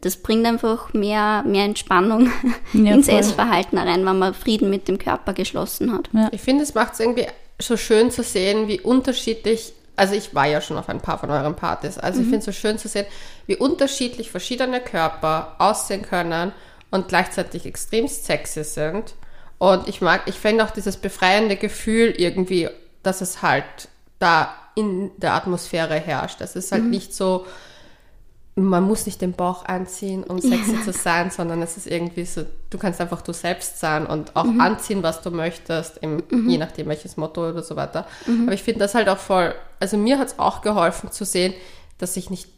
das 0.00 0.16
bringt 0.16 0.46
einfach 0.46 0.92
mehr, 0.94 1.44
mehr 1.46 1.64
Entspannung 1.64 2.30
ja, 2.72 2.94
ins 2.94 3.08
voll. 3.08 3.18
Essverhalten 3.18 3.78
rein, 3.78 4.04
wenn 4.04 4.18
man 4.18 4.34
Frieden 4.34 4.70
mit 4.70 4.88
dem 4.88 4.98
Körper 4.98 5.32
geschlossen 5.32 5.92
hat. 5.92 6.10
Ja. 6.12 6.28
Ich 6.32 6.40
finde, 6.40 6.64
es 6.64 6.74
macht 6.74 6.94
es 6.94 7.00
irgendwie 7.00 7.26
so 7.60 7.76
schön 7.76 8.10
zu 8.10 8.22
sehen, 8.22 8.68
wie 8.68 8.80
unterschiedlich, 8.80 9.72
also 9.96 10.14
ich 10.14 10.34
war 10.34 10.46
ja 10.46 10.60
schon 10.60 10.76
auf 10.76 10.88
ein 10.88 11.00
paar 11.00 11.18
von 11.18 11.30
euren 11.30 11.56
Partys, 11.56 11.98
also 11.98 12.18
mhm. 12.18 12.24
ich 12.24 12.30
finde 12.30 12.38
es 12.38 12.44
so 12.44 12.52
schön 12.52 12.78
zu 12.78 12.88
sehen, 12.88 13.06
wie 13.46 13.56
unterschiedlich 13.56 14.30
verschiedene 14.30 14.80
Körper 14.80 15.56
aussehen 15.58 16.02
können 16.02 16.52
und 16.90 17.08
gleichzeitig 17.08 17.66
extrem 17.66 18.08
sexy 18.08 18.64
sind. 18.64 19.14
Und 19.58 19.88
ich 19.88 20.00
mag, 20.00 20.22
ich 20.26 20.36
finde 20.36 20.64
auch 20.64 20.70
dieses 20.70 20.96
befreiende 20.96 21.56
Gefühl 21.56 22.14
irgendwie, 22.16 22.68
dass 23.02 23.20
es 23.20 23.42
halt 23.42 23.64
da 24.20 24.54
in 24.76 25.10
der 25.16 25.34
Atmosphäre 25.34 25.94
herrscht. 25.94 26.40
Das 26.40 26.54
ist 26.54 26.70
halt 26.70 26.84
mhm. 26.84 26.90
nicht 26.90 27.12
so, 27.12 27.44
man 28.64 28.84
muss 28.84 29.06
nicht 29.06 29.20
den 29.20 29.32
Bauch 29.32 29.64
anziehen, 29.64 30.24
um 30.24 30.40
sexy 30.40 30.74
ja. 30.74 30.82
zu 30.82 30.92
sein, 30.92 31.30
sondern 31.30 31.62
es 31.62 31.76
ist 31.76 31.86
irgendwie 31.86 32.24
so, 32.24 32.44
du 32.70 32.78
kannst 32.78 33.00
einfach 33.00 33.22
du 33.22 33.32
selbst 33.32 33.78
sein 33.78 34.06
und 34.06 34.34
auch 34.36 34.44
mhm. 34.44 34.60
anziehen, 34.60 35.02
was 35.02 35.22
du 35.22 35.30
möchtest, 35.30 35.98
im, 35.98 36.22
mhm. 36.30 36.48
je 36.48 36.58
nachdem 36.58 36.88
welches 36.88 37.16
Motto 37.16 37.48
oder 37.48 37.62
so 37.62 37.76
weiter. 37.76 38.06
Mhm. 38.26 38.44
Aber 38.44 38.52
ich 38.52 38.62
finde 38.62 38.80
das 38.80 38.94
halt 38.94 39.08
auch 39.08 39.18
voll, 39.18 39.54
also 39.80 39.96
mir 39.96 40.18
hat 40.18 40.28
es 40.28 40.38
auch 40.38 40.62
geholfen 40.62 41.12
zu 41.12 41.24
sehen, 41.24 41.54
dass 41.98 42.16
ich 42.16 42.30
nicht 42.30 42.48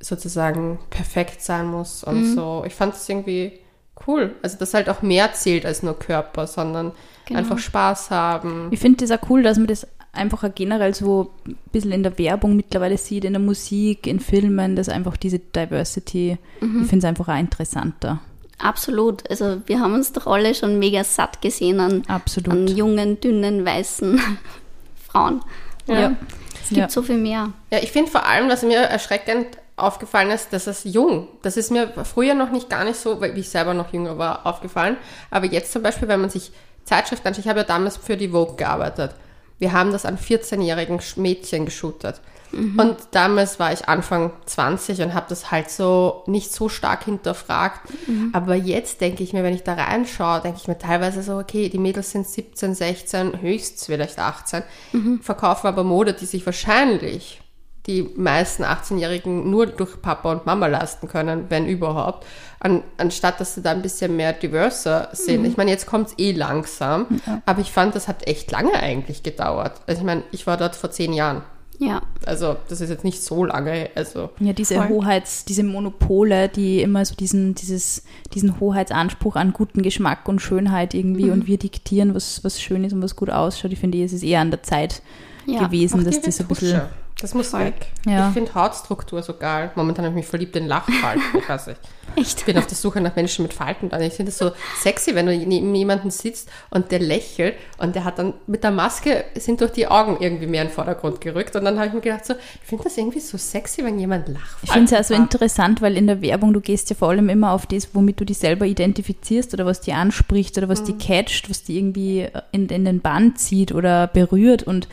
sozusagen 0.00 0.78
perfekt 0.90 1.40
sein 1.42 1.66
muss 1.66 2.04
und 2.04 2.30
mhm. 2.30 2.34
so. 2.34 2.64
Ich 2.66 2.74
fand 2.74 2.94
es 2.94 3.08
irgendwie 3.08 3.58
cool. 4.06 4.34
Also 4.42 4.58
dass 4.58 4.74
halt 4.74 4.88
auch 4.88 5.02
mehr 5.02 5.32
zählt 5.32 5.64
als 5.64 5.82
nur 5.82 5.98
Körper, 5.98 6.46
sondern 6.46 6.92
genau. 7.24 7.40
einfach 7.40 7.58
Spaß 7.58 8.10
haben. 8.10 8.68
Ich 8.70 8.80
finde 8.80 9.06
das 9.06 9.18
auch 9.18 9.30
cool, 9.30 9.42
dass 9.42 9.56
man 9.56 9.66
das 9.66 9.86
einfach 10.16 10.44
generell 10.54 10.94
so 10.94 11.32
ein 11.46 11.56
bisschen 11.72 11.92
in 11.92 12.02
der 12.02 12.18
Werbung 12.18 12.56
mittlerweile 12.56 12.98
sieht, 12.98 13.24
in 13.24 13.32
der 13.32 13.42
Musik, 13.42 14.06
in 14.06 14.20
Filmen, 14.20 14.76
dass 14.76 14.88
einfach 14.88 15.16
diese 15.16 15.38
Diversity, 15.38 16.38
mhm. 16.60 16.82
ich 16.82 16.88
finde 16.88 17.06
es 17.06 17.08
einfach 17.08 17.28
auch 17.28 17.38
interessanter. 17.38 18.20
Absolut. 18.58 19.28
Also 19.30 19.62
wir 19.66 19.80
haben 19.80 19.94
uns 19.94 20.12
doch 20.12 20.26
alle 20.26 20.54
schon 20.54 20.78
mega 20.78 21.04
satt 21.04 21.42
gesehen 21.42 21.80
an, 21.80 22.02
an 22.08 22.66
jungen, 22.68 23.20
dünnen, 23.20 23.64
weißen 23.64 24.20
Frauen. 25.08 25.42
Ja. 25.86 26.00
ja. 26.00 26.16
Es 26.62 26.70
gibt 26.70 26.80
ja. 26.80 26.88
so 26.88 27.02
viel 27.02 27.18
mehr. 27.18 27.52
Ja, 27.70 27.78
ich 27.78 27.92
finde 27.92 28.10
vor 28.10 28.26
allem, 28.26 28.48
was 28.48 28.62
mir 28.62 28.78
erschreckend 28.78 29.46
aufgefallen 29.76 30.30
ist, 30.30 30.52
dass 30.52 30.66
es 30.66 30.84
jung. 30.84 31.28
Das 31.42 31.56
ist 31.56 31.70
mir 31.70 31.88
früher 32.04 32.34
noch 32.34 32.50
nicht 32.50 32.70
gar 32.70 32.84
nicht 32.84 32.96
so, 32.96 33.20
weil 33.20 33.38
ich 33.38 33.48
selber 33.48 33.74
noch 33.74 33.92
jünger 33.92 34.18
war, 34.18 34.46
aufgefallen. 34.46 34.96
Aber 35.30 35.46
jetzt 35.46 35.70
zum 35.70 35.82
Beispiel, 35.82 36.08
wenn 36.08 36.20
man 36.20 36.30
sich 36.30 36.50
Zeitschriften 36.84 37.28
anschaut, 37.28 37.44
ich 37.44 37.48
habe 37.48 37.60
ja 37.60 37.64
damals 37.64 37.98
für 37.98 38.16
die 38.16 38.30
Vogue 38.30 38.56
gearbeitet. 38.56 39.14
Wir 39.58 39.72
haben 39.72 39.92
das 39.92 40.04
an 40.04 40.18
14-jährigen 40.18 41.00
Mädchen 41.16 41.64
geshootet. 41.64 42.20
Mhm. 42.52 42.78
Und 42.78 42.96
damals 43.12 43.58
war 43.58 43.72
ich 43.72 43.88
Anfang 43.88 44.32
20 44.46 45.02
und 45.02 45.14
habe 45.14 45.26
das 45.28 45.50
halt 45.50 45.70
so 45.70 46.22
nicht 46.26 46.52
so 46.52 46.68
stark 46.68 47.04
hinterfragt. 47.04 47.80
Mhm. 48.06 48.30
Aber 48.32 48.54
jetzt 48.54 49.00
denke 49.00 49.22
ich 49.22 49.32
mir, 49.32 49.42
wenn 49.42 49.54
ich 49.54 49.62
da 49.62 49.74
reinschaue, 49.74 50.40
denke 50.40 50.58
ich 50.60 50.68
mir 50.68 50.78
teilweise 50.78 51.22
so, 51.22 51.38
okay, 51.38 51.68
die 51.68 51.78
Mädels 51.78 52.12
sind 52.12 52.26
17, 52.26 52.74
16, 52.74 53.40
höchstens 53.40 53.86
vielleicht 53.86 54.18
18, 54.18 54.62
mhm. 54.92 55.20
verkaufen 55.20 55.66
aber 55.66 55.84
Mode, 55.84 56.12
die 56.12 56.26
sich 56.26 56.44
wahrscheinlich 56.46 57.40
die 57.86 58.08
meisten 58.16 58.64
18-Jährigen 58.64 59.48
nur 59.50 59.66
durch 59.66 60.00
Papa 60.02 60.32
und 60.32 60.46
Mama 60.46 60.66
leisten 60.66 61.08
können, 61.08 61.46
wenn 61.48 61.66
überhaupt, 61.66 62.26
an, 62.58 62.82
anstatt 62.96 63.40
dass 63.40 63.54
sie 63.54 63.62
da 63.62 63.70
ein 63.70 63.82
bisschen 63.82 64.16
mehr 64.16 64.32
diverser 64.32 65.08
sind. 65.12 65.40
Mhm. 65.40 65.46
Ich 65.46 65.56
meine, 65.56 65.70
jetzt 65.70 65.86
kommt 65.86 66.08
es 66.08 66.18
eh 66.18 66.32
langsam, 66.32 67.06
ja. 67.26 67.42
aber 67.46 67.60
ich 67.60 67.70
fand, 67.70 67.94
das 67.94 68.08
hat 68.08 68.26
echt 68.26 68.50
lange 68.50 68.74
eigentlich 68.74 69.22
gedauert. 69.22 69.80
Also 69.86 70.00
ich 70.00 70.06
meine, 70.06 70.22
ich 70.32 70.46
war 70.46 70.56
dort 70.56 70.74
vor 70.74 70.90
zehn 70.90 71.12
Jahren. 71.12 71.42
Ja. 71.78 72.02
Also 72.24 72.56
das 72.68 72.80
ist 72.80 72.88
jetzt 72.90 73.04
nicht 73.04 73.22
so 73.22 73.44
lange. 73.44 73.90
Also 73.94 74.30
ja, 74.40 74.52
diese 74.52 74.76
voll. 74.76 74.88
Hoheits, 74.88 75.44
diese 75.44 75.62
Monopole, 75.62 76.48
die 76.48 76.80
immer 76.80 77.04
so 77.04 77.14
diesen, 77.14 77.54
dieses, 77.54 78.02
diesen 78.34 78.58
Hoheitsanspruch 78.58 79.36
an 79.36 79.52
guten 79.52 79.82
Geschmack 79.82 80.26
und 80.28 80.40
Schönheit 80.40 80.94
irgendwie 80.94 81.26
mhm. 81.26 81.32
und 81.32 81.46
wir 81.46 81.58
diktieren, 81.58 82.14
was, 82.14 82.42
was 82.42 82.60
schön 82.60 82.82
ist 82.84 82.94
und 82.94 83.02
was 83.02 83.14
gut 83.14 83.30
ausschaut. 83.30 83.72
Ich 83.72 83.78
finde, 83.78 84.02
es 84.02 84.12
ist 84.12 84.22
eher 84.22 84.40
an 84.40 84.50
der 84.50 84.62
Zeit 84.62 85.02
ja. 85.44 85.62
gewesen, 85.64 86.04
dass 86.04 86.20
das 86.20 86.40
ein 86.40 86.48
bisschen 86.48 86.80
das 87.20 87.34
weg. 87.34 87.74
Ja. 88.04 88.28
Ich 88.28 88.34
finde 88.34 88.54
Hautstruktur 88.54 89.22
so 89.22 89.34
geil. 89.34 89.70
Momentan 89.74 90.04
habe 90.04 90.12
ich 90.12 90.16
mich 90.16 90.26
verliebt 90.26 90.54
in 90.56 90.66
Lachfalten. 90.66 91.22
Ich 91.36 91.48
weiß 91.48 91.68
nicht. 91.68 91.80
Echt? 92.14 92.38
Ich 92.40 92.44
bin 92.44 92.58
auf 92.58 92.66
der 92.66 92.76
Suche 92.76 93.00
nach 93.00 93.16
Menschen 93.16 93.42
mit 93.42 93.54
Falten. 93.54 93.90
Ich 94.02 94.14
finde 94.14 94.30
es 94.30 94.38
so 94.38 94.52
sexy, 94.80 95.14
wenn 95.14 95.26
du 95.26 95.36
neben 95.36 95.74
jemanden 95.74 96.10
sitzt 96.10 96.50
und 96.70 96.90
der 96.90 96.98
lächelt 96.98 97.54
und 97.78 97.94
der 97.94 98.04
hat 98.04 98.18
dann 98.18 98.34
mit 98.46 98.64
der 98.64 98.70
Maske 98.70 99.24
sind 99.34 99.60
durch 99.60 99.72
die 99.72 99.86
Augen 99.86 100.18
irgendwie 100.20 100.46
mehr 100.46 100.62
in 100.62 100.68
den 100.68 100.74
Vordergrund 100.74 101.20
gerückt. 101.20 101.56
Und 101.56 101.64
dann 101.64 101.78
habe 101.78 101.88
ich 101.88 101.94
mir 101.94 102.00
gedacht, 102.00 102.26
so, 102.26 102.34
ich 102.34 102.68
finde 102.68 102.84
das 102.84 102.96
irgendwie 102.96 103.20
so 103.20 103.38
sexy, 103.38 103.82
wenn 103.82 103.98
jemand 103.98 104.28
lacht. 104.28 104.58
Ich 104.62 104.70
finde 104.70 104.84
es 104.84 104.90
ja 104.90 105.02
so 105.02 105.14
interessant, 105.14 105.80
weil 105.80 105.96
in 105.96 106.06
der 106.06 106.20
Werbung, 106.20 106.52
du 106.52 106.60
gehst 106.60 106.90
ja 106.90 106.96
vor 106.96 107.08
allem 107.08 107.28
immer 107.30 107.52
auf 107.52 107.66
das, 107.66 107.94
womit 107.94 108.20
du 108.20 108.24
dich 108.24 108.38
selber 108.38 108.66
identifizierst 108.66 109.54
oder 109.54 109.64
was 109.64 109.80
die 109.80 109.92
anspricht 109.92 110.56
oder 110.58 110.68
was 110.68 110.82
mhm. 110.82 110.86
die 110.86 110.98
catcht, 110.98 111.48
was 111.48 111.62
die 111.62 111.78
irgendwie 111.78 112.28
in, 112.52 112.68
in 112.68 112.84
den 112.84 113.00
Bann 113.00 113.36
zieht 113.36 113.72
oder 113.72 114.06
berührt 114.06 114.62
und 114.62 114.88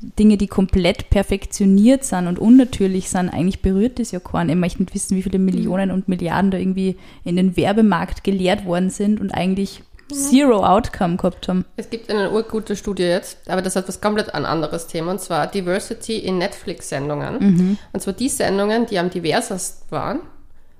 Dinge, 0.00 0.36
die 0.36 0.46
komplett 0.46 1.08
perfektioniert 1.08 2.04
sind 2.04 2.26
und 2.26 2.38
unnatürlich 2.38 3.08
sind, 3.08 3.30
eigentlich 3.30 3.62
berührt 3.62 3.98
das 3.98 4.10
ja 4.10 4.20
keinen. 4.20 4.50
Ich 4.50 4.56
möchte 4.56 4.82
nicht 4.82 4.94
wissen, 4.94 5.16
wie 5.16 5.22
viele 5.22 5.38
Millionen 5.38 5.90
und 5.90 6.06
Milliarden 6.06 6.50
da 6.50 6.58
irgendwie 6.58 6.96
in 7.24 7.36
den 7.36 7.56
Werbemarkt 7.56 8.22
geleert 8.22 8.66
worden 8.66 8.90
sind 8.90 9.20
und 9.20 9.30
eigentlich 9.30 9.82
Zero 10.12 10.64
Outcome 10.64 11.16
gehabt 11.16 11.48
haben. 11.48 11.64
Es 11.76 11.90
gibt 11.90 12.10
eine 12.10 12.30
urgute 12.30 12.76
Studie 12.76 13.04
jetzt, 13.04 13.50
aber 13.50 13.62
das 13.62 13.74
hat 13.74 13.88
was 13.88 14.00
komplett 14.00 14.34
ein 14.34 14.44
anderes 14.44 14.86
Thema, 14.86 15.12
und 15.12 15.20
zwar 15.20 15.48
Diversity 15.48 16.18
in 16.18 16.38
Netflix-Sendungen. 16.38 17.38
Mhm. 17.38 17.78
Und 17.92 18.00
zwar 18.00 18.12
die 18.12 18.28
Sendungen, 18.28 18.86
die 18.86 18.98
am 18.98 19.10
diversest 19.10 19.90
waren, 19.90 20.20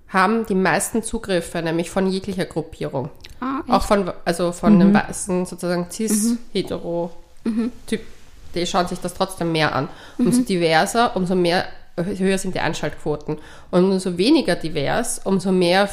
haben 0.08 0.46
die 0.46 0.54
meisten 0.54 1.02
Zugriffe, 1.02 1.60
nämlich 1.62 1.90
von 1.90 2.06
jeglicher 2.06 2.44
Gruppierung. 2.44 3.10
Ah, 3.40 3.62
Auch 3.68 3.82
von, 3.82 4.12
also 4.24 4.52
von 4.52 4.74
mhm. 4.74 4.80
den 4.80 4.94
weißen, 4.94 5.46
sozusagen 5.46 5.88
cis-hetero-Typ. 5.90 8.00
Mhm 8.00 8.15
die 8.56 8.66
schauen 8.66 8.88
sich 8.88 8.98
das 9.00 9.14
trotzdem 9.14 9.52
mehr 9.52 9.74
an. 9.74 9.88
Umso 10.18 10.40
mhm. 10.40 10.46
diverser, 10.46 11.16
umso 11.16 11.34
mehr 11.34 11.66
höher 11.96 12.38
sind 12.38 12.54
die 12.54 12.60
Einschaltquoten. 12.60 13.38
Und 13.70 13.84
umso 13.84 14.18
weniger 14.18 14.56
divers, 14.56 15.20
umso 15.24 15.52
mehr 15.52 15.88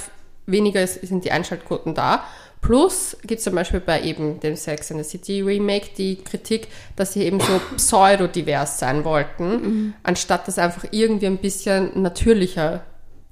weniger 0.45 0.85
sind 0.87 1.23
die 1.23 1.31
Einschaltquoten 1.31 1.93
da. 1.93 2.23
Plus 2.61 3.17
gibt 3.21 3.39
es 3.39 3.43
zum 3.43 3.55
Beispiel 3.55 3.81
bei 3.81 4.01
eben 4.03 4.39
dem 4.39 4.55
Sex 4.55 4.89
and 4.91 5.03
the 5.03 5.09
City 5.09 5.41
Remake 5.41 5.89
die 5.97 6.15
Kritik, 6.15 6.69
dass 6.95 7.13
sie 7.13 7.23
eben 7.23 7.39
so 7.41 7.59
pseudodivers 7.75 8.79
sein 8.79 9.03
wollten, 9.03 9.49
mhm. 9.49 9.93
anstatt 10.03 10.47
das 10.47 10.57
einfach 10.57 10.85
irgendwie 10.91 11.27
ein 11.27 11.37
bisschen 11.37 12.01
natürlicher 12.01 12.83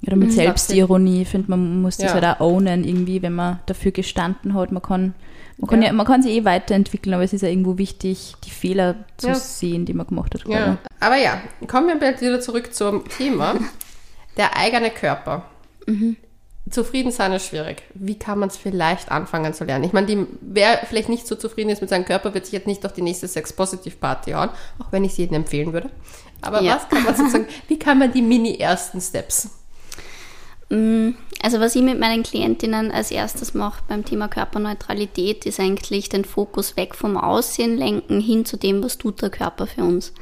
oder 0.06 0.16
mit 0.16 0.30
mhm. 0.30 0.34
Selbstironie, 0.34 1.22
ich 1.22 1.30
finde, 1.30 1.52
man 1.52 1.82
muss 1.82 1.98
das 1.98 2.08
ja. 2.08 2.14
halt 2.16 2.26
auch 2.26 2.40
ownen, 2.40 2.84
irgendwie, 2.84 3.22
wenn 3.22 3.34
man 3.34 3.60
dafür 3.68 3.92
gestanden 3.92 4.56
hat. 4.56 4.72
Man 4.72 4.82
kann 4.82 5.14
man 5.62 5.70
kann, 5.70 5.82
ja. 5.82 5.88
ja. 5.90 5.94
man 5.94 6.08
kann 6.08 6.24
sich 6.24 6.32
eh 6.34 6.44
weiterentwickeln, 6.44 7.14
aber 7.14 7.24
es 7.24 7.34
ist 7.34 7.42
ja 7.42 7.48
irgendwo 7.48 7.78
wichtig, 7.78 8.34
die 8.44 8.50
Fehler 8.50 8.96
zu 9.18 9.28
ja. 9.28 9.36
sehen, 9.36 9.86
die 9.86 9.94
man 9.94 10.08
gemacht 10.08 10.34
hat. 10.34 10.48
Ja. 10.48 10.78
Aber 11.00 11.18
ja, 11.18 11.40
kommen 11.68 11.88
wir 11.88 12.20
wieder 12.20 12.42
zurück 12.42 12.74
zum 12.74 13.08
Thema. 13.08 13.56
Der 14.38 14.58
eigene 14.58 14.90
Körper. 14.90 15.46
Mhm. 15.86 16.18
Zufrieden 16.70 17.12
sein 17.12 17.32
ist 17.34 17.48
schwierig. 17.48 17.84
Wie 17.94 18.18
kann 18.18 18.40
man 18.40 18.50
es 18.50 18.58
vielleicht 18.58 19.12
anfangen 19.12 19.54
zu 19.54 19.66
lernen? 19.66 19.84
Ich 19.84 19.94
meine, 19.94 20.08
die, 20.08 20.26
wer 20.42 20.80
vielleicht 20.88 21.10
nicht 21.10 21.28
so 21.28 21.36
zufrieden 21.36 21.70
ist 21.70 21.82
mit 21.82 21.90
seinem 21.90 22.06
Körper, 22.06 22.34
wird 22.34 22.46
sich 22.46 22.54
jetzt 22.54 22.68
nicht 22.68 22.86
auf 22.86 22.94
die 22.94 23.02
nächste 23.02 23.28
Sex-Positive-Party 23.28 24.32
hauen, 24.32 24.50
auch 24.80 24.92
wenn 24.92 25.04
ich 25.04 25.12
es 25.12 25.18
jedem 25.18 25.36
empfehlen 25.36 25.74
würde. 25.74 25.92
Aber 26.42 26.64
was 26.64 26.90
kann 26.90 27.04
man 27.04 27.16
sozusagen, 27.16 27.48
wie 27.68 27.78
kann 27.78 28.00
man 28.00 28.14
die 28.14 28.22
mini-ersten 28.22 29.02
Steps 29.02 29.50
also 31.42 31.60
was 31.60 31.76
ich 31.76 31.82
mit 31.82 32.00
meinen 32.00 32.24
Klientinnen 32.24 32.92
als 32.92 33.12
erstes 33.12 33.54
mache 33.54 33.84
beim 33.88 34.06
Thema 34.06 34.28
Körperneutralität, 34.28 35.46
ist 35.46 35.60
eigentlich 35.60 36.08
den 36.08 36.24
Fokus 36.24 36.78
weg 36.78 36.96
vom 36.96 37.18
Aussehen 37.18 37.78
lenken 37.78 38.22
hin 38.22 38.46
zu 38.46 38.58
dem, 38.58 38.84
was 38.84 38.98
tut 38.98 39.22
der 39.22 39.30
Körper 39.30 39.68
für 39.68 39.84
uns. 39.84 40.14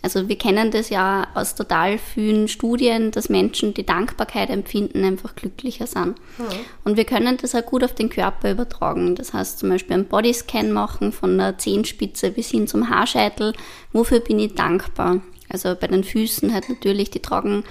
Also 0.00 0.28
wir 0.28 0.38
kennen 0.38 0.70
das 0.70 0.90
ja 0.90 1.26
aus 1.34 1.56
total 1.56 1.98
vielen 1.98 2.46
Studien, 2.46 3.10
dass 3.10 3.28
Menschen, 3.28 3.74
die 3.74 3.84
Dankbarkeit 3.84 4.48
empfinden, 4.48 5.04
einfach 5.04 5.34
glücklicher 5.34 5.88
sind. 5.88 6.18
Mhm. 6.38 6.44
Und 6.84 6.96
wir 6.96 7.04
können 7.04 7.36
das 7.36 7.54
auch 7.54 7.66
gut 7.66 7.82
auf 7.82 7.94
den 7.94 8.08
Körper 8.08 8.52
übertragen. 8.52 9.16
Das 9.16 9.32
heißt 9.32 9.58
zum 9.58 9.70
Beispiel 9.70 9.94
einen 9.94 10.06
Bodyscan 10.06 10.72
machen 10.72 11.10
von 11.10 11.36
der 11.36 11.58
Zehenspitze 11.58 12.30
bis 12.30 12.48
hin 12.48 12.68
zum 12.68 12.88
Haarscheitel. 12.88 13.54
Wofür 13.92 14.20
bin 14.20 14.38
ich 14.38 14.54
dankbar? 14.54 15.20
Also 15.48 15.74
bei 15.74 15.88
den 15.88 16.04
Füßen 16.04 16.54
halt 16.54 16.68
natürlich, 16.68 17.10
die 17.10 17.20
tragen 17.20 17.64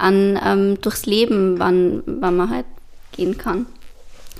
an 0.00 0.38
ähm, 0.44 0.80
durchs 0.80 1.06
Leben, 1.06 1.58
wann, 1.58 2.02
wann 2.06 2.36
man 2.36 2.50
halt 2.50 2.66
gehen 3.12 3.38
kann. 3.38 3.66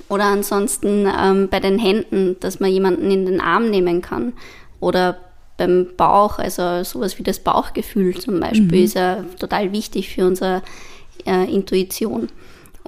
Oder 0.08 0.24
ansonsten 0.24 1.06
ähm, 1.06 1.48
bei 1.48 1.60
den 1.60 1.78
Händen, 1.78 2.36
dass 2.40 2.58
man 2.58 2.70
jemanden 2.70 3.10
in 3.10 3.26
den 3.26 3.40
Arm 3.40 3.70
nehmen 3.70 4.02
kann. 4.02 4.32
Oder 4.80 5.18
beim 5.56 5.88
Bauch, 5.96 6.38
also 6.38 6.82
sowas 6.82 7.18
wie 7.18 7.22
das 7.22 7.38
Bauchgefühl 7.38 8.16
zum 8.16 8.40
Beispiel, 8.40 8.78
mhm. 8.78 8.84
ist 8.84 8.94
ja 8.94 9.24
total 9.38 9.72
wichtig 9.72 10.08
für 10.08 10.26
unsere 10.26 10.62
äh, 11.26 11.52
Intuition. 11.52 12.28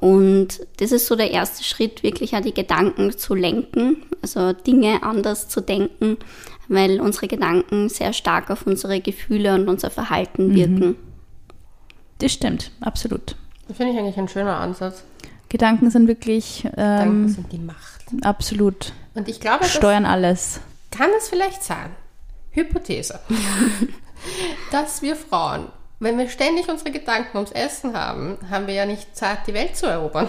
Und 0.00 0.66
das 0.78 0.90
ist 0.90 1.06
so 1.06 1.14
der 1.14 1.30
erste 1.30 1.62
Schritt, 1.62 2.02
wirklich 2.02 2.34
auch 2.34 2.40
die 2.40 2.54
Gedanken 2.54 3.16
zu 3.16 3.36
lenken, 3.36 3.98
also 4.20 4.52
Dinge 4.52 5.04
anders 5.04 5.48
zu 5.48 5.60
denken, 5.60 6.16
weil 6.66 7.00
unsere 7.00 7.28
Gedanken 7.28 7.88
sehr 7.88 8.12
stark 8.12 8.50
auf 8.50 8.66
unsere 8.66 9.00
Gefühle 9.00 9.54
und 9.54 9.68
unser 9.68 9.90
Verhalten 9.90 10.56
wirken. 10.56 10.96
Das 12.22 12.32
stimmt, 12.32 12.70
absolut. 12.80 13.34
Das 13.66 13.76
finde 13.76 13.92
ich 13.92 13.98
eigentlich 13.98 14.16
ein 14.16 14.28
schöner 14.28 14.56
Ansatz. 14.58 15.02
Gedanken 15.48 15.90
sind 15.90 16.06
wirklich 16.06 16.62
Gedanken 16.62 17.24
ähm, 17.24 17.28
sind 17.28 17.52
die 17.52 17.58
Macht. 17.58 18.04
absolut 18.22 18.92
Und 19.14 19.28
ich 19.28 19.40
glaube, 19.40 19.64
steuern 19.64 20.06
alles. 20.06 20.60
kann 20.92 21.10
es 21.18 21.28
vielleicht 21.28 21.64
sein, 21.64 21.90
Hypothese, 22.52 23.18
dass 24.70 25.02
wir 25.02 25.16
Frauen, 25.16 25.66
wenn 25.98 26.16
wir 26.16 26.28
ständig 26.28 26.68
unsere 26.68 26.92
Gedanken 26.92 27.38
ums 27.38 27.50
Essen 27.50 27.94
haben, 27.94 28.38
haben 28.48 28.68
wir 28.68 28.74
ja 28.74 28.86
nicht 28.86 29.16
Zeit, 29.16 29.48
die 29.48 29.54
Welt 29.54 29.76
zu 29.76 29.86
erobern. 29.86 30.28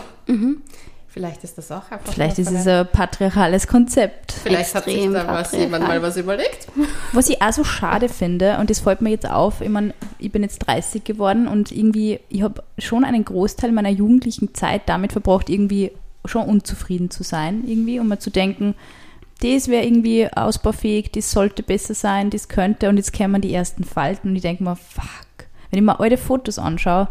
Vielleicht 1.13 1.43
ist 1.43 1.59
das 1.59 1.71
auch 1.71 1.91
einfach 1.91 2.11
Vielleicht 2.11 2.39
ist 2.39 2.49
es 2.49 2.67
ein 2.67 2.87
patriarchales 2.91 3.67
Konzept. 3.67 4.31
Vielleicht 4.31 4.73
hat 4.73 4.85
sich 4.85 4.95
extrem 4.95 5.13
da 5.13 5.27
was, 5.27 5.51
jemand 5.51 5.87
mal 5.87 6.01
was 6.01 6.17
überlegt. 6.17 6.67
Was 7.11 7.29
ich 7.29 7.39
auch 7.39 7.53
so 7.53 7.63
schade 7.63 8.09
finde, 8.09 8.57
und 8.57 8.71
das 8.71 8.79
fällt 8.79 9.01
mir 9.01 9.11
jetzt 9.11 9.29
auf, 9.29 9.61
ich, 9.61 9.69
mein, 9.69 9.93
ich 10.17 10.31
bin 10.31 10.41
jetzt 10.41 10.65
30 10.65 11.03
geworden 11.03 11.47
und 11.47 11.71
irgendwie, 11.71 12.19
ich 12.29 12.41
habe 12.41 12.63
schon 12.79 13.05
einen 13.05 13.23
Großteil 13.23 13.71
meiner 13.71 13.91
jugendlichen 13.91 14.55
Zeit 14.55 14.81
damit 14.87 15.11
verbracht, 15.11 15.51
irgendwie 15.51 15.91
schon 16.25 16.47
unzufrieden 16.47 17.11
zu 17.11 17.21
sein, 17.21 17.63
irgendwie, 17.67 17.99
um 17.99 18.07
mir 18.07 18.17
zu 18.17 18.31
denken, 18.31 18.73
das 19.43 19.67
wäre 19.67 19.85
irgendwie 19.85 20.27
ausbaufähig, 20.33 21.11
das 21.11 21.29
sollte 21.29 21.61
besser 21.61 21.93
sein, 21.93 22.31
das 22.31 22.47
könnte, 22.47 22.89
und 22.89 22.97
jetzt 22.97 23.13
kämen 23.13 23.39
die 23.39 23.53
ersten 23.53 23.83
Falten 23.83 24.29
und 24.29 24.35
ich 24.35 24.41
denke 24.41 24.63
mir, 24.63 24.75
fuck, 24.75 25.45
wenn 25.69 25.77
ich 25.77 25.85
mir 25.85 25.99
alte 25.99 26.17
Fotos 26.17 26.57
anschaue, 26.57 27.07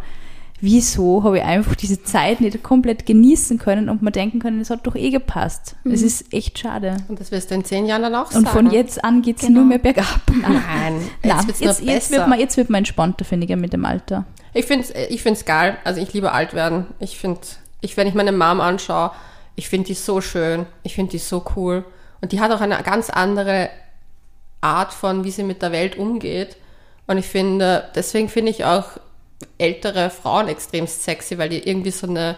wieso 0.63 1.25
habe 1.25 1.39
ich 1.39 1.45
einfach 1.45 1.75
diese 1.75 2.03
Zeit 2.05 2.41
nicht 2.41 2.63
komplett 2.63 3.05
genießen 3.05 3.59
können 3.59 3.89
und 3.89 4.01
mir 4.01 4.13
denken 4.13 4.39
können, 4.39 4.61
es 4.61 4.71
hat 4.71 4.87
doch 4.87 4.95
eh 4.95 5.11
gepasst. 5.11 5.75
Es 5.85 6.03
ist 6.03 6.33
echt 6.33 6.59
schade. 6.59 6.97
Und 7.09 7.19
das 7.21 7.33
wirst 7.33 7.51
du 7.51 7.57
in 7.57 7.65
zehn 7.65 7.85
Jahren 7.85 8.03
dann 8.03 8.15
auch 8.15 8.27
Und 8.33 8.47
sagen. 8.47 8.47
von 8.47 8.71
jetzt 8.71 9.05
an 9.05 9.23
geht 9.23 9.37
es 9.41 9.47
Genau. 9.47 9.59
nur 9.61 9.69
mehr 9.69 9.79
bergab. 9.79 10.07
Nein, 10.41 10.55
Nein, 10.55 11.01
jetzt 11.25 11.47
wird's 11.47 11.61
jetzt, 11.61 11.83
nur 11.83 11.91
jetzt, 11.93 12.11
wird 12.13 12.29
man, 12.29 12.39
jetzt 12.39 12.57
wird 12.57 12.71
man 12.71 12.79
entspannter, 12.79 13.25
finde 13.25 13.47
ich, 13.47 13.57
mit 13.57 13.73
dem 13.73 13.85
Alter. 13.85 14.25
Ich 14.55 14.65
finde 14.67 14.85
es 14.85 15.11
ich 15.11 15.21
find's 15.23 15.45
geil. 15.45 15.77
Also 15.83 16.01
ich 16.01 16.13
liebe 16.13 16.31
alt 16.33 16.55
werden. 16.55 16.87
Ich 17.01 17.19
finde, 17.19 17.41
ich, 17.81 17.97
wenn 17.97 18.07
ich 18.07 18.15
meine 18.15 18.31
Mom 18.33 18.61
anschaue, 18.61 19.11
ich 19.57 19.69
finde 19.69 19.89
die 19.89 19.95
so 19.95 20.21
schön. 20.21 20.67
Ich 20.85 20.95
finde 20.95 21.11
die 21.11 21.19
so 21.19 21.45
cool. 21.57 21.85
Und 22.21 22.31
die 22.31 22.41
hat 22.41 22.53
auch 22.53 22.61
eine 22.61 22.81
ganz 22.85 23.11
andere 23.11 23.69
Art 24.61 24.93
von, 24.93 25.25
wie 25.25 25.33
sie 25.33 25.43
mit 25.43 25.61
der 25.61 25.73
Welt 25.73 25.99
umgeht. 25.99 26.57
Und 27.09 27.19
ich 27.19 27.27
finde, 27.27 27.85
deswegen 27.97 28.29
finde 28.29 28.53
ich 28.53 28.65
auch 28.65 28.85
ältere 29.59 30.11
Frauen 30.11 30.49
extrem 30.49 30.87
sexy, 30.87 31.39
weil 31.39 31.49
die 31.49 31.67
irgendwie 31.69 31.91
so 31.91 32.07
eine, 32.07 32.37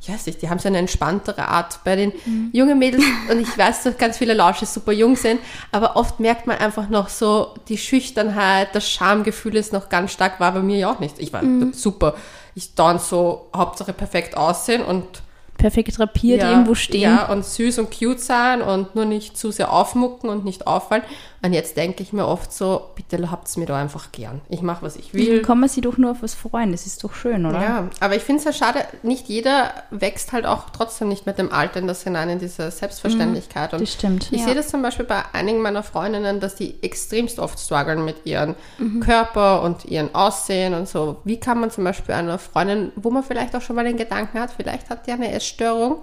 ich 0.00 0.08
weiß 0.08 0.26
nicht, 0.26 0.42
die 0.42 0.48
haben 0.48 0.58
so 0.58 0.68
eine 0.68 0.78
entspanntere 0.78 1.48
Art. 1.48 1.80
Bei 1.84 1.96
den 1.96 2.12
jungen 2.52 2.78
Mädels, 2.78 3.04
und 3.30 3.40
ich 3.40 3.56
weiß, 3.56 3.84
dass 3.84 3.98
ganz 3.98 4.18
viele 4.18 4.34
Lausches 4.34 4.74
super 4.74 4.92
jung 4.92 5.16
sind, 5.16 5.40
aber 5.72 5.96
oft 5.96 6.20
merkt 6.20 6.46
man 6.46 6.58
einfach 6.58 6.88
noch 6.88 7.08
so, 7.08 7.54
die 7.68 7.78
Schüchternheit, 7.78 8.74
das 8.74 8.88
Schamgefühl 8.88 9.56
ist 9.56 9.72
noch 9.72 9.88
ganz 9.88 10.12
stark, 10.12 10.40
war 10.40 10.52
bei 10.52 10.60
mir 10.60 10.78
ja 10.78 10.92
auch 10.92 11.00
nicht. 11.00 11.18
Ich 11.18 11.32
war 11.32 11.42
super. 11.72 12.14
Ich 12.54 12.74
dann 12.74 12.98
so 12.98 13.50
Hauptsache 13.54 13.92
perfekt 13.92 14.36
aussehen 14.36 14.82
und 14.82 15.22
Perfekt 15.56 15.98
rapiert 16.00 16.42
ja, 16.42 16.50
irgendwo 16.50 16.74
stehen. 16.74 17.02
Ja, 17.02 17.30
und 17.30 17.44
süß 17.44 17.78
und 17.78 17.96
cute 17.96 18.20
sein 18.20 18.60
und 18.60 18.94
nur 18.94 19.04
nicht 19.04 19.38
zu 19.38 19.50
sehr 19.52 19.72
aufmucken 19.72 20.28
und 20.28 20.44
nicht 20.44 20.66
auffallen. 20.66 21.04
Und 21.44 21.52
jetzt 21.52 21.76
denke 21.76 22.02
ich 22.02 22.14
mir 22.14 22.26
oft 22.26 22.50
so, 22.54 22.88
bitte 22.94 23.30
habt's 23.30 23.58
mir 23.58 23.66
da 23.66 23.76
einfach 23.78 24.12
gern. 24.12 24.40
Ich 24.48 24.62
mache, 24.62 24.80
was 24.82 24.96
ich 24.96 25.12
will. 25.12 25.42
Kann 25.42 25.60
man 25.60 25.68
sich 25.68 25.82
doch 25.82 25.98
nur 25.98 26.12
auf 26.12 26.22
was 26.22 26.34
freuen, 26.34 26.72
das 26.72 26.86
ist 26.86 27.04
doch 27.04 27.12
schön, 27.12 27.44
oder? 27.44 27.60
Ja, 27.62 27.88
aber 28.00 28.16
ich 28.16 28.22
finde 28.22 28.38
es 28.38 28.44
ja 28.46 28.52
schade, 28.54 28.78
nicht 29.02 29.28
jeder 29.28 29.70
wächst 29.90 30.32
halt 30.32 30.46
auch 30.46 30.70
trotzdem 30.70 31.08
nicht 31.08 31.26
mit 31.26 31.36
dem 31.36 31.52
Alter 31.52 31.80
in 31.80 31.86
das 31.86 32.02
hinein, 32.02 32.30
in 32.30 32.38
diese 32.38 32.70
Selbstverständlichkeit. 32.70 33.74
Und 33.74 33.82
Das 33.82 33.92
stimmt. 33.92 34.32
ich 34.32 34.40
Ja. 34.40 34.46
sehe 34.46 34.54
das 34.54 34.68
zum 34.68 34.80
Beispiel 34.80 35.04
bei 35.04 35.22
einigen 35.34 35.60
meiner 35.60 35.82
Freundinnen, 35.82 36.40
dass 36.40 36.54
die 36.54 36.82
extremst 36.82 37.38
oft 37.38 37.58
strugglen 37.60 38.06
mit 38.06 38.24
ihrem 38.24 38.54
Körper 39.00 39.60
und 39.62 39.84
ihrem 39.84 40.14
Aussehen 40.14 40.72
und 40.72 40.88
so. 40.88 41.18
Wie 41.24 41.38
kann 41.38 41.60
man 41.60 41.70
zum 41.70 41.84
Beispiel 41.84 42.14
einer 42.14 42.38
Freundin, 42.38 42.90
wo 42.96 43.10
man 43.10 43.22
vielleicht 43.22 43.54
auch 43.54 43.60
schon 43.60 43.76
mal 43.76 43.84
den 43.84 43.98
Gedanken 43.98 44.40
hat, 44.40 44.50
vielleicht 44.56 44.88
hat 44.88 45.06
die 45.06 45.12
eine 45.12 45.30
Essstörung, 45.30 45.96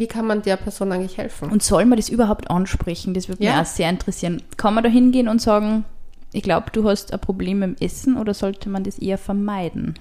wie 0.00 0.06
kann 0.08 0.26
man 0.26 0.42
der 0.42 0.56
Person 0.56 0.90
eigentlich 0.90 1.18
helfen? 1.18 1.50
Und 1.50 1.62
soll 1.62 1.84
man 1.84 1.96
das 1.96 2.08
überhaupt 2.08 2.50
ansprechen? 2.50 3.14
Das 3.14 3.28
würde 3.28 3.42
mich 3.44 3.52
Ja. 3.52 3.62
auch 3.62 3.66
sehr 3.66 3.88
interessieren. 3.88 4.42
Kann 4.56 4.74
man 4.74 4.82
da 4.82 4.90
hingehen 4.90 5.28
und 5.28 5.40
sagen, 5.40 5.84
ich 6.32 6.42
glaube, 6.42 6.70
du 6.72 6.88
hast 6.88 7.12
ein 7.12 7.20
Problem 7.20 7.60
mit 7.60 7.78
dem 7.80 7.86
Essen 7.86 8.16
oder 8.16 8.34
sollte 8.34 8.68
man 8.68 8.82
das 8.84 8.98
eher 8.98 9.18
vermeiden? 9.18 9.94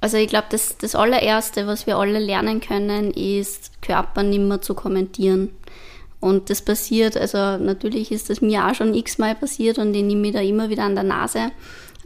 Also 0.00 0.16
ich 0.16 0.28
glaube, 0.28 0.46
das, 0.50 0.76
das 0.78 0.94
allererste, 0.94 1.66
was 1.66 1.86
wir 1.86 1.96
alle 1.98 2.18
lernen 2.18 2.60
können, 2.60 3.10
ist, 3.12 3.80
Körper 3.82 4.22
nimmer 4.22 4.60
zu 4.62 4.74
kommentieren. 4.74 5.50
Und 6.18 6.50
das 6.50 6.62
passiert, 6.62 7.16
also 7.16 7.56
natürlich 7.56 8.10
ist 8.12 8.28
das 8.30 8.40
mir 8.40 8.66
auch 8.66 8.74
schon 8.74 8.94
x-mal 8.94 9.34
passiert 9.34 9.78
und 9.78 9.94
ich 9.94 10.02
nehme 10.02 10.20
mich 10.20 10.32
da 10.32 10.40
immer 10.40 10.68
wieder 10.68 10.84
an 10.84 10.94
der 10.94 11.04
Nase. 11.04 11.50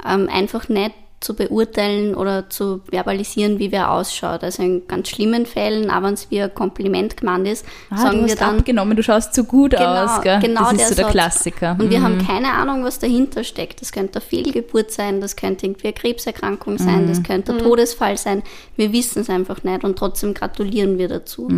Ähm, 0.08 0.28
einfach 0.28 0.68
nicht 0.68 0.92
zu 1.25 1.35
beurteilen 1.35 2.14
oder 2.14 2.51
zu 2.51 2.83
verbalisieren, 2.91 3.59
wie 3.59 3.72
wer 3.72 3.91
ausschaut. 3.91 4.45
Also 4.45 4.62
in 4.62 4.87
ganz 4.87 5.09
schlimmen 5.09 5.47
Fällen, 5.47 5.91
auch 5.91 6.03
wenn 6.03 6.14
es 6.14 6.31
wie 6.31 6.43
ein 6.43 6.55
Kompliment 6.55 7.16
gemeint 7.16 7.49
ist, 7.49 7.64
Ah, 7.91 7.97
sagen 7.97 8.20
du 8.22 8.27
wir 8.29 8.37
dann, 8.37 8.59
abgenommen, 8.59 8.97
du 8.97 9.03
schaust 9.03 9.35
so 9.35 9.45
gut 9.45 9.70
Genau, 9.72 10.05
aus. 10.05 10.20
Gell? 10.20 10.39
genau 10.41 10.70
das 10.70 10.72
ist 10.72 10.79
der 10.81 10.89
so 10.89 10.95
der 10.97 11.05
Satz. 11.07 11.12
Klassiker. 11.12 11.77
Und 11.81 11.91
wir 11.91 11.99
Mhm. 12.01 12.05
haben 12.05 12.27
keine 12.27 12.53
Ahnung, 12.53 12.85
was 12.85 12.99
dahinter 12.99 13.43
steckt. 13.43 13.81
Das 13.81 13.91
könnte 13.91 14.18
eine 14.20 14.27
Fehlgeburt 14.27 14.91
sein, 14.91 15.20
das 15.22 15.35
könnte 15.37 15.66
irgendwie 15.66 15.87
eine 15.87 15.95
Krebserkrankung 15.95 16.77
sein, 16.79 17.09
das 17.09 17.22
könnte 17.22 17.53
ein 17.53 17.59
Todesfall 17.59 18.18
sein. 18.18 18.43
Wir 18.77 18.93
wissen 18.93 19.22
es 19.22 19.31
einfach 19.31 19.64
nicht 19.64 19.83
und 19.83 19.99
trotzdem 19.99 20.35
gratulieren 20.35 20.99
wir 20.99 21.09
dazu. 21.09 21.49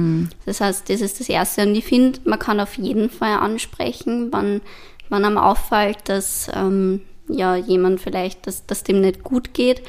Das 0.46 0.60
heißt, 0.60 0.88
das 0.88 1.00
ist 1.00 1.18
das 1.20 1.28
Erste. 1.28 1.62
Und 1.62 1.74
ich 1.74 1.84
finde, 1.84 2.20
man 2.24 2.38
kann 2.38 2.60
auf 2.60 2.74
jeden 2.78 3.10
Fall 3.10 3.38
ansprechen, 3.38 4.28
wann, 4.30 4.60
wann 5.08 5.24
einem 5.24 5.38
auffällt, 5.38 5.98
dass 6.08 6.48
ähm, 6.54 7.00
ja, 7.28 7.56
jemand 7.56 8.00
vielleicht, 8.00 8.46
dass, 8.46 8.66
dass 8.66 8.84
dem 8.84 9.00
nicht 9.00 9.22
gut 9.22 9.54
geht. 9.54 9.82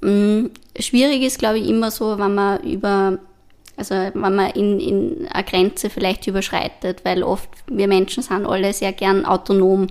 Mm, 0.00 0.46
Schwierig 0.78 1.22
ist, 1.22 1.38
glaube 1.38 1.58
ich, 1.58 1.68
immer 1.68 1.90
so, 1.90 2.18
wenn 2.18 2.34
man 2.34 2.62
über 2.62 3.18
also 3.76 3.94
wenn 3.94 4.34
man 4.34 4.50
in, 4.50 4.78
in 4.78 5.26
eine 5.30 5.42
Grenze 5.44 5.88
vielleicht 5.88 6.26
überschreitet, 6.26 7.00
weil 7.04 7.22
oft 7.22 7.48
wir 7.66 7.88
Menschen 7.88 8.22
sind 8.22 8.44
alle 8.44 8.74
sehr 8.74 8.92
gern 8.92 9.24
autonom. 9.24 9.86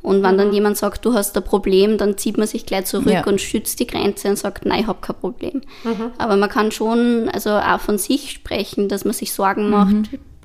Und 0.00 0.22
wenn 0.22 0.38
dann 0.38 0.52
jemand 0.52 0.76
sagt, 0.78 1.04
du 1.04 1.12
hast 1.14 1.36
ein 1.36 1.44
Problem, 1.44 1.96
dann 1.98 2.16
zieht 2.18 2.36
man 2.38 2.46
sich 2.46 2.64
gleich 2.66 2.86
zurück 2.86 3.06
Ja. 3.08 3.24
und 3.26 3.40
schützt 3.40 3.80
die 3.80 3.86
Grenze 3.86 4.28
und 4.28 4.36
sagt, 4.36 4.64
nein, 4.66 4.80
ich 4.80 4.86
habe 4.86 4.98
kein 5.02 5.16
Problem. 5.16 5.60
Aber 6.18 6.36
man 6.36 6.48
kann 6.50 6.72
schon 6.72 7.28
also 7.32 7.50
auch 7.50 7.80
von 7.80 7.98
sich 7.98 8.30
sprechen, 8.30 8.88
dass 8.88 9.04
man 9.04 9.12
sich 9.14 9.32
Sorgen 9.32 9.68
macht, 9.70 9.94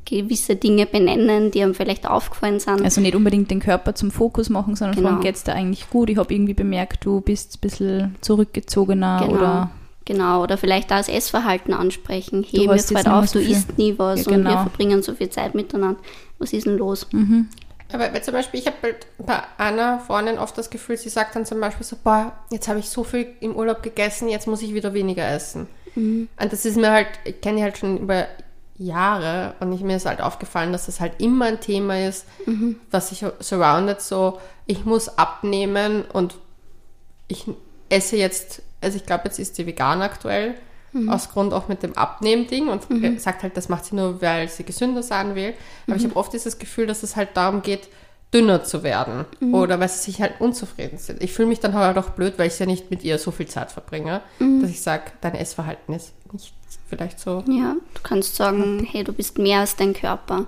gewisse 0.09 0.55
Dinge 0.55 0.85
benennen, 0.85 1.51
die 1.51 1.61
einem 1.63 1.75
vielleicht 1.75 2.07
aufgefallen 2.09 2.59
sind. 2.59 2.83
Also 2.83 3.01
nicht 3.01 3.15
unbedingt 3.15 3.49
den 3.51 3.59
Körper 3.59 3.95
zum 3.95 4.11
Fokus 4.11 4.49
machen, 4.49 4.75
sondern 4.75 4.95
Genau. 4.97 5.09
fragen, 5.09 5.21
geht's 5.21 5.43
dir 5.43 5.53
eigentlich 5.53 5.89
gut? 5.89 6.09
Ich 6.09 6.17
habe 6.17 6.33
irgendwie 6.33 6.53
bemerkt, 6.53 7.05
du 7.05 7.21
bist 7.21 7.55
ein 7.57 7.61
bisschen 7.61 8.15
zurückgezogener 8.21 9.19
Genau. 9.21 9.33
oder 9.33 9.71
Genau, 10.05 10.41
oder 10.41 10.57
vielleicht 10.57 10.91
auch 10.91 10.97
das 10.97 11.07
Essverhalten 11.07 11.71
ansprechen. 11.71 12.43
Hey, 12.49 12.61
Du 12.61 12.65
mir 12.65 12.73
hast 12.73 12.89
jetzt 12.89 12.93
fällt 13.03 13.07
auf, 13.07 13.31
du 13.31 13.39
isst 13.39 13.77
nie 13.77 13.93
was 13.99 14.25
Ja, 14.25 14.31
und 14.31 14.37
wir 14.43 14.49
genau. 14.51 14.61
verbringen 14.63 15.03
so 15.03 15.13
viel 15.13 15.29
Zeit 15.29 15.53
miteinander. 15.53 15.99
Was 16.39 16.51
ist 16.51 16.65
denn 16.65 16.77
los? 16.79 17.05
Aber 17.93 18.11
weil 18.11 18.23
zum 18.23 18.33
Beispiel, 18.33 18.59
ich 18.59 18.65
habe 18.65 18.77
halt 18.81 19.05
bei 19.19 19.39
einer 19.59 19.99
Freundin 19.99 20.39
oft 20.39 20.57
das 20.57 20.71
Gefühl, 20.71 20.97
sie 20.97 21.09
sagt 21.09 21.35
dann 21.35 21.45
zum 21.45 21.59
Beispiel 21.59 21.85
so, 21.85 21.95
boah, 22.03 22.31
jetzt 22.51 22.67
habe 22.67 22.79
ich 22.79 22.89
so 22.89 23.03
viel 23.03 23.27
im 23.39 23.55
Urlaub 23.55 23.83
gegessen, 23.83 24.29
jetzt 24.29 24.47
muss 24.47 24.63
ich 24.63 24.73
wieder 24.73 24.95
weniger 24.95 25.27
essen. 25.29 25.67
Und 25.95 26.27
das 26.39 26.65
ist 26.65 26.77
mir 26.77 26.91
halt, 26.91 27.07
ich 27.25 27.41
kenne 27.41 27.61
halt 27.61 27.77
schon 27.77 27.97
über 27.97 28.25
Jahre 28.79 29.53
und 29.59 29.71
ich, 29.73 29.81
mir 29.81 29.97
ist 29.97 30.05
halt 30.05 30.21
aufgefallen, 30.21 30.71
dass 30.71 30.87
das 30.87 30.99
halt 30.99 31.21
immer 31.21 31.45
ein 31.45 31.59
Thema 31.59 32.07
ist, 32.07 32.25
was 32.89 33.09
sich 33.09 33.23
surroundet, 33.39 34.01
so, 34.01 34.39
ich 34.65 34.85
muss 34.85 35.17
abnehmen 35.17 36.03
und 36.13 36.35
ich 37.27 37.45
esse 37.89 38.15
jetzt, 38.15 38.61
also 38.81 38.97
ich 38.97 39.05
glaube, 39.05 39.25
jetzt 39.25 39.37
ist 39.37 39.55
sie 39.55 39.65
vegan 39.67 40.01
aktuell, 40.01 40.55
aus 41.07 41.29
Grund 41.29 41.53
auch 41.53 41.67
mit 41.67 41.83
dem 41.83 41.95
Abnehmen-Ding 41.95 42.67
und 42.67 42.87
sagt 43.19 43.43
halt, 43.43 43.55
das 43.55 43.69
macht 43.69 43.85
sie 43.85 43.95
nur, 43.95 44.23
weil 44.23 44.49
sie 44.49 44.63
gesünder 44.63 45.03
sein 45.03 45.35
will. 45.35 45.53
Aber 45.85 45.97
ich 45.97 46.03
habe 46.03 46.15
oft 46.15 46.33
dieses 46.33 46.57
Gefühl, 46.57 46.87
dass 46.87 47.03
es 47.03 47.15
halt 47.15 47.29
darum 47.35 47.61
geht, 47.61 47.89
dünner 48.33 48.63
zu 48.63 48.81
werden 48.81 49.25
oder 49.53 49.79
weil 49.79 49.89
sie 49.89 49.99
sich 49.99 50.21
halt 50.21 50.39
unzufrieden 50.39 50.97
sind. 50.97 51.21
Ich 51.21 51.33
fühle 51.33 51.47
mich 51.47 51.59
dann 51.59 51.73
halt 51.73 51.97
auch 51.97 52.09
blöd, 52.11 52.35
weil 52.37 52.47
ich 52.47 52.57
ja 52.57 52.65
nicht 52.65 52.89
mit 52.89 53.03
ihr 53.03 53.19
so 53.19 53.29
viel 53.31 53.47
Zeit 53.47 53.71
verbringe, 53.71 54.21
dass 54.39 54.69
ich 54.69 54.81
sage, 54.81 55.11
dein 55.21 55.35
Essverhalten 55.35 55.93
ist 55.93 56.13
nicht 56.31 56.53
vielleicht 56.89 57.19
so 57.19 57.43
Ja, 57.47 57.75
du 57.93 58.01
kannst 58.03 58.35
sagen, 58.35 58.87
hey, 58.89 59.03
du 59.03 59.13
bist 59.13 59.37
mehr 59.37 59.59
als 59.59 59.75
dein 59.75 59.93
Körper. 59.93 60.47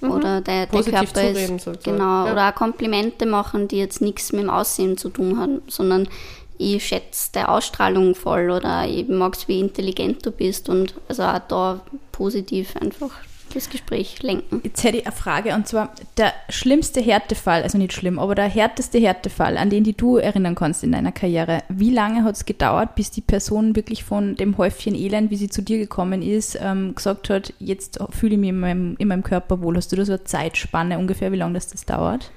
Oder 0.00 0.40
der, 0.40 0.66
der 0.66 0.82
Körper 0.84 1.06
zureden 1.06 1.56
ist. 1.56 1.64
sozusagen, 1.64 1.96
Genau. 1.98 2.26
ja. 2.26 2.32
Oder 2.32 2.48
auch 2.50 2.54
Komplimente 2.54 3.26
machen, 3.26 3.66
die 3.66 3.78
jetzt 3.78 4.00
nichts 4.00 4.32
mit 4.32 4.42
dem 4.42 4.50
Aussehen 4.50 4.96
zu 4.96 5.08
tun 5.08 5.40
haben, 5.40 5.62
sondern 5.66 6.08
ich 6.56 6.86
schätze 6.86 7.30
deine 7.32 7.48
Ausstrahlung 7.48 8.14
voll 8.14 8.50
oder 8.50 8.86
ich 8.86 9.08
mag's, 9.08 9.48
wie 9.48 9.58
intelligent 9.58 10.24
du 10.24 10.30
bist 10.30 10.68
und 10.68 10.94
also 11.08 11.24
auch 11.24 11.40
da 11.48 11.80
positiv 12.12 12.76
einfach 12.76 13.10
das 13.54 13.70
Gespräch 13.70 14.22
lenken. 14.22 14.60
Jetzt 14.64 14.84
hätte 14.84 14.98
ich 14.98 15.06
eine 15.06 15.14
Frage 15.14 15.54
und 15.54 15.66
zwar 15.66 15.92
der 16.16 16.32
schlimmste 16.48 17.00
Härtefall, 17.00 17.62
also 17.62 17.78
nicht 17.78 17.92
schlimm, 17.92 18.18
aber 18.18 18.34
der 18.34 18.48
härteste 18.48 18.98
Härtefall, 18.98 19.56
an 19.56 19.70
den 19.70 19.84
die 19.84 19.96
du 19.96 20.16
erinnern 20.16 20.54
kannst 20.54 20.84
in 20.84 20.92
deiner 20.92 21.12
Karriere. 21.12 21.62
Wie 21.68 21.90
lange 21.90 22.24
hat 22.24 22.36
es 22.36 22.44
gedauert, 22.44 22.94
bis 22.94 23.10
die 23.10 23.20
Person 23.20 23.76
wirklich 23.76 24.04
von 24.04 24.36
dem 24.36 24.56
Häufchen 24.58 24.94
Elend, 24.94 25.30
wie 25.30 25.36
sie 25.36 25.48
zu 25.48 25.62
dir 25.62 25.78
gekommen 25.78 26.22
ist, 26.22 26.58
ähm, 26.60 26.94
gesagt 26.94 27.30
hat, 27.30 27.52
jetzt 27.58 27.98
fühle 28.10 28.34
ich 28.34 28.40
mich 28.40 28.50
in 28.50 28.60
meinem, 28.60 28.96
in 28.98 29.08
meinem 29.08 29.22
Körper 29.22 29.60
wohl? 29.62 29.76
Hast 29.76 29.92
du 29.92 29.96
da 29.96 30.04
so 30.04 30.12
eine 30.12 30.24
Zeitspanne 30.24 30.98
ungefähr, 30.98 31.32
wie 31.32 31.36
lange 31.36 31.54
das, 31.54 31.68
das 31.68 31.84
dauert? 31.84 32.30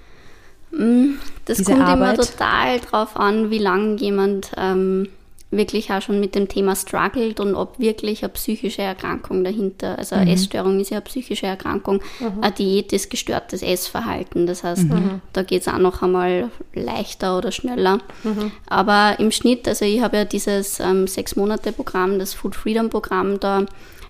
Mm, 0.71 1.15
das 1.45 1.63
kommt 1.63 1.81
Arbeit? 1.81 1.95
immer 1.95 2.15
total 2.15 2.79
drauf 2.79 3.17
an, 3.17 3.51
wie 3.51 3.57
lange 3.57 3.97
jemand 3.97 4.51
ähm, 4.57 5.09
wirklich 5.51 5.91
auch 5.91 6.01
schon 6.01 6.19
mit 6.21 6.33
dem 6.33 6.47
Thema 6.47 6.75
struggelt 6.75 7.39
und 7.41 7.55
ob 7.55 7.77
wirklich 7.77 8.23
eine 8.23 8.31
psychische 8.31 8.81
Erkrankung 8.81 9.43
dahinter, 9.43 9.97
also 9.99 10.15
eine 10.15 10.25
mhm. 10.25 10.31
Essstörung 10.31 10.79
ist 10.79 10.91
ja 10.91 10.97
eine 10.97 11.05
psychische 11.05 11.45
Erkrankung, 11.45 12.01
mhm. 12.19 12.41
eine 12.41 12.53
Diät 12.53 12.93
ist 12.93 13.09
gestörtes 13.09 13.61
Essverhalten. 13.61 14.47
Das 14.47 14.63
heißt, 14.63 14.85
mhm. 14.85 15.21
da 15.33 15.43
geht 15.43 15.61
es 15.61 15.67
auch 15.67 15.77
noch 15.77 16.01
einmal 16.01 16.49
leichter 16.73 17.37
oder 17.37 17.51
schneller. 17.51 17.99
Mhm. 18.23 18.51
Aber 18.67 19.19
im 19.19 19.31
Schnitt, 19.31 19.67
also 19.67 19.83
ich 19.83 20.01
habe 20.01 20.17
ja 20.17 20.25
dieses 20.25 20.79
ähm, 20.79 21.05
Sechs-Monate-Programm, 21.05 22.17
das 22.17 22.33
Food 22.33 22.55
Freedom 22.55 22.89
Programm, 22.89 23.39
da 23.39 23.65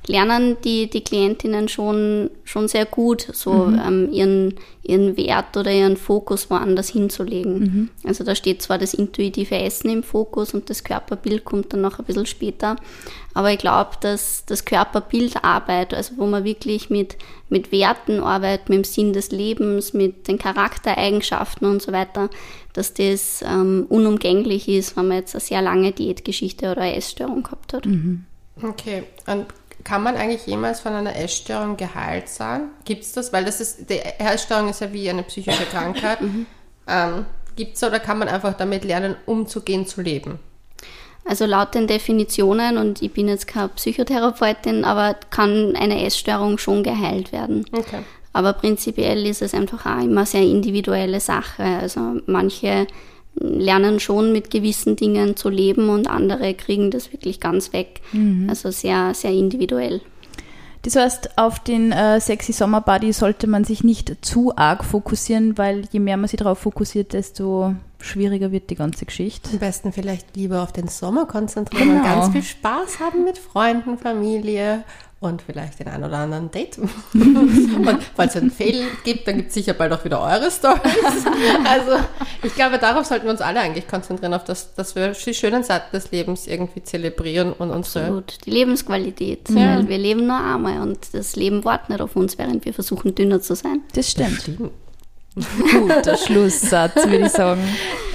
lernen 0.08 0.58
die, 0.64 0.89
die 0.89 1.04
Klientinnen 1.04 1.68
schon, 1.68 2.32
schon 2.43 2.68
sehr 2.68 2.86
gut, 2.86 3.28
so 3.34 3.52
mhm. 3.52 3.82
ähm, 3.86 4.10
ihren, 4.12 4.56
ihren 4.82 5.16
Wert 5.16 5.56
oder 5.56 5.72
ihren 5.72 5.95
Fokus 5.95 6.49
woanders 6.49 6.89
hinzulegen. 6.89 7.60
Mhm. 7.60 7.89
Also 8.04 8.24
da 8.24 8.34
steht 8.34 8.62
zwar 8.64 8.80
das 8.80 8.95
intuitive 8.95 9.56
Essen 9.56 9.91
im 9.91 10.04
Fokus 10.04 10.54
und 10.54 10.70
das 10.70 10.84
Körperbild 10.84 11.45
kommt 11.45 11.72
dann 11.74 11.82
noch 11.82 11.99
ein 11.99 12.06
bisschen 12.06 12.26
später, 12.26 12.78
aber 13.34 13.52
ich 13.52 13.60
glaube, 13.60 13.91
dass 14.02 14.43
das 14.45 14.66
Körperbildarbeit, 14.66 15.93
also 15.93 16.16
wo 16.18 16.26
man 16.26 16.43
wirklich 16.43 16.89
mit, 16.89 17.18
mit 17.49 17.72
Werten 17.72 18.22
arbeitet, 18.22 18.70
mit 18.70 18.80
dem 18.80 18.84
Sinn 18.84 19.14
des 19.14 19.32
Lebens, 19.32 19.93
mit 19.93 20.28
den 20.28 20.39
Charaktereigenschaften 20.39 21.68
und 21.68 21.82
so 21.82 21.91
weiter, 21.91 22.30
dass 22.74 22.93
das 22.93 23.43
ähm, 23.47 23.86
unumgänglich 23.88 24.68
ist, 24.68 24.97
wenn 24.97 25.10
man 25.10 25.18
jetzt 25.18 25.36
eine 25.36 25.41
sehr 25.41 25.62
lange 25.62 25.91
Diätgeschichte 25.91 26.72
oder 26.72 26.82
eine 26.82 26.95
Essstörung 26.95 27.43
gehabt 27.43 27.74
hat. 27.74 27.86
Mhm. 27.86 28.26
Okay, 28.62 29.04
und 29.28 29.45
kann 29.84 30.03
man 30.03 30.15
eigentlich 30.15 30.45
jemals 30.45 30.79
von 30.79 30.93
einer 30.93 31.15
Essstörung 31.15 31.77
geheilt 31.77 32.29
sein? 32.29 32.69
Gibt 32.86 33.03
es 33.03 33.13
das? 33.13 33.34
Weil 33.34 33.45
das 33.45 33.61
ist, 33.61 33.89
die 33.89 33.99
Essstörung 33.99 34.69
ist 34.69 34.82
ja 34.82 34.91
wie 34.93 35.09
eine 35.09 35.23
psychische 35.23 35.65
Krankheit. 35.65 36.19
Mhm. 36.21 36.45
ähm, 36.88 37.25
Gibt 37.55 37.75
es 37.75 37.84
oder 37.84 37.99
kann 37.99 38.19
man 38.19 38.27
einfach 38.27 38.53
damit 38.53 38.84
lernen, 38.86 39.15
umzugehen, 39.25 39.86
zu 39.86 40.01
leben? 40.01 40.39
Also 41.25 41.45
laut 41.45 41.75
den 41.75 41.88
Definitionen, 41.88 42.77
und 42.77 43.01
ich 43.01 43.11
bin 43.11 43.27
jetzt 43.27 43.47
keine 43.47 43.69
Psychotherapeutin, 43.69 44.86
aber 44.86 45.15
kann 45.29 45.75
eine 45.75 46.03
Essstörung 46.05 46.57
schon 46.57 46.84
geheilt 46.84 47.32
werden. 47.32 47.65
Okay. 47.71 47.99
Aber 48.34 48.53
prinzipiell 48.53 49.25
ist 49.25 49.41
es 49.41 49.53
einfach 49.53 49.86
auch 49.86 50.03
immer 50.03 50.25
sehr 50.25 50.43
individuelle 50.43 51.19
Sache. 51.19 51.63
Also 51.63 52.21
manche 52.25 52.88
lernen 53.36 53.99
schon 53.99 54.32
mit 54.32 54.51
gewissen 54.51 54.95
Dingen 54.95 55.36
zu 55.36 55.49
leben 55.49 55.89
und 55.89 56.09
andere 56.09 56.53
kriegen 56.53 56.91
das 56.91 57.11
wirklich 57.11 57.39
ganz 57.39 57.73
weg. 57.73 58.01
Mhm. 58.11 58.47
Also 58.49 58.71
sehr, 58.71 59.13
sehr 59.13 59.32
individuell. 59.32 60.01
Das 60.84 60.95
heißt, 60.95 61.38
auf 61.38 61.59
den 61.59 61.91
äh, 61.91 62.19
Sexy 62.19 62.53
Summer 62.53 62.82
Body 62.82 63.13
sollte 63.13 63.45
man 63.45 63.63
sich 63.63 63.84
nicht 63.84 64.25
zu 64.25 64.55
arg 64.55 64.84
fokussieren, 64.84 65.57
weil 65.57 65.88
je 65.91 65.99
mehr 65.99 66.17
man 66.17 66.27
sich 66.27 66.39
darauf 66.39 66.57
fokussiert, 66.59 67.13
desto 67.13 67.75
schwieriger 67.99 68.51
wird 68.51 68.71
die 68.71 68.75
ganze 68.75 69.05
Geschichte. 69.05 69.51
Am 69.51 69.59
besten 69.59 69.93
vielleicht 69.93 70.36
lieber 70.36 70.63
auf 70.63 70.71
den 70.71 70.88
Sommer 70.88 71.27
konzentrieren 71.27 71.89
genau. 71.89 71.99
und 71.99 72.03
ganz 72.03 72.32
viel 72.32 72.43
Spaß 72.43 72.99
haben 72.99 73.23
mit 73.23 73.38
Freunden, 73.38 73.99
Familie 73.99 74.84
und 75.22 75.43
vielleicht 75.43 75.80
den 75.80 75.88
einen 75.88 76.03
oder 76.03 76.17
anderen 76.17 76.49
Date. 76.49 76.80
und 77.13 77.99
falls 78.15 78.36
es 78.36 78.41
einen 78.41 78.49
Fail 78.49 78.84
gibt, 79.03 79.28
dann 79.28 79.38
gibt 79.38 79.49
es 79.49 79.53
sicher 79.53 79.74
bald 79.74 79.93
auch 79.93 80.03
wieder 80.03 80.19
eure 80.19 80.49
Stories. 80.49 80.82
Also 81.63 82.03
ich 82.41 82.55
glaube, 82.55 82.80
darauf 82.80 83.05
sollten 83.05 83.26
wir 83.26 83.32
uns 83.32 83.41
alle 83.41 83.59
eigentlich 83.59 83.88
konzentrieren, 83.88 84.34
auf 84.34 84.43
das, 84.43 84.74
dass 84.74 84.95
wir 84.95 85.11
die 85.11 85.34
schönen 85.36 85.63
Seiten 85.63 85.95
des 85.95 86.11
Lebens 86.11 86.47
irgendwie 86.47 86.84
zelebrieren 86.84 87.53
und 87.53 87.69
unsere... 87.69 88.05
Absolut, 88.05 88.45
die 88.45 88.49
Lebensqualität. 88.49 89.47
Ja. 89.49 89.78
Weil 89.78 89.88
wir 89.88 89.99
leben 89.99 90.26
nur 90.26 90.43
einmal 90.43 90.82
und 90.82 91.13
das 91.13 91.36
Leben 91.36 91.63
wartet 91.63 91.89
nicht 91.89 92.01
auf 92.01 92.15
uns, 92.15 92.39
während 92.39 92.65
wir 92.65 92.74
versuchen, 92.74 93.13
dünner 93.13 93.41
zu 93.41 93.55
sein. 93.55 93.82
Das 93.93 94.09
stimmt. 94.09 94.38
Das 94.38 94.41
stimmt. 94.41 94.72
Guter 95.71 96.17
Schlusssatz, 96.17 96.95
würde 96.95 97.25
ich 97.25 97.32
sagen. 97.32 97.61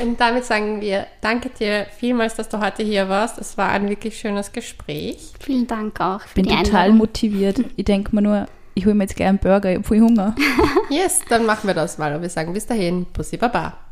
Und 0.02 0.20
damit 0.20 0.44
sagen 0.44 0.80
wir, 0.80 1.06
danke 1.22 1.48
dir 1.48 1.86
vielmals, 1.96 2.34
dass 2.34 2.48
du 2.48 2.60
heute 2.60 2.82
hier 2.82 3.08
warst. 3.08 3.38
Es 3.38 3.56
war 3.56 3.70
ein 3.70 3.88
wirklich 3.88 4.18
schönes 4.18 4.52
Gespräch. 4.52 5.32
Vielen 5.40 5.66
Dank 5.66 6.00
auch. 6.00 6.20
Ich 6.26 6.34
bin 6.34 6.46
total 6.46 6.92
motiviert. 6.92 7.60
Ich 7.76 7.84
denke 7.86 8.14
mir 8.14 8.22
nur, 8.22 8.46
ich 8.74 8.84
hole 8.84 8.94
mir 8.94 9.04
jetzt 9.04 9.16
gleich 9.16 9.28
einen 9.28 9.38
Burger, 9.38 9.70
ich 9.70 9.78
habe 9.78 9.88
viel 9.88 10.02
Hunger. 10.02 10.34
yes, 10.90 11.20
dann 11.30 11.46
machen 11.46 11.66
wir 11.66 11.74
das 11.74 11.96
mal 11.96 12.14
und 12.14 12.20
wir 12.20 12.28
sagen 12.28 12.52
bis 12.52 12.66
dahin, 12.66 13.06
Pussy 13.12 13.38
Baba. 13.38 13.85